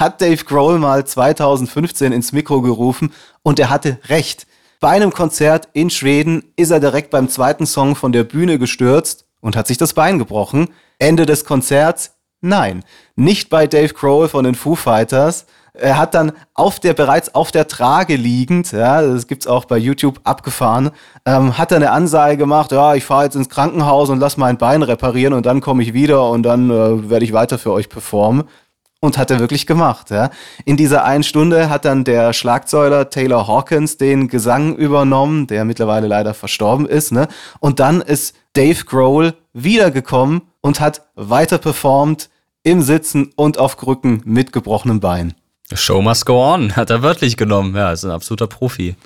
hat 0.00 0.20
Dave 0.20 0.44
Grohl 0.44 0.80
mal 0.80 1.06
2015 1.06 2.10
ins 2.10 2.32
Mikro 2.32 2.62
gerufen 2.62 3.12
und 3.44 3.60
er 3.60 3.70
hatte 3.70 4.00
recht. 4.08 4.48
Bei 4.80 4.88
einem 4.92 5.12
Konzert 5.12 5.68
in 5.74 5.90
Schweden 5.90 6.42
ist 6.56 6.70
er 6.70 6.80
direkt 6.80 7.10
beim 7.10 7.28
zweiten 7.28 7.66
Song 7.66 7.96
von 7.96 8.12
der 8.12 8.24
Bühne 8.24 8.58
gestürzt 8.58 9.26
und 9.40 9.54
hat 9.54 9.66
sich 9.66 9.76
das 9.76 9.92
Bein 9.92 10.18
gebrochen. 10.18 10.68
Ende 10.98 11.26
des 11.26 11.44
Konzerts, 11.44 12.16
nein, 12.40 12.82
nicht 13.14 13.50
bei 13.50 13.66
Dave 13.66 13.92
Grohl 13.92 14.28
von 14.28 14.42
den 14.42 14.54
Foo 14.54 14.76
Fighters. 14.76 15.44
Er 15.74 15.98
hat 15.98 16.14
dann 16.14 16.32
auf 16.54 16.80
der 16.80 16.94
bereits 16.94 17.34
auf 17.34 17.52
der 17.52 17.68
Trage 17.68 18.16
liegend, 18.16 18.72
ja, 18.72 19.02
das 19.02 19.26
gibt's 19.26 19.46
auch 19.46 19.66
bei 19.66 19.76
YouTube 19.76 20.18
abgefahren, 20.24 20.92
ähm, 21.26 21.58
hat 21.58 21.72
er 21.72 21.76
eine 21.76 21.90
Ansage 21.90 22.38
gemacht, 22.38 22.72
ja, 22.72 22.94
ich 22.94 23.04
fahre 23.04 23.24
jetzt 23.24 23.36
ins 23.36 23.50
Krankenhaus 23.50 24.08
und 24.08 24.18
lass 24.18 24.38
mein 24.38 24.56
Bein 24.56 24.82
reparieren 24.82 25.34
und 25.34 25.44
dann 25.44 25.60
komme 25.60 25.82
ich 25.82 25.92
wieder 25.92 26.30
und 26.30 26.42
dann 26.42 26.70
äh, 26.70 27.10
werde 27.10 27.26
ich 27.26 27.34
weiter 27.34 27.58
für 27.58 27.72
euch 27.72 27.90
performen. 27.90 28.44
Und 29.02 29.16
hat 29.16 29.30
er 29.30 29.40
wirklich 29.40 29.66
gemacht. 29.66 30.10
Ja. 30.10 30.30
In 30.66 30.76
dieser 30.76 31.04
einen 31.04 31.22
Stunde 31.22 31.70
hat 31.70 31.86
dann 31.86 32.04
der 32.04 32.34
Schlagzeuler 32.34 33.08
Taylor 33.08 33.48
Hawkins 33.48 33.96
den 33.96 34.28
Gesang 34.28 34.76
übernommen, 34.76 35.46
der 35.46 35.64
mittlerweile 35.64 36.06
leider 36.06 36.34
verstorben 36.34 36.86
ist. 36.86 37.10
Ne? 37.10 37.26
Und 37.60 37.80
dann 37.80 38.02
ist 38.02 38.36
Dave 38.52 38.84
Grohl 38.84 39.34
wiedergekommen 39.54 40.42
und 40.60 40.80
hat 40.80 41.02
weiter 41.14 41.56
performt 41.56 42.28
im 42.62 42.82
Sitzen 42.82 43.32
und 43.36 43.58
auf 43.58 43.78
Krücken 43.78 44.20
mit 44.26 44.52
gebrochenem 44.52 45.00
Bein. 45.00 45.34
Show 45.72 46.02
must 46.02 46.26
go 46.26 46.52
on, 46.52 46.76
hat 46.76 46.90
er 46.90 47.02
wörtlich 47.02 47.36
genommen. 47.36 47.74
Ja, 47.74 47.92
ist 47.92 48.04
ein 48.04 48.10
absoluter 48.10 48.46
Profi. 48.46 48.96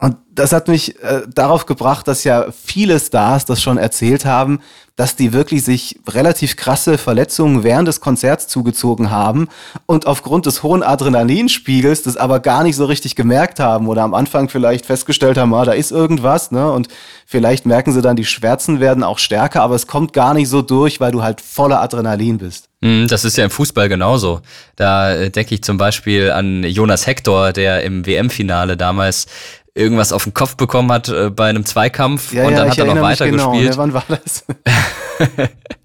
Und 0.00 0.16
das 0.32 0.52
hat 0.52 0.68
mich 0.68 1.02
äh, 1.02 1.22
darauf 1.32 1.66
gebracht, 1.66 2.06
dass 2.06 2.22
ja 2.22 2.46
viele 2.52 3.00
Stars 3.00 3.44
das 3.44 3.60
schon 3.60 3.78
erzählt 3.78 4.24
haben, 4.24 4.60
dass 4.94 5.14
die 5.14 5.32
wirklich 5.32 5.64
sich 5.64 5.98
relativ 6.08 6.56
krasse 6.56 6.98
Verletzungen 6.98 7.62
während 7.62 7.86
des 7.86 8.00
Konzerts 8.00 8.48
zugezogen 8.48 9.10
haben 9.10 9.48
und 9.86 10.06
aufgrund 10.06 10.46
des 10.46 10.64
hohen 10.64 10.82
Adrenalinspiegels 10.82 12.02
das 12.02 12.16
aber 12.16 12.40
gar 12.40 12.64
nicht 12.64 12.74
so 12.74 12.84
richtig 12.84 13.14
gemerkt 13.14 13.60
haben 13.60 13.86
oder 13.86 14.02
am 14.02 14.12
Anfang 14.14 14.48
vielleicht 14.48 14.86
festgestellt 14.86 15.38
haben, 15.38 15.54
ah, 15.54 15.64
da 15.64 15.72
ist 15.72 15.92
irgendwas, 15.92 16.50
ne? 16.50 16.70
Und 16.72 16.88
vielleicht 17.26 17.64
merken 17.64 17.92
sie 17.92 18.02
dann, 18.02 18.16
die 18.16 18.24
Schmerzen 18.24 18.80
werden 18.80 19.04
auch 19.04 19.20
stärker, 19.20 19.62
aber 19.62 19.76
es 19.76 19.86
kommt 19.86 20.12
gar 20.12 20.34
nicht 20.34 20.48
so 20.48 20.62
durch, 20.62 20.98
weil 20.98 21.12
du 21.12 21.22
halt 21.22 21.40
voller 21.40 21.80
Adrenalin 21.80 22.38
bist. 22.38 22.68
Hm, 22.82 23.06
das 23.08 23.24
ist 23.24 23.36
ja 23.36 23.44
im 23.44 23.50
Fußball 23.50 23.88
genauso. 23.88 24.40
Da 24.76 25.12
äh, 25.12 25.30
denke 25.30 25.54
ich 25.54 25.62
zum 25.62 25.78
Beispiel 25.78 26.30
an 26.30 26.62
Jonas 26.62 27.06
Hector, 27.06 27.52
der 27.52 27.82
im 27.82 28.06
WM-Finale 28.06 28.76
damals 28.76 29.26
irgendwas 29.78 30.12
auf 30.12 30.24
den 30.24 30.34
Kopf 30.34 30.56
bekommen 30.56 30.90
hat 30.92 31.08
äh, 31.08 31.30
bei 31.30 31.48
einem 31.48 31.64
Zweikampf 31.64 32.32
Ja, 32.32 32.46
und 32.46 32.56
dann 32.56 32.70
hat 32.70 32.78
er 32.78 32.84
noch 32.86 32.94
mich 32.94 33.02
weitergespielt. 33.02 33.52
Genau, 33.52 33.70
ne? 33.70 33.76
Wann 33.76 33.94
war 33.94 34.04
das? 34.08 34.44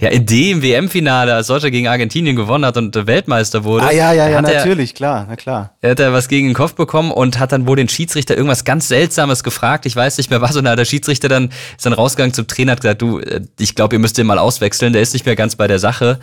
Ja, 0.00 0.10
in 0.10 0.26
dem 0.26 0.62
WM-Finale, 0.62 1.34
als 1.34 1.46
Deutschland 1.46 1.72
gegen 1.72 1.88
Argentinien 1.88 2.36
gewonnen 2.36 2.66
hat 2.66 2.76
und 2.76 2.94
äh, 2.94 3.06
Weltmeister 3.06 3.64
wurde, 3.64 3.86
ah 3.86 3.92
ja, 3.92 4.12
ja, 4.12 4.28
ja, 4.28 4.38
hat 4.38 4.48
er, 4.48 4.58
natürlich, 4.58 4.94
klar, 4.94 5.24
na 5.28 5.36
klar. 5.36 5.74
er 5.80 5.92
hat 5.92 6.00
er 6.00 6.12
was 6.12 6.28
gegen 6.28 6.48
den 6.48 6.54
Kopf 6.54 6.74
bekommen 6.74 7.10
und 7.10 7.38
hat 7.38 7.52
dann 7.52 7.66
wohl 7.66 7.76
den 7.76 7.88
Schiedsrichter 7.88 8.36
irgendwas 8.36 8.64
ganz 8.64 8.88
Seltsames 8.88 9.42
gefragt. 9.42 9.86
Ich 9.86 9.96
weiß 9.96 10.18
nicht 10.18 10.30
mehr 10.30 10.40
was. 10.40 10.56
Und 10.56 10.64
da 10.64 10.72
hat 10.72 10.78
der 10.78 10.84
Schiedsrichter 10.84 11.28
dann 11.28 11.50
ist 11.76 11.86
dann 11.86 11.92
rausgegangen 11.94 12.34
zum 12.34 12.46
Trainer, 12.46 12.72
hat 12.72 12.82
gesagt, 12.82 13.02
du, 13.02 13.20
äh, 13.20 13.40
ich 13.58 13.74
glaube, 13.74 13.96
ihr 13.96 13.98
müsst 13.98 14.18
den 14.18 14.26
mal 14.26 14.38
auswechseln. 14.38 14.92
Der 14.92 15.02
ist 15.02 15.14
nicht 15.14 15.24
mehr 15.26 15.36
ganz 15.36 15.56
bei 15.56 15.66
der 15.66 15.78
Sache. 15.78 16.18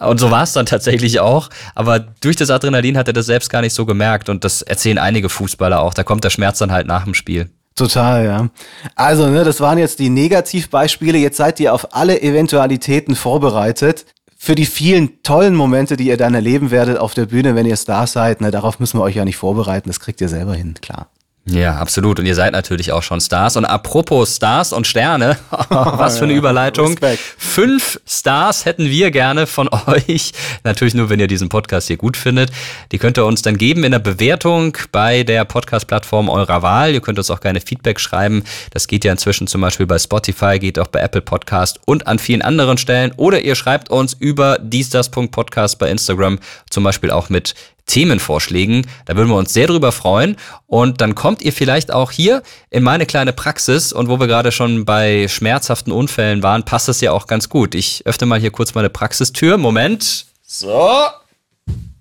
Und 0.00 0.18
so 0.20 0.30
war 0.30 0.44
es 0.44 0.52
dann 0.52 0.66
tatsächlich 0.66 1.20
auch. 1.20 1.50
Aber 1.74 1.98
durch 1.98 2.36
das 2.36 2.50
Adrenalin 2.50 2.96
hat 2.96 3.08
er 3.08 3.12
das 3.12 3.26
selbst 3.26 3.50
gar 3.50 3.60
nicht 3.60 3.74
so 3.74 3.84
gemerkt. 3.84 4.28
Und 4.28 4.44
das 4.44 4.62
erzählen 4.62 4.98
einige 4.98 5.28
Fußballer 5.28 5.80
auch. 5.80 5.94
Da 5.94 6.02
kommt 6.02 6.24
der 6.24 6.30
Schmerz 6.30 6.58
dann 6.58 6.72
halt 6.72 6.86
nach 6.86 7.04
dem 7.04 7.14
Spiel. 7.14 7.50
Total, 7.80 8.26
ja. 8.26 8.50
Also, 8.94 9.28
ne, 9.28 9.42
das 9.42 9.58
waren 9.62 9.78
jetzt 9.78 10.00
die 10.00 10.10
Negativbeispiele. 10.10 11.16
Jetzt 11.16 11.38
seid 11.38 11.58
ihr 11.60 11.72
auf 11.72 11.94
alle 11.94 12.20
Eventualitäten 12.20 13.16
vorbereitet. 13.16 14.04
Für 14.36 14.54
die 14.54 14.66
vielen 14.66 15.22
tollen 15.22 15.54
Momente, 15.54 15.96
die 15.96 16.08
ihr 16.08 16.18
dann 16.18 16.34
erleben 16.34 16.70
werdet 16.70 16.98
auf 16.98 17.14
der 17.14 17.24
Bühne, 17.24 17.54
wenn 17.54 17.64
ihr 17.64 17.78
Stars 17.78 18.12
seid, 18.12 18.42
ne, 18.42 18.50
darauf 18.50 18.80
müssen 18.80 18.98
wir 18.98 19.04
euch 19.04 19.16
ja 19.16 19.24
nicht 19.24 19.38
vorbereiten. 19.38 19.88
Das 19.88 19.98
kriegt 19.98 20.20
ihr 20.20 20.28
selber 20.28 20.54
hin, 20.54 20.74
klar. 20.82 21.08
Ja, 21.50 21.76
absolut. 21.76 22.20
Und 22.20 22.26
ihr 22.26 22.34
seid 22.34 22.52
natürlich 22.52 22.92
auch 22.92 23.02
schon 23.02 23.20
Stars. 23.20 23.56
Und 23.56 23.64
apropos 23.64 24.36
Stars 24.36 24.72
und 24.72 24.86
Sterne, 24.86 25.36
was 25.68 26.18
für 26.18 26.24
eine 26.24 26.32
Überleitung. 26.34 26.88
Respekt. 26.88 27.22
Fünf 27.38 28.00
Stars 28.06 28.64
hätten 28.64 28.86
wir 28.86 29.10
gerne 29.10 29.46
von 29.46 29.68
euch. 29.86 30.32
Natürlich 30.64 30.94
nur, 30.94 31.10
wenn 31.10 31.18
ihr 31.18 31.26
diesen 31.26 31.48
Podcast 31.48 31.88
hier 31.88 31.96
gut 31.96 32.16
findet. 32.16 32.50
Die 32.92 32.98
könnt 32.98 33.18
ihr 33.18 33.26
uns 33.26 33.42
dann 33.42 33.58
geben 33.58 33.84
in 33.84 33.92
der 33.92 33.98
Bewertung 33.98 34.76
bei 34.92 35.24
der 35.24 35.44
Podcast-Plattform 35.44 36.28
eurer 36.28 36.62
Wahl. 36.62 36.92
Ihr 36.92 37.00
könnt 37.00 37.18
uns 37.18 37.30
auch 37.30 37.40
gerne 37.40 37.60
Feedback 37.60 37.98
schreiben. 37.98 38.44
Das 38.70 38.86
geht 38.86 39.04
ja 39.04 39.12
inzwischen 39.12 39.46
zum 39.46 39.60
Beispiel 39.60 39.86
bei 39.86 39.98
Spotify, 39.98 40.58
geht 40.58 40.78
auch 40.78 40.88
bei 40.88 41.00
Apple 41.00 41.22
Podcast 41.22 41.80
und 41.84 42.06
an 42.06 42.18
vielen 42.18 42.42
anderen 42.42 42.78
Stellen. 42.78 43.12
Oder 43.16 43.40
ihr 43.40 43.56
schreibt 43.56 43.90
uns 43.90 44.12
über 44.12 44.58
diestars.podcast 44.60 45.78
bei 45.78 45.90
Instagram, 45.90 46.38
zum 46.68 46.84
Beispiel 46.84 47.10
auch 47.10 47.28
mit 47.28 47.54
Themenvorschlägen. 47.90 48.86
Da 49.04 49.16
würden 49.16 49.28
wir 49.28 49.36
uns 49.36 49.52
sehr 49.52 49.66
drüber 49.66 49.92
freuen. 49.92 50.36
Und 50.66 51.00
dann 51.00 51.14
kommt 51.14 51.42
ihr 51.42 51.52
vielleicht 51.52 51.92
auch 51.92 52.10
hier 52.10 52.42
in 52.70 52.82
meine 52.82 53.06
kleine 53.06 53.32
Praxis. 53.32 53.92
Und 53.92 54.08
wo 54.08 54.18
wir 54.20 54.26
gerade 54.26 54.52
schon 54.52 54.84
bei 54.84 55.28
schmerzhaften 55.28 55.92
Unfällen 55.92 56.42
waren, 56.42 56.64
passt 56.64 56.88
das 56.88 57.00
ja 57.00 57.12
auch 57.12 57.26
ganz 57.26 57.48
gut. 57.48 57.74
Ich 57.74 58.02
öffne 58.06 58.26
mal 58.26 58.40
hier 58.40 58.50
kurz 58.50 58.74
meine 58.74 58.90
Praxistür. 58.90 59.58
Moment. 59.58 60.26
So. 60.46 60.88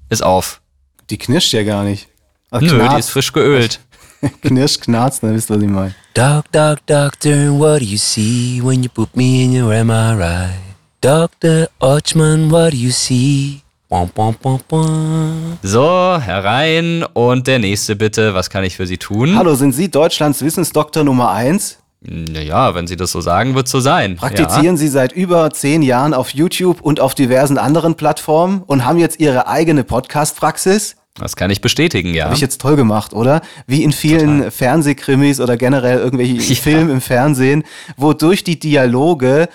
Ist 0.10 0.24
auf. 0.24 0.62
Die 1.10 1.18
knirscht 1.18 1.54
ja 1.54 1.64
gar 1.64 1.84
nicht. 1.84 2.08
Ach, 2.52 2.62
Nö, 2.62 2.70
die 2.70 2.76
knarzt. 2.76 3.00
ist 3.00 3.10
frisch 3.10 3.32
geölt. 3.34 3.80
Knirscht, 4.42 4.82
knarzt, 4.82 5.24
dann 5.24 5.34
wisst 5.34 5.50
ihr, 5.50 5.56
was 5.56 5.64
ich 5.64 5.70
meine. 5.70 5.96
Doc, 6.14 6.52
doc, 6.52 6.80
doctor, 6.88 7.58
what 7.58 7.80
do 7.82 7.86
you 7.86 7.98
see 7.98 8.60
when 8.62 8.84
you 8.84 8.90
put 8.90 9.16
me 9.16 9.44
in 9.44 9.62
your 9.62 9.72
MRI? 9.72 10.50
Dr. 11.02 11.70
Ochman, 11.80 12.52
what 12.52 12.74
do 12.74 12.78
you 12.78 12.92
see? 12.92 13.62
So, 15.64 16.20
herein. 16.22 17.04
Und 17.14 17.48
der 17.48 17.58
nächste 17.58 17.96
bitte. 17.96 18.36
Was 18.36 18.52
kann 18.52 18.64
ich 18.64 18.76
für 18.76 18.86
Sie 18.86 19.00
tun? 19.00 19.36
Hallo, 19.36 19.56
sind 19.56 19.72
Sie 19.72 19.90
Deutschlands 19.90 20.44
Wissensdoktor 20.44 21.04
Nummer 21.04 21.32
eins? 21.32 21.80
Naja, 22.02 22.76
wenn 22.76 22.86
Sie 22.86 22.96
das 22.96 23.12
so 23.12 23.20
sagen, 23.20 23.56
wird 23.56 23.68
so 23.68 23.80
sein. 23.80 24.16
Praktizieren 24.16 24.78
Sie 24.78 24.88
seit 24.90 25.12
über 25.12 25.50
zehn 25.50 25.82
Jahren 25.82 26.14
auf 26.14 26.36
YouTube 26.36 26.82
und 26.82 27.00
auf 27.00 27.16
diversen 27.16 27.58
anderen 27.58 27.96
Plattformen 27.96 28.62
und 28.62 28.86
haben 28.86 29.00
jetzt 29.00 29.20
Ihre 29.20 29.48
eigene 29.48 29.84
Podcast-Praxis? 29.84 30.96
Ja, 31.18 31.24
das 31.24 31.36
kann 31.36 31.50
ich 31.50 31.60
bestätigen, 31.60 32.14
ja. 32.14 32.26
Habe 32.26 32.36
ich 32.36 32.42
jetzt 32.42 32.62
toll 32.62 32.76
gemacht, 32.76 33.14
oder? 33.14 33.42
Wie 33.66 33.84
in 33.84 33.92
vielen 33.92 34.52
Fernsehkrimis 34.52 35.40
oder 35.42 35.58
generell 35.58 35.98
irgendwelche 35.98 36.36
Ja. 36.54 36.56
Filme 36.62 36.92
im 36.92 37.02
Fernsehen, 37.02 37.64
wo 37.98 38.14
durch 38.14 38.44
die 38.44 38.60
Dialoge 38.60 39.50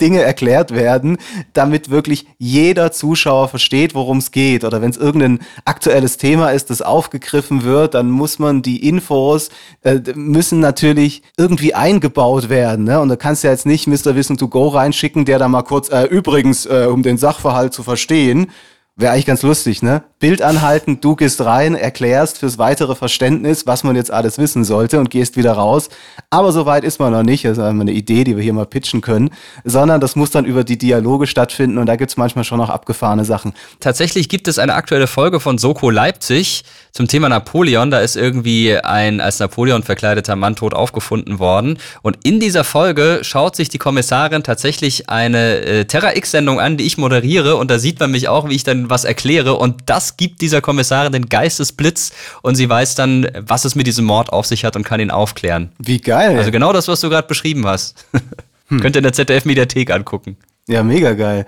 Dinge 0.00 0.22
erklärt 0.22 0.74
werden, 0.74 1.18
damit 1.52 1.88
wirklich 1.88 2.26
jeder 2.38 2.90
Zuschauer 2.90 3.48
versteht, 3.48 3.94
worum 3.94 4.18
es 4.18 4.32
geht. 4.32 4.64
Oder 4.64 4.82
wenn 4.82 4.90
es 4.90 4.96
irgendein 4.96 5.38
aktuelles 5.64 6.16
Thema 6.16 6.50
ist, 6.50 6.70
das 6.70 6.82
aufgegriffen 6.82 7.62
wird, 7.62 7.94
dann 7.94 8.10
muss 8.10 8.40
man 8.40 8.62
die 8.62 8.88
Infos, 8.88 9.50
äh, 9.82 10.00
müssen 10.16 10.58
natürlich 10.58 11.22
irgendwie 11.36 11.74
eingebaut 11.74 12.48
werden. 12.48 12.84
Ne? 12.84 13.00
Und 13.00 13.08
da 13.08 13.16
kannst 13.16 13.44
du 13.44 13.48
ja 13.48 13.52
jetzt 13.52 13.66
nicht 13.66 13.86
Mr. 13.86 14.16
Wissen 14.16 14.36
to 14.36 14.48
Go 14.48 14.68
reinschicken, 14.68 15.24
der 15.24 15.38
da 15.38 15.46
mal 15.46 15.62
kurz, 15.62 15.90
äh, 15.90 16.04
übrigens, 16.04 16.66
äh, 16.66 16.88
um 16.90 17.04
den 17.04 17.16
Sachverhalt 17.16 17.72
zu 17.72 17.84
verstehen, 17.84 18.50
Wäre 18.96 19.12
eigentlich 19.12 19.26
ganz 19.26 19.42
lustig, 19.42 19.82
ne? 19.82 20.04
Bild 20.20 20.40
anhalten, 20.40 21.00
du 21.00 21.16
gehst 21.16 21.40
rein, 21.40 21.74
erklärst 21.74 22.38
fürs 22.38 22.58
weitere 22.58 22.94
Verständnis, 22.94 23.66
was 23.66 23.82
man 23.82 23.96
jetzt 23.96 24.12
alles 24.12 24.38
wissen 24.38 24.62
sollte 24.62 25.00
und 25.00 25.10
gehst 25.10 25.36
wieder 25.36 25.52
raus. 25.54 25.88
Aber 26.30 26.52
so 26.52 26.64
weit 26.64 26.84
ist 26.84 27.00
man 27.00 27.10
noch 27.12 27.24
nicht, 27.24 27.44
das 27.44 27.58
ist 27.58 27.64
einmal 27.64 27.82
eine 27.82 27.92
Idee, 27.92 28.22
die 28.22 28.36
wir 28.36 28.42
hier 28.44 28.52
mal 28.52 28.66
pitchen 28.66 29.00
können, 29.00 29.30
sondern 29.64 30.00
das 30.00 30.14
muss 30.14 30.30
dann 30.30 30.44
über 30.44 30.62
die 30.62 30.78
Dialoge 30.78 31.26
stattfinden 31.26 31.78
und 31.78 31.86
da 31.86 31.96
gibt's 31.96 32.16
manchmal 32.16 32.44
schon 32.44 32.58
noch 32.58 32.70
abgefahrene 32.70 33.24
Sachen. 33.24 33.52
Tatsächlich 33.80 34.28
gibt 34.28 34.46
es 34.46 34.60
eine 34.60 34.74
aktuelle 34.74 35.08
Folge 35.08 35.40
von 35.40 35.58
Soko 35.58 35.90
Leipzig 35.90 36.62
zum 36.92 37.08
Thema 37.08 37.28
Napoleon. 37.28 37.90
Da 37.90 37.98
ist 37.98 38.14
irgendwie 38.14 38.78
ein 38.78 39.20
als 39.20 39.40
Napoleon 39.40 39.82
verkleideter 39.82 40.36
Mann 40.36 40.54
tot 40.54 40.72
aufgefunden 40.72 41.40
worden. 41.40 41.78
Und 42.02 42.18
in 42.22 42.38
dieser 42.38 42.62
Folge 42.62 43.18
schaut 43.22 43.56
sich 43.56 43.68
die 43.68 43.78
Kommissarin 43.78 44.44
tatsächlich 44.44 45.10
eine 45.10 45.56
äh, 45.62 45.84
Terra 45.84 46.14
X-Sendung 46.16 46.60
an, 46.60 46.76
die 46.76 46.84
ich 46.84 46.96
moderiere. 46.96 47.56
Und 47.56 47.72
da 47.72 47.80
sieht 47.80 47.98
man 47.98 48.12
mich 48.12 48.28
auch, 48.28 48.48
wie 48.48 48.54
ich 48.54 48.62
dann 48.62 48.83
was 48.90 49.04
erkläre. 49.04 49.54
Und 49.54 49.82
das 49.86 50.16
gibt 50.16 50.40
dieser 50.40 50.60
Kommissarin 50.60 51.12
den 51.12 51.28
Geistesblitz. 51.28 52.12
Und 52.42 52.54
sie 52.54 52.68
weiß 52.68 52.94
dann, 52.94 53.28
was 53.40 53.64
es 53.64 53.74
mit 53.74 53.86
diesem 53.86 54.04
Mord 54.04 54.32
auf 54.32 54.46
sich 54.46 54.64
hat 54.64 54.76
und 54.76 54.84
kann 54.84 55.00
ihn 55.00 55.10
aufklären. 55.10 55.72
Wie 55.78 56.00
geil. 56.00 56.38
Also 56.38 56.50
genau 56.50 56.72
das, 56.72 56.88
was 56.88 57.00
du 57.00 57.10
gerade 57.10 57.28
beschrieben 57.28 57.66
hast. 57.66 58.04
Könnt 58.68 58.96
ihr 58.96 59.00
in 59.00 59.04
der 59.04 59.12
ZDF-Mediathek 59.12 59.90
angucken. 59.90 60.36
Ja, 60.66 60.82
mega 60.82 61.12
geil. 61.12 61.46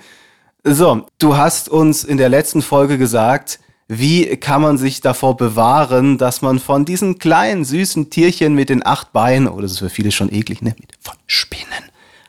So, 0.65 1.07
du 1.19 1.37
hast 1.37 1.69
uns 1.69 2.05
in 2.05 2.19
der 2.19 2.29
letzten 2.29 2.61
Folge 2.61 2.99
gesagt, 2.99 3.61
wie 3.89 4.37
kann 4.37 4.63
man 4.63 4.79
sich 4.79 5.01
davor 5.01 5.37
bewahren, 5.37 6.19
dass 6.19 6.43
man 6.43 6.59
von 6.59 6.85
diesen 6.85 7.19
kleinen, 7.19 7.65
süßen 7.65 8.11
Tierchen 8.11 8.55
mit 8.55 8.69
den 8.69 8.85
acht 8.85 9.13
Beinen, 9.13 9.49
oh, 9.49 9.61
das 9.61 9.73
ist 9.73 9.79
für 9.79 9.91
viele 9.91 10.11
schon 10.11 10.33
eklig, 10.33 10.63
ne, 10.63 10.75
mit, 10.79 10.91
von 11.01 11.15
Spinnen, 11.27 11.85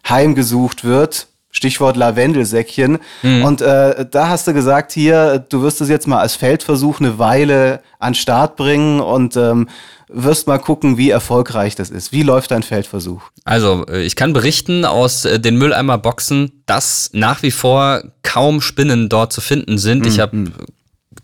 heimgesucht 0.08 0.84
wird. 0.84 1.28
Stichwort 1.52 1.98
Lavendelsäckchen. 1.98 3.00
Und 3.44 3.62
äh, 3.62 4.06
da 4.10 4.30
hast 4.30 4.48
du 4.48 4.54
gesagt, 4.54 4.92
hier, 4.92 5.40
du 5.40 5.62
wirst 5.62 5.82
es 5.82 5.90
jetzt 5.90 6.08
mal 6.08 6.20
als 6.20 6.36
Feldversuch 6.36 7.00
eine 7.00 7.18
Weile 7.20 7.82
an 8.00 8.14
Start 8.14 8.56
bringen 8.58 9.00
und 9.00 9.36
ähm, 9.38 9.68
wirst 10.10 10.48
mal 10.48 10.58
gucken, 10.58 10.98
wie 10.98 11.10
erfolgreich 11.10 11.76
das 11.76 11.90
ist. 11.90 12.12
Wie 12.12 12.24
läuft 12.24 12.52
dein 12.52 12.64
Feldversuch? 12.64 13.22
Also, 13.44 13.86
äh, 13.88 14.04
ich 14.04 14.16
kann 14.16 14.34
berichten 14.34 14.86
aus 14.86 15.26
äh, 15.26 15.40
den 15.40 15.58
Mülleimerboxen, 15.58 16.64
dass 16.66 17.10
nach 17.14 17.44
wie 17.44 17.52
vor 17.52 18.04
kaum 18.24 18.62
Spinnen 18.62 19.10
dort 19.10 19.34
zu 19.34 19.42
finden 19.42 19.78
sind. 19.78 20.06
Ich 20.06 20.20
habe 20.20 20.52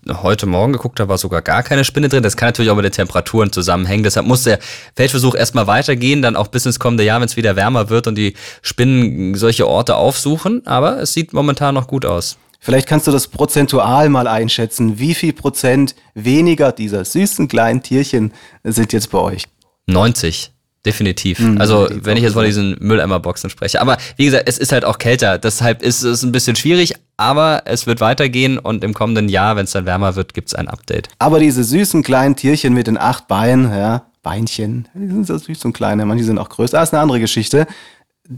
heute 0.08 0.46
Morgen 0.46 0.72
geguckt 0.72 1.00
habe, 1.00 1.08
war 1.08 1.18
sogar 1.18 1.42
gar 1.42 1.62
keine 1.62 1.84
Spinne 1.84 2.08
drin. 2.08 2.22
Das 2.22 2.36
kann 2.36 2.48
natürlich 2.48 2.70
auch 2.70 2.76
mit 2.76 2.84
den 2.84 2.92
Temperaturen 2.92 3.52
zusammenhängen. 3.52 4.04
Deshalb 4.04 4.26
muss 4.26 4.42
der 4.42 4.58
Feldversuch 4.94 5.34
erstmal 5.34 5.66
weitergehen, 5.66 6.22
dann 6.22 6.36
auch 6.36 6.48
bis 6.48 6.66
ins 6.66 6.78
kommende 6.78 7.04
Jahr, 7.04 7.20
wenn 7.20 7.26
es 7.26 7.36
wieder 7.36 7.56
wärmer 7.56 7.90
wird 7.90 8.06
und 8.06 8.16
die 8.16 8.34
Spinnen 8.62 9.34
solche 9.34 9.66
Orte 9.66 9.96
aufsuchen. 9.96 10.66
Aber 10.66 11.00
es 11.00 11.12
sieht 11.12 11.32
momentan 11.32 11.74
noch 11.74 11.86
gut 11.86 12.04
aus. 12.04 12.38
Vielleicht 12.60 12.88
kannst 12.88 13.06
du 13.06 13.12
das 13.12 13.28
prozentual 13.28 14.08
mal 14.08 14.26
einschätzen. 14.26 14.98
Wie 14.98 15.14
viel 15.14 15.34
Prozent 15.34 15.94
weniger 16.14 16.72
dieser 16.72 17.04
süßen 17.04 17.46
kleinen 17.46 17.82
Tierchen 17.82 18.32
sind 18.62 18.94
jetzt 18.94 19.10
bei 19.10 19.18
euch? 19.18 19.44
90. 19.86 20.53
Definitiv. 20.86 21.38
Mhm, 21.38 21.60
also, 21.60 21.88
wenn 21.90 22.16
ich 22.16 22.22
jetzt 22.22 22.34
von 22.34 22.44
diesen 22.44 22.76
Mülleimerboxen 22.78 23.48
spreche. 23.48 23.80
Aber 23.80 23.96
wie 24.16 24.26
gesagt, 24.26 24.44
es 24.46 24.58
ist 24.58 24.72
halt 24.72 24.84
auch 24.84 24.98
kälter. 24.98 25.38
Deshalb 25.38 25.82
ist 25.82 26.02
es 26.02 26.22
ein 26.22 26.32
bisschen 26.32 26.56
schwierig, 26.56 26.94
aber 27.16 27.62
es 27.64 27.86
wird 27.86 28.00
weitergehen 28.00 28.58
und 28.58 28.84
im 28.84 28.92
kommenden 28.92 29.28
Jahr, 29.28 29.56
wenn 29.56 29.64
es 29.64 29.72
dann 29.72 29.86
wärmer 29.86 30.14
wird, 30.14 30.34
gibt 30.34 30.48
es 30.48 30.54
ein 30.54 30.68
Update. 30.68 31.08
Aber 31.18 31.38
diese 31.38 31.64
süßen 31.64 32.02
kleinen 32.02 32.36
Tierchen 32.36 32.74
mit 32.74 32.86
den 32.86 32.98
acht 32.98 33.28
Beinen, 33.28 33.70
ja, 33.70 34.06
Beinchen, 34.22 34.88
die 34.94 35.06
sind 35.06 35.26
so 35.26 35.38
süß 35.38 35.64
und 35.66 35.72
kleine, 35.74 36.04
manche 36.06 36.24
sind 36.24 36.38
auch 36.38 36.48
größer. 36.48 36.78
Das 36.78 36.88
ist 36.90 36.94
eine 36.94 37.02
andere 37.02 37.20
Geschichte. 37.20 37.66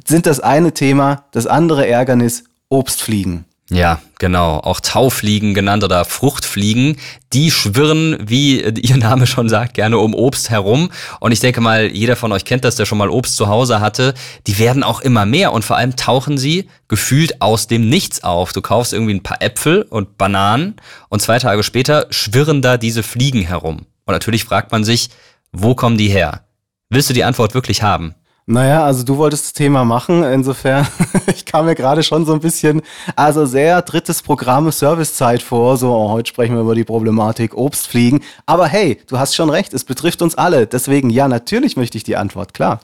Sind 0.06 0.26
das 0.26 0.40
eine 0.40 0.72
Thema, 0.72 1.24
das 1.32 1.46
andere 1.46 1.86
Ärgernis 1.86 2.44
Obstfliegen. 2.68 3.44
Ja, 3.68 4.00
genau. 4.20 4.58
Auch 4.60 4.78
Taufliegen 4.78 5.52
genannt 5.52 5.82
oder 5.82 6.04
Fruchtfliegen, 6.04 6.98
die 7.32 7.50
schwirren, 7.50 8.16
wie 8.20 8.60
ihr 8.80 8.96
Name 8.96 9.26
schon 9.26 9.48
sagt, 9.48 9.74
gerne 9.74 9.98
um 9.98 10.14
Obst 10.14 10.50
herum. 10.50 10.90
Und 11.18 11.32
ich 11.32 11.40
denke 11.40 11.60
mal, 11.60 11.90
jeder 11.90 12.14
von 12.14 12.30
euch 12.30 12.44
kennt 12.44 12.64
das, 12.64 12.76
der 12.76 12.86
schon 12.86 12.98
mal 12.98 13.10
Obst 13.10 13.36
zu 13.36 13.48
Hause 13.48 13.80
hatte. 13.80 14.14
Die 14.46 14.58
werden 14.58 14.84
auch 14.84 15.00
immer 15.00 15.26
mehr 15.26 15.52
und 15.52 15.64
vor 15.64 15.76
allem 15.76 15.96
tauchen 15.96 16.38
sie 16.38 16.68
gefühlt 16.86 17.42
aus 17.42 17.66
dem 17.66 17.88
Nichts 17.88 18.22
auf. 18.22 18.52
Du 18.52 18.62
kaufst 18.62 18.92
irgendwie 18.92 19.14
ein 19.14 19.24
paar 19.24 19.42
Äpfel 19.42 19.82
und 19.82 20.16
Bananen 20.16 20.76
und 21.08 21.20
zwei 21.20 21.40
Tage 21.40 21.64
später 21.64 22.06
schwirren 22.10 22.62
da 22.62 22.76
diese 22.76 23.02
Fliegen 23.02 23.42
herum. 23.42 23.86
Und 24.04 24.12
natürlich 24.12 24.44
fragt 24.44 24.70
man 24.70 24.84
sich, 24.84 25.10
wo 25.50 25.74
kommen 25.74 25.98
die 25.98 26.08
her? 26.08 26.44
Willst 26.88 27.10
du 27.10 27.14
die 27.14 27.24
Antwort 27.24 27.54
wirklich 27.54 27.82
haben? 27.82 28.14
Naja, 28.48 28.84
also 28.84 29.02
du 29.02 29.16
wolltest 29.16 29.46
das 29.46 29.52
Thema 29.54 29.84
machen, 29.84 30.22
insofern, 30.22 30.86
ich 31.34 31.44
kam 31.44 31.66
mir 31.66 31.74
gerade 31.74 32.04
schon 32.04 32.24
so 32.24 32.32
ein 32.32 32.38
bisschen, 32.38 32.80
also 33.16 33.44
sehr 33.44 33.82
drittes 33.82 34.22
Programm 34.22 34.70
Servicezeit 34.70 35.42
vor, 35.42 35.76
so 35.76 35.92
oh, 35.92 36.10
heute 36.10 36.28
sprechen 36.28 36.54
wir 36.54 36.62
über 36.62 36.76
die 36.76 36.84
Problematik 36.84 37.56
Obstfliegen, 37.56 38.20
aber 38.46 38.68
hey, 38.68 38.98
du 39.08 39.18
hast 39.18 39.34
schon 39.34 39.50
recht, 39.50 39.74
es 39.74 39.82
betrifft 39.82 40.22
uns 40.22 40.36
alle, 40.36 40.68
deswegen 40.68 41.10
ja, 41.10 41.26
natürlich 41.26 41.76
möchte 41.76 41.98
ich 41.98 42.04
die 42.04 42.14
Antwort, 42.14 42.54
klar. 42.54 42.82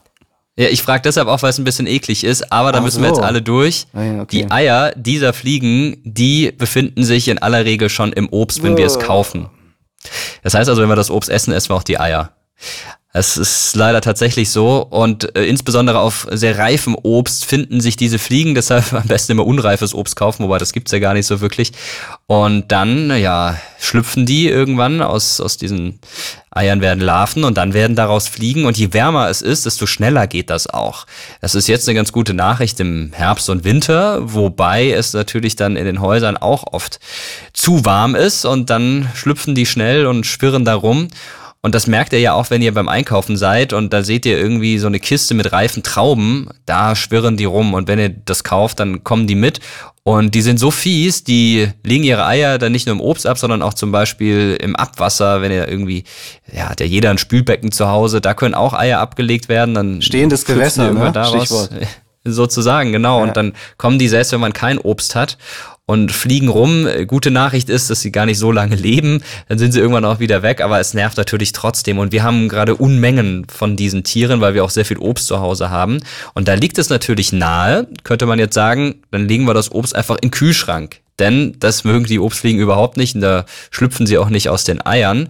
Ja, 0.57 0.67
ich 0.69 0.83
frage 0.83 1.03
deshalb 1.03 1.29
auch, 1.29 1.41
weil 1.43 1.51
es 1.51 1.59
ein 1.59 1.65
bisschen 1.65 1.87
eklig 1.87 2.25
ist, 2.25 2.53
aber 2.53 2.73
da 2.73 2.81
Ach 2.81 2.83
müssen 2.83 2.97
so. 2.97 3.03
wir 3.03 3.09
jetzt 3.09 3.23
alle 3.23 3.41
durch. 3.41 3.87
Ah 3.95 4.21
okay. 4.21 4.27
Die 4.33 4.51
Eier 4.51 4.93
dieser 4.97 5.33
Fliegen, 5.33 5.97
die 6.05 6.51
befinden 6.51 7.05
sich 7.05 7.29
in 7.29 7.39
aller 7.39 7.65
Regel 7.65 7.89
schon 7.89 8.13
im 8.13 8.29
Obst, 8.31 8.65
wenn 8.65 8.75
oh. 8.75 8.77
wir 8.79 8.87
es 8.87 8.99
kaufen. 8.99 9.49
Das 10.43 10.55
heißt 10.55 10.69
also, 10.69 10.83
wenn 10.83 10.89
wir 10.89 10.97
das 10.97 11.11
Obst 11.11 11.31
essen, 11.31 11.55
essen 11.55 11.71
wir 11.71 11.77
auch 11.77 11.85
die 11.85 12.01
Eier. 12.01 12.33
Es 13.15 13.37
ist 13.37 13.77
leider 13.77 14.01
tatsächlich 14.01 14.51
so 14.51 14.79
und 14.79 15.37
äh, 15.37 15.45
insbesondere 15.45 15.99
auf 15.99 16.27
sehr 16.31 16.57
reifem 16.57 16.97
Obst 17.03 17.45
finden 17.45 17.83
sich 17.83 17.97
diese 17.97 18.19
Fliegen, 18.19 18.55
deshalb 18.55 18.91
am 18.95 19.07
besten 19.07 19.33
immer 19.33 19.47
unreifes 19.47 19.95
Obst 19.95 20.17
kaufen, 20.17 20.45
wobei 20.45 20.57
das 20.57 20.73
gibt's 20.73 20.93
ja 20.93 20.99
gar 20.99 21.13
nicht 21.13 21.27
so 21.27 21.43
wirklich. 21.43 21.73
Und 22.27 22.73
dann, 22.73 23.15
ja, 23.19 23.59
schlüpfen 23.79 24.25
die 24.25 24.49
irgendwann 24.49 25.03
aus, 25.03 25.43
aus 25.43 25.59
diesen 25.59 25.99
Eiern 26.51 26.81
werden 26.81 27.01
Larven 27.01 27.45
und 27.45 27.59
dann 27.59 27.75
werden 27.75 27.97
daraus 27.97 28.29
Fliegen 28.29 28.65
und 28.65 28.79
je 28.79 28.95
wärmer 28.95 29.29
es 29.29 29.43
ist, 29.43 29.67
desto 29.67 29.87
schneller 29.87 30.27
geht 30.27 30.49
das 30.49 30.67
auch. 30.67 31.07
Das 31.43 31.55
ist 31.55 31.69
jetzt 31.69 31.87
eine 31.89 31.97
ganz 31.97 32.13
gute 32.13 32.33
Nachricht 32.33 32.81
im 32.81 33.13
Herbst 33.13 33.51
und 33.51 33.65
Winter, 33.65 34.21
wobei 34.33 34.91
es 34.91 35.13
natürlich 35.13 35.57
dann 35.57 35.77
in 35.77 35.85
den 35.85 36.01
Häusern 36.01 36.39
auch 36.39 36.65
oft 36.73 36.99
zu 37.53 37.85
warm 37.85 38.15
ist 38.15 38.47
und 38.47 38.71
dann 38.71 39.11
schlüpfen 39.15 39.55
die 39.55 39.67
schnell 39.67 40.07
und 40.07 40.25
schwirren 40.25 40.65
da 40.65 40.75
rum. 40.75 41.09
Und 41.65 41.77
das 41.77 41.87
merkt 41.87 42.13
ihr 42.13 42.19
ja 42.19 42.33
auch, 42.33 42.51
wenn 42.51 42.61
ihr 42.61 42.75
beim 42.75 42.89
Einkaufen 42.89 43.37
seid 43.37 43.73
und 43.73 43.93
da 43.93 44.03
seht 44.03 44.27
ihr 44.27 44.37
irgendwie 44.37 44.79
so 44.79 44.89
eine 44.89 44.99
Kiste 44.99 45.35
mit 45.35 45.53
reifen 45.53 45.85
Trauben, 45.85 46.49
da 46.67 46.97
schwirren 46.97 47.37
die 47.37 47.45
rum 47.45 47.73
und 47.75 47.87
wenn 47.87 48.01
ihr 48.01 48.09
das 48.09 48.43
kauft, 48.43 48.81
dann 48.81 49.05
kommen 49.05 49.29
die 49.29 49.37
mit 49.37 49.61
und 50.03 50.35
die 50.35 50.43
sind 50.43 50.59
so 50.59 50.73
fies, 50.73 51.23
die 51.23 51.69
legen 51.85 52.03
ihre 52.03 52.27
Eier 52.27 52.59
dann 52.59 52.73
nicht 52.73 52.87
nur 52.87 52.97
im 52.97 53.01
Obst 53.01 53.29
ab, 53.29 53.39
sondern 53.39 53.63
auch 53.63 53.75
zum 53.75 53.93
Beispiel 53.93 54.59
im 54.61 54.75
Abwasser, 54.75 55.41
wenn 55.41 55.53
ihr 55.53 55.69
irgendwie, 55.69 56.03
ja, 56.53 56.69
hat 56.69 56.81
ja 56.81 56.87
jeder 56.87 57.11
ein 57.11 57.19
Spülbecken 57.19 57.71
zu 57.71 57.89
Hause, 57.89 58.21
da 58.21 58.35
können 58.35 58.55
auch 58.55 58.73
Eier 58.75 58.99
abgelegt 58.99 59.49
werden, 59.49 59.75
dann 59.75 60.03
stehendes 60.03 60.45
Gewässer, 60.45 60.93
ne? 60.93 61.13
Daraus, 61.13 61.47
Stichwort. 61.47 61.71
Sozusagen, 62.25 62.93
genau. 62.93 63.19
Ja. 63.19 63.25
Und 63.25 63.37
dann 63.37 63.53
kommen 63.79 63.99
die 63.99 64.09
selbst, 64.09 64.33
wenn 64.33 64.41
man 64.41 64.53
kein 64.53 64.79
Obst 64.79 65.15
hat 65.15 65.39
und 65.87 66.13
fliegen 66.13 66.49
rum. 66.49 66.87
Gute 67.07 67.31
Nachricht 67.31 67.69
ist, 67.69 67.91
dass 67.91 68.01
sie 68.01 68.13
gar 68.13 68.27
nicht 68.27 68.39
so 68.39 68.53
lange 68.53 68.77
leben. 68.77 69.23
Dann 69.49 69.59
sind 69.59 69.73
sie 69.73 69.81
irgendwann 69.81 70.05
auch 70.05 70.21
wieder 70.21 70.43
weg, 70.43 70.61
aber 70.61 70.79
es 70.79 70.95
nervt 70.95 71.17
natürlich 71.17 71.53
trotzdem. 71.53 71.99
Und 71.99 72.13
wir 72.13 72.23
haben 72.23 72.49
gerade 72.49 72.77
Unmengen 72.77 73.47
von 73.49 73.77
diesen 73.77 74.05
Tieren, 74.05 74.41
weil 74.41 74.55
wir 74.55 74.65
auch 74.65 74.71
sehr 74.71 74.85
viel 74.85 74.99
Obst 74.99 75.27
zu 75.27 75.41
Hause 75.41 75.71
haben. 75.71 75.99
Und 76.35 76.49
da 76.49 76.55
liegt 76.55 76.79
es 76.79 76.89
natürlich 76.89 77.33
nahe, 77.33 77.89
könnte 78.05 78.27
man 78.27 78.39
jetzt 78.39 78.55
sagen, 78.55 79.03
dann 79.11 79.27
legen 79.27 79.45
wir 79.45 79.55
das 79.55 79.73
Obst 79.73 79.95
einfach 79.95 80.17
in 80.17 80.29
den 80.29 80.31
Kühlschrank. 80.31 81.01
Denn 81.19 81.57
das 81.59 81.85
mögen 81.85 82.07
die 82.07 82.19
Obstfliegen 82.19 82.61
überhaupt 82.61 82.97
nicht 82.97 83.15
und 83.15 83.21
da 83.21 83.45
schlüpfen 83.71 84.07
sie 84.07 84.19
auch 84.19 84.31
nicht 84.31 84.49
aus 84.49 84.65
den 84.65 84.85
Eiern. 84.85 85.29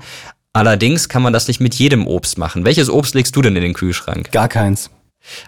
Allerdings 0.52 1.08
kann 1.08 1.22
man 1.22 1.32
das 1.32 1.48
nicht 1.48 1.60
mit 1.60 1.74
jedem 1.74 2.06
Obst 2.06 2.38
machen. 2.38 2.64
Welches 2.64 2.90
Obst 2.90 3.14
legst 3.14 3.34
du 3.34 3.42
denn 3.42 3.56
in 3.56 3.62
den 3.62 3.72
Kühlschrank? 3.72 4.30
Gar 4.32 4.48
keins. 4.48 4.90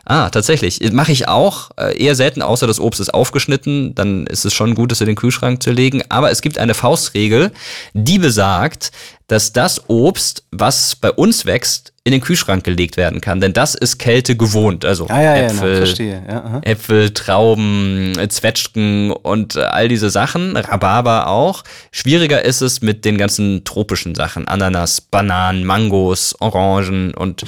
Ah, 0.05 0.31
tatsächlich. 0.31 0.81
Mache 0.93 1.13
ich 1.13 1.29
auch. 1.29 1.71
Äh, 1.77 1.97
eher 2.03 2.15
selten, 2.15 2.43
außer 2.43 2.67
das 2.67 2.81
Obst 2.81 3.01
ist 3.01 3.13
aufgeschnitten. 3.13 3.95
Dann 3.95 4.27
ist 4.27 4.45
es 4.45 4.55
schon 4.55 4.75
gut, 4.75 4.93
es 4.93 5.01
in 5.01 5.07
den 5.07 5.17
Kühlschrank 5.17 5.63
zu 5.63 5.71
legen. 5.71 6.03
Aber 6.09 6.31
es 6.31 6.43
gibt 6.43 6.59
eine 6.59 6.75
Faustregel, 6.75 7.53
die 7.93 8.19
besagt, 8.19 8.93
dass 9.27 9.53
das 9.53 9.89
Obst, 9.89 10.45
was 10.51 10.97
bei 10.97 11.11
uns 11.11 11.47
wächst, 11.47 11.94
in 12.07 12.13
den 12.13 12.21
Kühlschrank 12.21 12.65
gelegt 12.65 12.99
werden 12.99 13.23
kann, 13.23 13.41
denn 13.41 13.55
das 13.55 13.75
ist 13.75 13.97
Kälte 13.97 14.37
gewohnt. 14.37 14.85
Also 14.85 15.07
ah, 15.09 15.23
ja, 15.23 15.37
Äpfel, 15.37 15.89
ja, 16.07 16.23
ja, 16.29 16.61
Äpfel, 16.63 17.15
Trauben, 17.15 18.13
Zwetschgen 18.29 19.11
und 19.11 19.57
all 19.57 19.89
diese 19.89 20.11
Sachen, 20.11 20.55
Rhabarber 20.55 21.29
auch. 21.29 21.65
Schwieriger 21.93 22.45
ist 22.45 22.61
es 22.61 22.83
mit 22.83 23.07
den 23.07 23.17
ganzen 23.17 23.65
tropischen 23.65 24.15
Sachen, 24.15 24.47
Ananas, 24.47 25.01
Bananen, 25.01 25.65
Mangos, 25.65 26.37
Orangen 26.41 27.15
und 27.15 27.45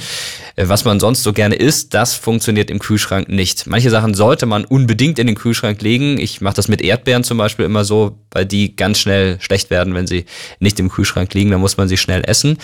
äh, 0.55 0.67
was 0.67 0.85
man 0.85 0.99
sonst 0.99 1.21
so 1.21 1.33
gerne 1.33 1.53
isst, 1.53 1.93
das 1.93 2.15
funktioniert 2.15 2.71
im 2.71 2.79
Kühlschrank 2.79 3.29
nicht. 3.29 3.67
Manche 3.67 3.91
Sachen 3.91 4.15
sollte 4.15 4.47
man 4.47 4.65
unbedingt 4.65 5.19
in 5.19 5.27
den 5.27 5.35
Kühlschrank 5.35 5.83
legen. 5.83 6.17
Ich 6.17 6.41
mache 6.41 6.55
das 6.55 6.67
mit 6.67 6.81
Erdbeeren 6.81 7.23
zum 7.23 7.37
Beispiel 7.37 7.65
immer 7.65 7.85
so, 7.85 8.17
weil 8.31 8.47
die 8.47 8.75
ganz 8.75 8.97
schnell 8.97 9.39
schlecht 9.39 9.69
werden, 9.69 9.93
wenn 9.93 10.07
sie 10.07 10.25
nicht 10.59 10.79
im 10.79 10.89
Kühlschrank 10.89 11.31
liegen. 11.35 11.51
Da 11.51 11.59
muss 11.59 11.77
man 11.77 11.87
sie 11.87 11.97
schnell 11.97 12.23
essen. 12.25 12.57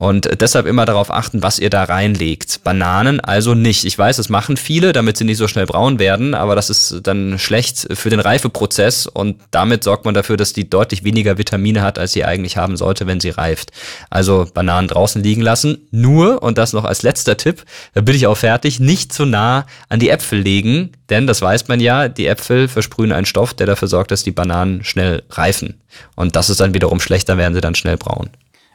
Und 0.00 0.40
deshalb 0.40 0.66
immer 0.66 0.86
darauf 0.86 1.12
achten, 1.12 1.42
was 1.42 1.58
ihr 1.58 1.70
da 1.70 1.82
reinlegt. 1.82 2.62
Bananen 2.62 3.18
also 3.18 3.54
nicht. 3.54 3.84
Ich 3.84 3.98
weiß, 3.98 4.18
das 4.18 4.28
machen 4.28 4.56
viele, 4.56 4.92
damit 4.92 5.16
sie 5.16 5.24
nicht 5.24 5.38
so 5.38 5.48
schnell 5.48 5.66
braun 5.66 5.98
werden, 5.98 6.36
aber 6.36 6.54
das 6.54 6.70
ist 6.70 7.00
dann 7.02 7.36
schlecht 7.40 7.88
für 7.94 8.08
den 8.08 8.20
Reifeprozess 8.20 9.08
und 9.08 9.40
damit 9.50 9.82
sorgt 9.82 10.04
man 10.04 10.14
dafür, 10.14 10.36
dass 10.36 10.52
die 10.52 10.70
deutlich 10.70 11.02
weniger 11.02 11.36
Vitamine 11.36 11.82
hat, 11.82 11.98
als 11.98 12.12
sie 12.12 12.24
eigentlich 12.24 12.56
haben 12.56 12.76
sollte, 12.76 13.08
wenn 13.08 13.18
sie 13.18 13.30
reift. 13.30 13.72
Also 14.08 14.46
Bananen 14.54 14.86
draußen 14.86 15.20
liegen 15.20 15.42
lassen. 15.42 15.88
Nur, 15.90 16.44
und 16.44 16.58
das 16.58 16.72
noch 16.72 16.84
als 16.84 17.02
letzter 17.02 17.36
Tipp, 17.36 17.64
da 17.94 18.00
bin 18.00 18.14
ich 18.14 18.28
auch 18.28 18.36
fertig, 18.36 18.78
nicht 18.78 19.12
zu 19.12 19.24
nah 19.24 19.66
an 19.88 19.98
die 19.98 20.10
Äpfel 20.10 20.38
legen, 20.38 20.92
denn 21.10 21.26
das 21.26 21.42
weiß 21.42 21.66
man 21.66 21.80
ja, 21.80 22.06
die 22.08 22.28
Äpfel 22.28 22.68
versprühen 22.68 23.10
einen 23.10 23.26
Stoff, 23.26 23.52
der 23.52 23.66
dafür 23.66 23.88
sorgt, 23.88 24.12
dass 24.12 24.22
die 24.22 24.30
Bananen 24.30 24.84
schnell 24.84 25.24
reifen. 25.28 25.80
Und 26.14 26.36
das 26.36 26.50
ist 26.50 26.60
dann 26.60 26.72
wiederum 26.72 27.00
schlecht, 27.00 27.28
dann 27.28 27.38
werden 27.38 27.54
sie 27.54 27.60
dann 27.60 27.74
schnell 27.74 27.96
braun. 27.96 28.30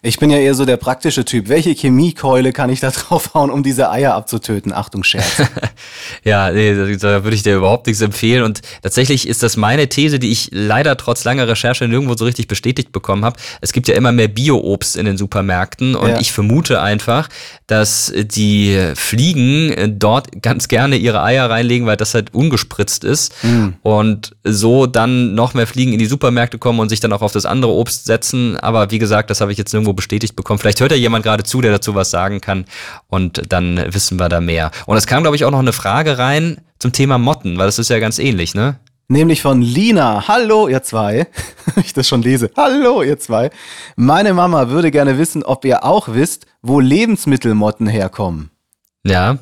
Ich 0.06 0.20
bin 0.20 0.30
ja 0.30 0.38
eher 0.38 0.54
so 0.54 0.66
der 0.66 0.76
praktische 0.76 1.24
Typ. 1.24 1.48
Welche 1.48 1.74
Chemiekeule 1.74 2.52
kann 2.52 2.70
ich 2.70 2.82
da 2.82 2.92
draufhauen, 2.92 3.50
um 3.50 3.64
diese 3.64 3.90
Eier 3.90 4.14
abzutöten? 4.14 4.74
Achtung, 4.74 5.06
Scherz. 5.06 5.42
ja, 6.26 6.52
nee, 6.52 6.98
da 6.98 7.24
würde 7.24 7.36
ich 7.36 7.44
dir 7.44 7.56
überhaupt 7.56 7.88
nichts 7.88 8.02
empfehlen. 8.02 8.44
Und 8.44 8.62
tatsächlich 8.82 9.26
ist 9.30 9.44
das 9.44 9.56
meine 9.56 9.88
These, 9.88 10.20
die 10.20 10.30
ich 10.30 10.50
leider 10.52 10.98
trotz 10.98 11.24
langer 11.24 11.48
Recherche 11.48 11.88
nirgendwo 11.88 12.18
so 12.18 12.26
richtig 12.26 12.50
bestätigt 12.50 12.92
bekommen 12.92 13.24
habe. 13.24 13.38
Es 13.62 13.72
gibt 13.72 13.88
ja 13.88 13.96
immer 13.96 14.12
mehr 14.12 14.28
Bio-Obst 14.28 14.98
in 14.98 15.06
den 15.06 15.16
Supermärkten 15.16 15.96
und 15.96 16.10
ja. 16.10 16.20
ich 16.20 16.34
vermute 16.34 16.82
einfach, 16.82 17.30
dass 17.68 18.12
die 18.14 18.78
Fliegen 18.96 19.98
dort 20.00 20.42
ganz 20.42 20.68
gerne 20.68 20.98
ihre 20.98 21.24
Eier 21.24 21.50
reinlegen, 21.50 21.88
weil 21.88 21.96
das 21.96 22.14
halt 22.14 22.34
ungespritzt 22.34 23.06
ist 23.06 23.42
mhm. 23.42 23.76
und 23.84 24.36
so 24.44 24.86
dann 24.86 25.34
noch 25.34 25.54
mehr 25.54 25.66
Fliegen 25.66 25.94
in 25.94 26.00
die 26.00 26.08
Supermärkte 26.08 26.58
kommen 26.58 26.82
und 26.82 26.90
sich 26.90 27.00
dann 27.00 27.14
auch 27.14 27.22
auf 27.22 27.32
das 27.32 27.46
andere 27.46 27.72
Obst 27.72 28.06
setzen. 28.06 28.58
Aber 28.58 28.92
wie 28.92 29.00
gesagt, 29.00 29.30
das 29.30 29.40
habe 29.40 29.54
ich 29.54 29.58
jetzt 29.58 29.72
nirgendwo 29.72 29.93
bestätigt 29.94 30.36
bekommen. 30.36 30.60
Vielleicht 30.60 30.82
hört 30.82 30.92
ja 30.92 30.98
jemand 30.98 31.24
gerade 31.24 31.44
zu, 31.44 31.62
der 31.62 31.72
dazu 31.72 31.96
was 31.96 32.12
sagen 32.12 32.42
kann 32.42 32.66
und 33.08 33.42
dann 33.50 33.84
wissen 33.94 34.20
wir 34.20 34.30
da 34.30 34.42
mehr. 34.42 34.72
Und 34.86 34.98
es 34.98 35.08
kam, 35.08 35.24
glaube 35.24 35.36
ich, 35.36 35.46
auch 35.46 35.52
noch 35.52 35.60
eine 35.60 35.74
Frage 35.74 36.18
rein 36.18 36.62
zum 36.80 36.92
Thema 36.92 37.18
Motten, 37.18 37.58
weil 37.58 37.66
das 37.66 37.80
ist 37.80 37.90
ja 37.90 38.00
ganz 38.00 38.20
ähnlich, 38.20 38.56
ne? 38.56 38.80
Nämlich 39.10 39.42
von 39.42 39.62
Lina. 39.62 40.28
Hallo, 40.28 40.68
ihr 40.68 40.82
zwei. 40.82 41.28
ich 41.76 41.94
das 41.94 42.08
schon 42.08 42.22
lese. 42.22 42.50
Hallo, 42.56 43.04
ihr 43.04 43.20
zwei. 43.20 43.52
Meine 43.96 44.34
Mama 44.34 44.70
würde 44.70 44.92
gerne 44.92 45.18
wissen, 45.18 45.44
ob 45.44 45.66
ihr 45.66 45.84
auch 45.84 46.08
wisst, 46.10 46.46
wo 46.62 46.80
Lebensmittelmotten 46.80 47.88
herkommen. 47.88 48.50
Ja, 49.06 49.38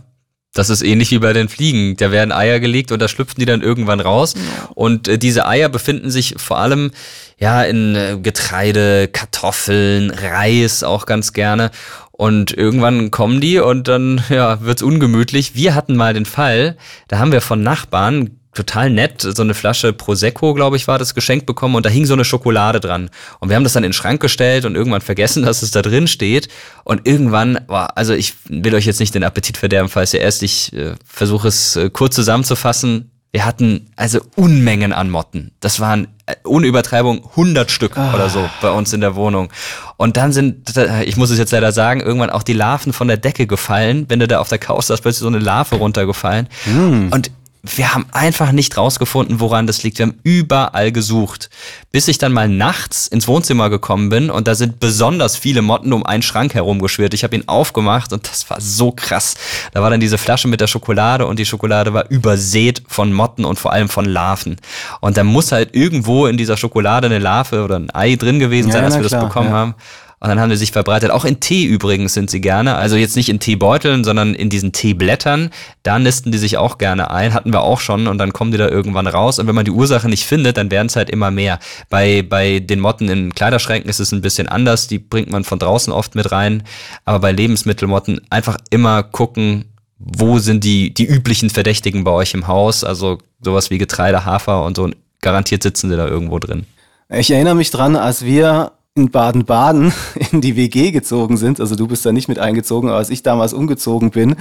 Das 0.53 0.69
ist 0.69 0.81
ähnlich 0.81 1.11
wie 1.11 1.19
bei 1.19 1.31
den 1.31 1.47
Fliegen. 1.47 1.95
Da 1.95 2.11
werden 2.11 2.33
Eier 2.33 2.59
gelegt 2.59 2.91
und 2.91 3.01
da 3.01 3.07
schlüpfen 3.07 3.39
die 3.39 3.45
dann 3.45 3.61
irgendwann 3.61 4.01
raus. 4.01 4.33
Und 4.75 5.07
äh, 5.07 5.17
diese 5.17 5.47
Eier 5.47 5.69
befinden 5.69 6.11
sich 6.11 6.35
vor 6.37 6.57
allem 6.57 6.91
ja 7.39 7.63
in 7.63 7.95
äh, 7.95 8.17
Getreide, 8.21 9.07
Kartoffeln, 9.07 10.11
Reis 10.11 10.83
auch 10.83 11.05
ganz 11.05 11.31
gerne. 11.31 11.71
Und 12.11 12.51
irgendwann 12.51 13.11
kommen 13.11 13.39
die 13.39 13.59
und 13.59 13.87
dann 13.87 14.21
ja, 14.29 14.61
wird's 14.61 14.81
ungemütlich. 14.81 15.55
Wir 15.55 15.73
hatten 15.73 15.95
mal 15.95 16.13
den 16.13 16.25
Fall, 16.25 16.77
da 17.07 17.19
haben 17.19 17.31
wir 17.31 17.41
von 17.41 17.63
Nachbarn 17.63 18.40
total 18.53 18.89
nett, 18.89 19.21
so 19.21 19.41
eine 19.41 19.53
Flasche 19.53 19.93
Prosecco, 19.93 20.53
glaube 20.53 20.75
ich, 20.75 20.87
war 20.87 20.99
das 20.99 21.15
geschenkt 21.15 21.45
bekommen 21.45 21.75
und 21.75 21.85
da 21.85 21.89
hing 21.89 22.05
so 22.05 22.13
eine 22.13 22.25
Schokolade 22.25 22.79
dran. 22.79 23.09
Und 23.39 23.49
wir 23.49 23.55
haben 23.55 23.63
das 23.63 23.73
dann 23.73 23.83
in 23.83 23.89
den 23.89 23.93
Schrank 23.93 24.21
gestellt 24.21 24.65
und 24.65 24.75
irgendwann 24.75 25.01
vergessen, 25.01 25.43
dass 25.45 25.61
es 25.61 25.71
da 25.71 25.81
drin 25.81 26.07
steht. 26.07 26.49
Und 26.83 27.07
irgendwann, 27.07 27.59
war, 27.67 27.97
also 27.97 28.13
ich 28.13 28.33
will 28.49 28.75
euch 28.75 28.85
jetzt 28.85 28.99
nicht 28.99 29.15
den 29.15 29.23
Appetit 29.23 29.57
verderben, 29.57 29.89
falls 29.89 30.13
ihr 30.13 30.21
erst, 30.21 30.43
ich 30.43 30.73
äh, 30.73 30.95
versuche 31.05 31.47
es 31.47 31.75
äh, 31.75 31.89
kurz 31.89 32.15
zusammenzufassen. 32.15 33.11
Wir 33.33 33.45
hatten 33.45 33.89
also 33.95 34.19
Unmengen 34.35 34.91
an 34.91 35.09
Motten. 35.09 35.51
Das 35.61 35.79
waren 35.79 36.09
äh, 36.25 36.35
ohne 36.43 36.67
Übertreibung 36.67 37.25
100 37.29 37.71
Stück 37.71 37.97
Ah. 37.97 38.13
oder 38.13 38.29
so 38.29 38.49
bei 38.61 38.71
uns 38.71 38.91
in 38.91 38.99
der 38.99 39.15
Wohnung. 39.15 39.49
Und 39.95 40.17
dann 40.17 40.33
sind, 40.33 40.73
ich 41.05 41.15
muss 41.15 41.29
es 41.29 41.37
jetzt 41.37 41.51
leider 41.53 41.71
sagen, 41.71 42.01
irgendwann 42.01 42.29
auch 42.29 42.43
die 42.43 42.51
Larven 42.51 42.91
von 42.91 43.07
der 43.07 43.15
Decke 43.15 43.47
gefallen. 43.47 44.07
Wenn 44.09 44.19
du 44.19 44.27
da 44.27 44.39
auf 44.39 44.49
der 44.49 44.57
Couch 44.57 44.85
saß, 44.85 44.99
plötzlich 44.99 45.21
so 45.21 45.27
eine 45.27 45.39
Larve 45.39 45.75
runtergefallen. 45.75 46.49
Hm. 46.65 47.09
Und 47.13 47.31
wir 47.64 47.93
haben 47.93 48.07
einfach 48.12 48.51
nicht 48.51 48.76
rausgefunden, 48.76 49.39
woran 49.39 49.68
das 49.68 49.84
liegt. 49.84 49.99
Wir 49.99 50.07
haben 50.07 50.20
überall 50.24 50.91
gesucht, 50.91 51.49
bis 51.91 52.07
ich 52.07 52.18
dann 52.18 52.34
mal 52.34 52.49
nachts 52.49 53.07
ins 53.07 53.28
Wohnzimmer 53.28 53.70
gekommen 53.70 54.09
bin 54.09 54.32
und 54.32 54.47
da 54.47 54.55
sind 54.55 54.80
besonders 54.80 55.36
viele 55.36 55.62
Motten 55.62 55.93
um 55.93 56.03
einen 56.03 56.24
Schrank 56.24 56.55
herumgeschwirrt. 56.55 57.14
Ich 57.14 57.24
habe 57.24 57.36
ihn 57.36 57.43
aufgemacht 57.47 58.14
und 58.14 58.28
das 58.28 58.49
war 58.49 58.59
so 58.59 58.91
krass. 58.91 59.36
Da 59.74 59.82
war 59.84 59.91
dann 59.91 59.99
diese 59.99 60.18
Flasche 60.18 60.47
mit 60.47 60.59
der 60.59 60.68
Schokolade 60.68 61.28
und 61.28 61.38
die 61.38 61.45
Schokolade 61.45 61.93
war 61.93 62.09
übersät 62.09 62.82
von 62.88 63.14
Motten 63.14 63.45
und 63.45 63.59
vor 63.59 63.72
allem 63.72 63.89
von 63.89 64.05
Larven. 64.05 64.57
Und 64.99 65.18
da 65.18 65.24
muss 65.24 65.51
halt 65.51 65.76
irgendwo 65.76 66.26
in 66.26 66.38
dieser 66.38 66.57
Schokolade 66.57 67.05
eine 67.05 67.20
Larve 67.20 67.64
oder 67.64 67.78
ein 67.78 67.93
Ei 67.93 68.16
drin 68.16 68.39
gewesen 68.39 68.70
Ja, 68.70 68.76
sein, 68.76 68.86
als 68.86 68.95
wir 68.95 69.05
klar, 69.05 69.22
das 69.22 69.30
bekommen 69.30 69.49
ja. 69.49 69.55
haben. 69.55 69.76
Und 70.22 70.30
dann 70.30 70.39
haben 70.39 70.51
die 70.51 70.55
sich 70.55 70.72
verbreitet. 70.72 71.09
Auch 71.09 71.26
in 71.26 71.39
Tee 71.39 71.65
übrigens 71.65 72.13
sind 72.13 72.30
sie 72.30 72.41
gerne. 72.41 72.76
Also 72.76 72.95
jetzt 72.95 73.15
nicht 73.15 73.28
in 73.28 73.39
Teebeuteln, 73.39 74.03
sondern 74.03 74.36
in 74.36 74.51
diesen 74.51 74.72
Teeblättern. 74.72 75.49
Da 75.82 75.97
nisten 75.97 76.32
die 76.32 76.38
sich 76.38 76.57
auch 76.57 76.78
gerne 76.78 77.09
ein. 77.09 77.34
Hatten 77.34 77.51
wir 77.51 77.61
auch 77.61 77.80
schon. 77.80 78.05
Und 78.05 78.19
dann 78.19 78.32
kommen 78.32 78.51
die 78.51 78.59
da 78.59 78.69
irgendwann 78.69 79.07
raus. 79.07 79.39
Und 79.39 79.47
wenn 79.47 79.55
man 79.55 79.65
die 79.65 79.72
Ursache 79.72 80.07
nicht 80.07 80.24
findet, 80.26 80.57
dann 80.57 80.69
werden 80.69 80.86
es 80.86 80.95
halt 80.95 81.09
immer 81.09 81.32
mehr. 81.32 81.57
Bei, 81.89 82.22
bei 82.22 82.59
den 82.59 82.80
Motten 82.80 83.09
in 83.09 83.34
Kleiderschränken 83.34 83.89
ist 83.89 83.99
es 83.99 84.11
ein 84.11 84.22
bisschen 84.22 84.47
anders. 84.47 84.88
Die 84.88 84.99
bringt 84.99 85.32
man 85.32 85.43
von 85.43 85.57
draußen 85.57 85.91
oft 85.91 86.13
mit 86.13 86.32
rein. 86.32 86.61
Aber 87.03 87.17
bei 87.17 87.32
Lebensmittelmotten 87.32 88.22
einfach 88.30 88.57
immer 88.69 89.01
gucken, 89.01 89.65
wo 89.97 90.38
sind 90.38 90.63
die, 90.63 90.93
die 90.93 91.05
üblichen 91.05 91.49
Verdächtigen 91.49 92.03
bei 92.03 92.11
euch 92.11 92.36
im 92.36 92.45
Haus. 92.45 92.84
Also 92.84 93.17
sowas 93.43 93.72
wie 93.72 93.80
Getreide, 93.80 94.24
Hafer 94.24 94.63
und 94.65 94.78
so. 94.78 94.88
Garantiert 95.22 95.63
sitzen 95.63 95.89
sie 95.89 95.97
da 95.97 96.05
irgendwo 96.05 96.38
drin. 96.38 96.67
Ich 97.09 97.32
erinnere 97.32 97.55
mich 97.55 97.72
dran, 97.72 97.95
als 97.95 98.24
wir 98.24 98.74
in 98.95 99.09
Baden-Baden 99.09 99.93
in 100.31 100.41
die 100.41 100.55
WG 100.55 100.91
gezogen 100.91 101.37
sind, 101.37 101.59
also 101.59 101.75
du 101.75 101.87
bist 101.87 102.05
da 102.05 102.11
nicht 102.11 102.27
mit 102.27 102.39
eingezogen, 102.39 102.89
aber 102.89 102.97
als 102.97 103.09
ich 103.09 103.23
damals 103.23 103.53
umgezogen 103.53 104.11
bin, 104.11 104.35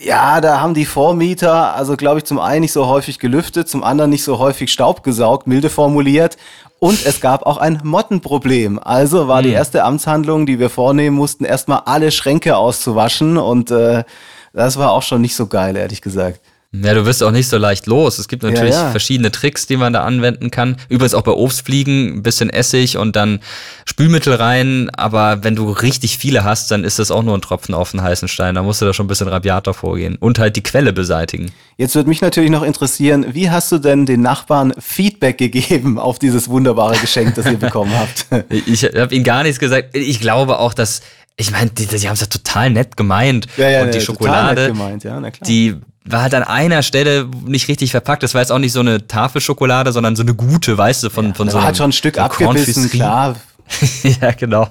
ja, 0.00 0.40
da 0.40 0.60
haben 0.60 0.74
die 0.74 0.84
Vormieter, 0.84 1.74
also 1.74 1.96
glaube 1.96 2.18
ich, 2.18 2.24
zum 2.24 2.38
einen 2.38 2.60
nicht 2.60 2.72
so 2.72 2.86
häufig 2.86 3.18
gelüftet, 3.18 3.68
zum 3.68 3.82
anderen 3.82 4.10
nicht 4.10 4.22
so 4.22 4.38
häufig 4.38 4.70
Staub 4.70 5.02
gesaugt, 5.02 5.48
milde 5.48 5.70
formuliert. 5.70 6.36
Und 6.78 7.04
es 7.04 7.20
gab 7.20 7.44
auch 7.44 7.56
ein 7.56 7.80
Mottenproblem. 7.82 8.78
Also 8.78 9.26
war 9.26 9.42
die 9.42 9.50
erste 9.50 9.82
Amtshandlung, 9.82 10.46
die 10.46 10.60
wir 10.60 10.70
vornehmen 10.70 11.16
mussten, 11.16 11.44
erstmal 11.44 11.82
alle 11.86 12.12
Schränke 12.12 12.56
auszuwaschen. 12.56 13.36
Und 13.36 13.72
äh, 13.72 14.04
das 14.52 14.78
war 14.78 14.92
auch 14.92 15.02
schon 15.02 15.20
nicht 15.20 15.34
so 15.34 15.48
geil, 15.48 15.74
ehrlich 15.74 16.00
gesagt. 16.00 16.40
Ja, 16.70 16.92
du 16.92 17.06
wirst 17.06 17.22
auch 17.22 17.30
nicht 17.30 17.48
so 17.48 17.56
leicht 17.56 17.86
los. 17.86 18.18
Es 18.18 18.28
gibt 18.28 18.42
natürlich 18.42 18.74
ja. 18.74 18.90
verschiedene 18.90 19.30
Tricks, 19.30 19.66
die 19.66 19.78
man 19.78 19.94
da 19.94 20.04
anwenden 20.04 20.50
kann. 20.50 20.76
Übrigens 20.90 21.14
auch 21.14 21.22
bei 21.22 21.32
Obstfliegen 21.32 22.18
ein 22.18 22.22
bisschen 22.22 22.50
Essig 22.50 22.98
und 22.98 23.16
dann 23.16 23.40
Spülmittel 23.86 24.34
rein. 24.34 24.90
Aber 24.94 25.42
wenn 25.44 25.56
du 25.56 25.70
richtig 25.70 26.18
viele 26.18 26.44
hast, 26.44 26.70
dann 26.70 26.84
ist 26.84 26.98
das 26.98 27.10
auch 27.10 27.22
nur 27.22 27.34
ein 27.34 27.40
Tropfen 27.40 27.74
auf 27.74 27.92
den 27.92 28.02
heißen 28.02 28.28
Stein. 28.28 28.54
Da 28.54 28.62
musst 28.62 28.82
du 28.82 28.84
da 28.84 28.92
schon 28.92 29.06
ein 29.06 29.08
bisschen 29.08 29.28
rabiater 29.28 29.72
vorgehen. 29.72 30.16
Und 30.16 30.38
halt 30.38 30.56
die 30.56 30.62
Quelle 30.62 30.92
beseitigen. 30.92 31.52
Jetzt 31.78 31.94
würde 31.94 32.10
mich 32.10 32.20
natürlich 32.20 32.50
noch 32.50 32.62
interessieren, 32.62 33.24
wie 33.32 33.48
hast 33.48 33.72
du 33.72 33.78
denn 33.78 34.04
den 34.04 34.20
Nachbarn 34.20 34.74
Feedback 34.78 35.38
gegeben 35.38 35.98
auf 35.98 36.18
dieses 36.18 36.50
wunderbare 36.50 36.98
Geschenk, 36.98 37.34
das 37.34 37.46
ihr 37.46 37.58
bekommen 37.58 37.92
habt? 37.98 38.26
Ich 38.66 38.82
habe 38.82 39.14
ihnen 39.14 39.24
gar 39.24 39.42
nichts 39.42 39.58
gesagt. 39.58 39.96
Ich 39.96 40.20
glaube 40.20 40.58
auch, 40.58 40.74
dass, 40.74 41.00
ich 41.38 41.52
meine, 41.52 41.70
die, 41.70 41.86
die 41.86 42.08
haben 42.08 42.14
es 42.14 42.20
ja 42.20 42.26
total 42.26 42.68
nett 42.70 42.96
gemeint. 42.96 43.46
Ja, 43.56 43.70
ja, 43.70 43.82
und 43.82 43.94
die 43.94 43.98
ja, 43.98 44.04
Schokolade, 44.04 44.66
gemeint, 44.66 45.04
ja, 45.04 45.18
na 45.20 45.30
klar. 45.30 45.46
die 45.46 45.76
war 46.04 46.22
halt 46.22 46.34
an 46.34 46.42
einer 46.42 46.82
Stelle 46.82 47.28
nicht 47.46 47.68
richtig 47.68 47.92
verpackt. 47.92 48.22
Das 48.22 48.34
war 48.34 48.40
jetzt 48.40 48.50
auch 48.50 48.58
nicht 48.58 48.72
so 48.72 48.80
eine 48.80 49.06
Tafelschokolade, 49.06 49.92
sondern 49.92 50.16
so 50.16 50.22
eine 50.22 50.34
gute, 50.34 50.76
weißt 50.76 51.04
du, 51.04 51.10
von, 51.10 51.34
von 51.34 51.46
Da 51.46 51.52
so 51.52 51.62
halt 51.62 51.76
schon 51.76 51.90
ein 51.90 51.92
Stück 51.92 52.18
abgebissen, 52.18 52.90
klar. 52.90 53.36
ja, 54.20 54.32
genau. 54.32 54.68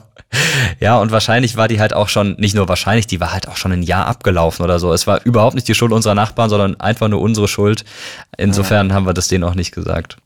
Ja, 0.82 0.98
und 0.98 1.12
wahrscheinlich 1.12 1.56
war 1.56 1.70
die 1.70 1.80
halt 1.80 1.94
auch 1.94 2.10
schon, 2.10 2.36
nicht 2.38 2.54
nur 2.54 2.68
wahrscheinlich, 2.68 3.08
die 3.08 3.22
war 3.22 3.32
halt 3.32 3.48
auch 3.48 3.56
schon 3.56 3.72
ein 3.72 3.84
Jahr 3.84 4.08
abgelaufen 4.08 4.66
oder 4.66 4.80
so. 4.80 4.92
Es 4.92 5.08
war 5.08 5.24
überhaupt 5.24 5.56
nicht 5.56 5.68
die 5.70 5.76
Schuld 5.76 5.94
unserer 5.94 6.16
Nachbarn, 6.16 6.50
sondern 6.50 6.78
einfach 6.82 7.08
nur 7.08 7.22
unsere 7.22 7.48
Schuld. 7.48 7.86
Insofern 8.38 8.94
haben 8.94 9.06
wir 9.06 9.14
das 9.14 9.30
denen 9.30 9.46
auch 9.46 9.56
nicht 9.56 9.74
gesagt. 9.74 10.18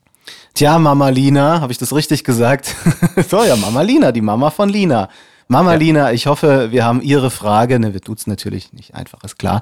Tja, 0.55 0.79
Mama 0.79 1.09
Lina, 1.09 1.61
habe 1.61 1.71
ich 1.71 1.77
das 1.77 1.93
richtig 1.93 2.23
gesagt? 2.23 2.75
so, 3.29 3.43
ja, 3.43 3.55
Mama 3.55 3.81
Lina, 3.83 4.11
die 4.11 4.21
Mama 4.21 4.49
von 4.49 4.69
Lina. 4.69 5.09
Mama 5.51 5.73
Lina, 5.73 6.13
ich 6.13 6.27
hoffe, 6.27 6.71
wir 6.71 6.85
haben 6.85 7.01
Ihre 7.01 7.29
Frage, 7.29 7.77
ne, 7.77 7.93
wir 7.93 7.99
tut's 7.99 8.25
natürlich 8.25 8.71
nicht 8.71 8.95
einfach, 8.95 9.21
ist 9.25 9.37
klar, 9.37 9.61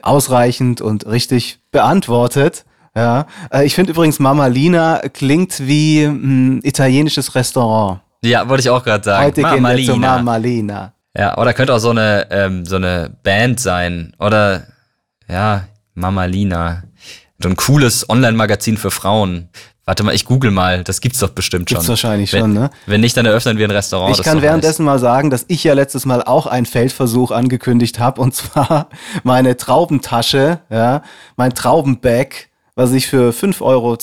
ausreichend 0.00 0.80
und 0.80 1.06
richtig 1.06 1.58
beantwortet. 1.72 2.64
Ja, 2.94 3.26
äh, 3.52 3.66
ich 3.66 3.74
finde 3.74 3.90
übrigens, 3.90 4.20
Mama 4.20 4.46
Lina 4.46 5.00
klingt 5.12 5.66
wie 5.66 6.04
ein 6.04 6.60
italienisches 6.62 7.34
Restaurant. 7.34 7.98
Ja, 8.22 8.48
wollte 8.48 8.60
ich 8.60 8.70
auch 8.70 8.84
gerade 8.84 9.02
sagen. 9.02 9.26
Heute 9.26 9.40
Mama 9.40 9.74
gehen 9.74 9.88
wir 9.88 9.94
zu. 9.94 9.96
Mama 9.96 10.36
Lina. 10.36 10.92
Ja, 11.18 11.36
oder 11.36 11.52
könnte 11.52 11.74
auch 11.74 11.78
so 11.78 11.90
eine, 11.90 12.28
ähm, 12.30 12.64
so 12.64 12.76
eine 12.76 13.10
Band 13.24 13.58
sein. 13.58 14.14
Oder, 14.20 14.68
ja, 15.28 15.64
Mama 15.94 16.26
Lina. 16.26 16.84
So 17.38 17.48
ein 17.48 17.56
cooles 17.56 18.08
Online-Magazin 18.08 18.76
für 18.76 18.90
Frauen. 18.90 19.48
Warte 19.86 20.02
mal, 20.02 20.14
ich 20.14 20.24
google 20.24 20.50
mal. 20.50 20.82
Das 20.82 21.00
gibt's 21.00 21.18
doch 21.18 21.30
bestimmt 21.30 21.68
schon. 21.68 21.76
Gibt's 21.76 21.88
wahrscheinlich 21.88 22.32
wenn, 22.32 22.40
schon, 22.40 22.52
ne? 22.54 22.70
Wenn 22.86 23.02
nicht, 23.02 23.16
dann 23.16 23.26
eröffnen 23.26 23.58
wir 23.58 23.66
ein 23.68 23.70
Restaurant. 23.70 24.16
Ich 24.16 24.24
kann 24.24 24.40
währenddessen 24.40 24.84
mal 24.84 24.98
sagen, 24.98 25.28
dass 25.28 25.44
ich 25.48 25.62
ja 25.62 25.74
letztes 25.74 26.06
Mal 26.06 26.22
auch 26.22 26.46
einen 26.46 26.64
Feldversuch 26.64 27.32
angekündigt 27.32 27.98
habe 27.98 28.20
und 28.22 28.34
zwar 28.34 28.88
meine 29.24 29.56
Traubentasche, 29.56 30.60
ja, 30.70 31.02
mein 31.36 31.54
Traubenbag, 31.54 32.48
was 32.76 32.92
ich 32.92 33.06
für 33.06 33.30
5,72 33.30 33.60
Euro 33.60 33.96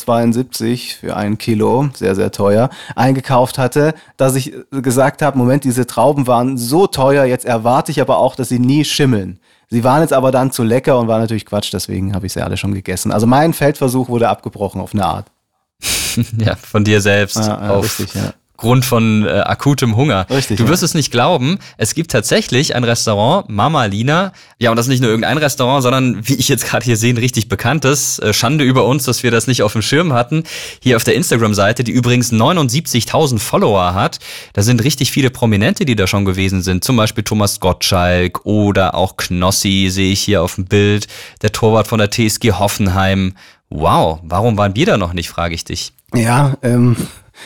für 1.00 1.18
ein 1.18 1.38
Kilo, 1.38 1.90
sehr, 1.94 2.16
sehr 2.16 2.32
teuer, 2.32 2.70
eingekauft 2.96 3.58
hatte, 3.58 3.96
dass 4.18 4.36
ich 4.36 4.54
gesagt 4.70 5.22
habe, 5.22 5.38
Moment, 5.38 5.64
diese 5.64 5.88
Trauben 5.88 6.28
waren 6.28 6.58
so 6.58 6.88
teuer, 6.88 7.26
jetzt 7.26 7.46
erwarte 7.46 7.92
ich 7.92 8.02
aber 8.02 8.18
auch, 8.18 8.36
dass 8.36 8.50
sie 8.50 8.60
nie 8.60 8.86
schimmeln. 8.86 9.40
Sie 9.72 9.86
waren 9.86 10.02
jetzt 10.02 10.12
aber 10.12 10.32
dann 10.32 10.52
zu 10.52 10.64
lecker 10.64 11.00
und 11.00 11.08
war 11.08 11.18
natürlich 11.18 11.46
Quatsch, 11.46 11.72
deswegen 11.72 12.14
habe 12.14 12.26
ich 12.26 12.34
sie 12.34 12.42
alle 12.42 12.58
schon 12.58 12.74
gegessen. 12.74 13.14
Also 13.14 13.26
mein 13.26 13.54
Feldversuch 13.54 14.10
wurde 14.10 14.28
abgebrochen 14.28 14.82
auf 14.82 14.94
eine 14.94 15.06
Art. 15.06 15.28
Ja, 16.38 16.58
von 16.58 16.84
dir 16.84 17.00
selbst. 17.00 17.38
Ja, 17.38 17.48
ja, 17.48 17.70
auf 17.70 17.86
richtig, 17.86 18.14
ja. 18.14 18.34
Grund 18.62 18.86
von 18.86 19.26
äh, 19.26 19.30
akutem 19.30 19.96
Hunger. 19.96 20.28
Richtig, 20.30 20.58
du 20.58 20.66
ja. 20.66 20.70
wirst 20.70 20.84
es 20.84 20.94
nicht 20.94 21.12
glauben, 21.12 21.58
es 21.78 21.96
gibt 21.96 22.12
tatsächlich 22.12 22.76
ein 22.76 22.84
Restaurant, 22.84 23.50
Mama 23.50 23.86
Lina. 23.86 24.34
Ja, 24.60 24.70
und 24.70 24.76
das 24.76 24.86
ist 24.86 24.92
nicht 24.92 25.02
nur 25.02 25.10
irgendein 25.10 25.40
Restaurant, 25.40 25.82
sondern 25.82 26.20
wie 26.28 26.36
ich 26.36 26.48
jetzt 26.48 26.68
gerade 26.68 26.86
hier 26.86 26.96
sehe, 26.96 27.12
ein 27.12 27.18
richtig 27.18 27.50
bekanntes. 27.50 28.20
Äh, 28.20 28.34
Schande 28.34 28.64
über 28.64 28.86
uns, 28.86 29.06
dass 29.06 29.24
wir 29.24 29.32
das 29.32 29.48
nicht 29.48 29.64
auf 29.64 29.74
dem 29.74 29.82
Schirm 29.82 30.14
hatten. 30.14 30.44
Hier 30.80 30.96
auf 30.96 31.04
der 31.04 31.16
Instagram-Seite, 31.16 31.84
die 31.84 31.92
übrigens 31.92 32.32
79.000 32.32 33.40
Follower 33.40 33.96
hat. 33.96 34.20
Da 34.54 34.62
sind 34.62 34.84
richtig 34.84 35.12
viele 35.12 35.32
Prominente, 35.32 35.84
die 35.84 35.96
da 35.96 36.06
schon 36.06 36.24
gewesen 36.24 36.62
sind. 36.62 36.84
Zum 36.84 36.98
Beispiel 36.98 37.24
Thomas 37.24 37.60
Gottschalk 37.60 38.46
oder 38.46 38.94
auch 38.94 39.18
Knossi 39.18 39.88
sehe 39.90 40.12
ich 40.12 40.22
hier 40.22 40.44
auf 40.44 40.56
dem 40.56 40.66
Bild. 40.66 41.08
Der 41.42 41.52
Torwart 41.52 41.88
von 41.88 41.98
der 41.98 42.12
TSG 42.12 42.52
Hoffenheim. 42.52 43.34
Wow, 43.70 44.20
warum 44.22 44.56
waren 44.58 44.76
wir 44.76 44.86
da 44.86 44.98
noch 44.98 45.14
nicht, 45.14 45.30
frage 45.30 45.56
ich 45.56 45.64
dich. 45.64 45.94
Ja, 46.14 46.58
ähm, 46.62 46.96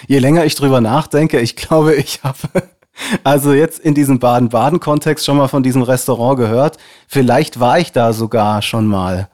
je 0.08 0.20
länger 0.20 0.46
ich 0.46 0.56
drüber 0.56 0.82
nachdenke, 0.82 1.40
ich 1.40 1.56
glaube, 1.56 1.96
ich 1.96 2.22
habe 2.24 2.64
also 3.24 3.54
jetzt 3.54 3.80
in 3.80 3.94
diesem 3.94 4.20
Baden-Baden-Kontext 4.20 5.26
schon 5.26 5.38
mal 5.38 5.48
von 5.48 5.64
diesem 5.64 5.82
Restaurant 5.82 6.38
gehört. 6.38 6.78
Vielleicht 7.08 7.60
war 7.60 7.80
ich 7.80 7.92
da 7.92 8.14
sogar 8.14 8.62
schon 8.62 8.88
mal 8.88 9.30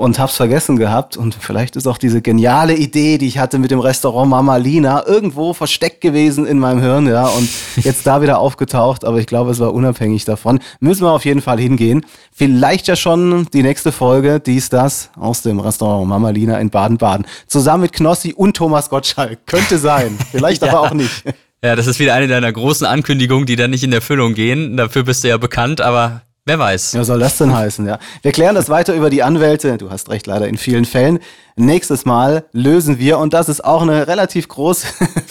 und 0.00 0.18
hab's 0.18 0.36
vergessen 0.36 0.78
gehabt. 0.78 1.18
Und 1.18 1.36
vielleicht 1.38 1.76
ist 1.76 1.86
auch 1.86 1.98
diese 1.98 2.22
geniale 2.22 2.74
Idee, 2.74 3.18
die 3.18 3.26
ich 3.26 3.38
hatte 3.38 3.58
mit 3.58 3.70
dem 3.70 3.80
Restaurant 3.80 4.30
Mama 4.30 4.56
Lina, 4.56 5.06
irgendwo 5.06 5.52
versteckt 5.52 6.00
gewesen 6.00 6.46
in 6.46 6.58
meinem 6.58 6.80
Hirn, 6.80 7.06
ja, 7.06 7.26
und 7.26 7.48
jetzt 7.76 8.06
da 8.06 8.22
wieder 8.22 8.38
aufgetaucht. 8.38 9.04
Aber 9.04 9.18
ich 9.18 9.26
glaube, 9.26 9.50
es 9.50 9.60
war 9.60 9.74
unabhängig 9.74 10.24
davon. 10.24 10.60
Müssen 10.80 11.02
wir 11.02 11.12
auf 11.12 11.26
jeden 11.26 11.42
Fall 11.42 11.60
hingehen. 11.60 12.06
Vielleicht 12.32 12.88
ja 12.88 12.96
schon 12.96 13.46
die 13.52 13.62
nächste 13.62 13.92
Folge, 13.92 14.40
dies, 14.40 14.70
das, 14.70 15.10
aus 15.16 15.42
dem 15.42 15.60
Restaurant 15.60 16.08
Mama 16.08 16.30
Lina 16.30 16.58
in 16.58 16.70
Baden-Baden. 16.70 17.26
Zusammen 17.46 17.82
mit 17.82 17.92
Knossi 17.92 18.32
und 18.32 18.56
Thomas 18.56 18.88
Gottschalk. 18.88 19.46
Könnte 19.46 19.76
sein. 19.76 20.16
Vielleicht 20.30 20.62
aber 20.66 20.80
auch 20.80 20.94
nicht. 20.94 21.24
Ja, 21.62 21.76
das 21.76 21.86
ist 21.86 21.98
wieder 21.98 22.14
eine 22.14 22.26
deiner 22.26 22.50
großen 22.50 22.86
Ankündigungen, 22.86 23.44
die 23.44 23.56
dann 23.56 23.70
nicht 23.70 23.84
in 23.84 23.92
Erfüllung 23.92 24.32
gehen. 24.32 24.78
Dafür 24.78 25.02
bist 25.02 25.24
du 25.24 25.28
ja 25.28 25.36
bekannt, 25.36 25.82
aber 25.82 26.22
Wer 26.46 26.58
weiß. 26.58 26.92
Ja, 26.94 27.04
soll 27.04 27.18
das 27.18 27.36
denn 27.38 27.54
heißen, 27.54 27.86
ja? 27.86 27.98
Wir 28.22 28.32
klären 28.32 28.54
das 28.54 28.68
weiter 28.68 28.94
über 28.94 29.10
die 29.10 29.22
Anwälte. 29.22 29.76
Du 29.76 29.90
hast 29.90 30.08
recht, 30.08 30.26
leider 30.26 30.48
in 30.48 30.56
vielen 30.56 30.84
Fällen. 30.84 31.18
Nächstes 31.56 32.06
Mal 32.06 32.44
lösen 32.52 32.98
wir, 32.98 33.18
und 33.18 33.34
das 33.34 33.48
ist 33.48 33.62
auch 33.64 33.82
eine 33.82 34.08
relativ 34.08 34.48
große, 34.48 34.86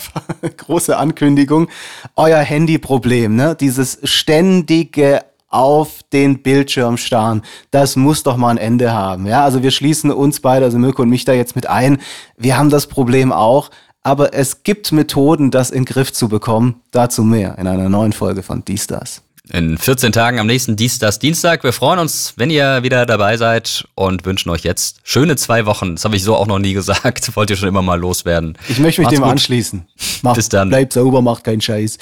große 0.57 0.95
Ankündigung, 0.95 1.68
euer 2.16 2.39
Handyproblem, 2.39 3.36
ne? 3.36 3.55
Dieses 3.60 3.99
ständige 4.03 5.22
auf 5.49 6.01
den 6.14 6.43
Bildschirm 6.43 6.97
starren. 6.97 7.41
Das 7.72 7.95
muss 7.95 8.24
doch 8.24 8.38
mal 8.38 8.49
ein 8.49 8.57
Ende 8.57 8.93
haben. 8.93 9.26
Ja, 9.26 9.43
also 9.43 9.64
wir 9.64 9.72
schließen 9.72 10.12
uns 10.12 10.39
beide, 10.39 10.66
also 10.66 10.78
Mirko 10.78 11.01
und 11.01 11.10
mich 11.10 11.26
da 11.26 11.34
jetzt 11.34 11.55
mit 11.55 11.68
ein. 11.68 11.99
Wir 12.38 12.57
haben 12.57 12.70
das 12.70 12.86
Problem 12.86 13.32
auch, 13.32 13.72
aber 14.03 14.34
es 14.34 14.64
gibt 14.64 14.91
Methoden, 14.91 15.49
das 15.49 15.72
in 15.72 15.80
den 15.80 15.86
Griff 15.86 16.14
zu 16.14 16.30
bekommen. 16.30 16.82
Dazu 16.91 17.24
mehr 17.24 17.57
in 17.57 17.68
einer 17.68 17.89
neuen 17.89 18.14
Folge 18.14 18.43
von 18.43 18.64
Die 18.64 18.78
Stars. 18.78 19.24
In 19.51 19.79
14 19.79 20.11
Tagen 20.11 20.39
am 20.39 20.45
nächsten 20.45 20.75
Dienstag, 20.75 21.19
Dienstag. 21.19 21.63
Wir 21.63 21.73
freuen 21.73 21.97
uns, 21.97 22.33
wenn 22.35 22.51
ihr 22.51 22.83
wieder 22.83 23.07
dabei 23.07 23.35
seid 23.35 23.87
und 23.95 24.23
wünschen 24.23 24.49
euch 24.51 24.63
jetzt 24.63 24.99
schöne 25.03 25.37
zwei 25.37 25.65
Wochen. 25.65 25.95
Das 25.95 26.05
habe 26.05 26.15
ich 26.15 26.23
so 26.23 26.35
auch 26.35 26.45
noch 26.45 26.59
nie 26.59 26.73
gesagt. 26.79 27.35
Wollt 27.35 27.49
ihr 27.49 27.55
schon 27.55 27.67
immer 27.69 27.81
mal 27.81 27.99
loswerden. 27.99 28.57
Ich 28.67 28.77
möchte 28.77 29.01
mich 29.01 29.05
Macht's 29.07 29.17
dem 29.17 29.23
gut. 29.23 29.31
anschließen. 29.31 29.87
Macht, 30.21 30.35
Bis 30.35 30.49
dann. 30.49 30.69
Bleibt 30.69 30.93
sauber, 30.93 31.21
macht 31.23 31.43
keinen 31.43 31.61
Scheiß. 31.61 31.97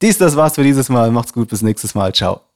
Dies, 0.00 0.18
das 0.18 0.36
war's 0.36 0.54
für 0.54 0.62
dieses 0.62 0.88
Mal. 0.88 1.10
Macht's 1.10 1.32
gut, 1.32 1.48
bis 1.48 1.62
nächstes 1.62 1.94
Mal. 1.96 2.12
Ciao. 2.14 2.42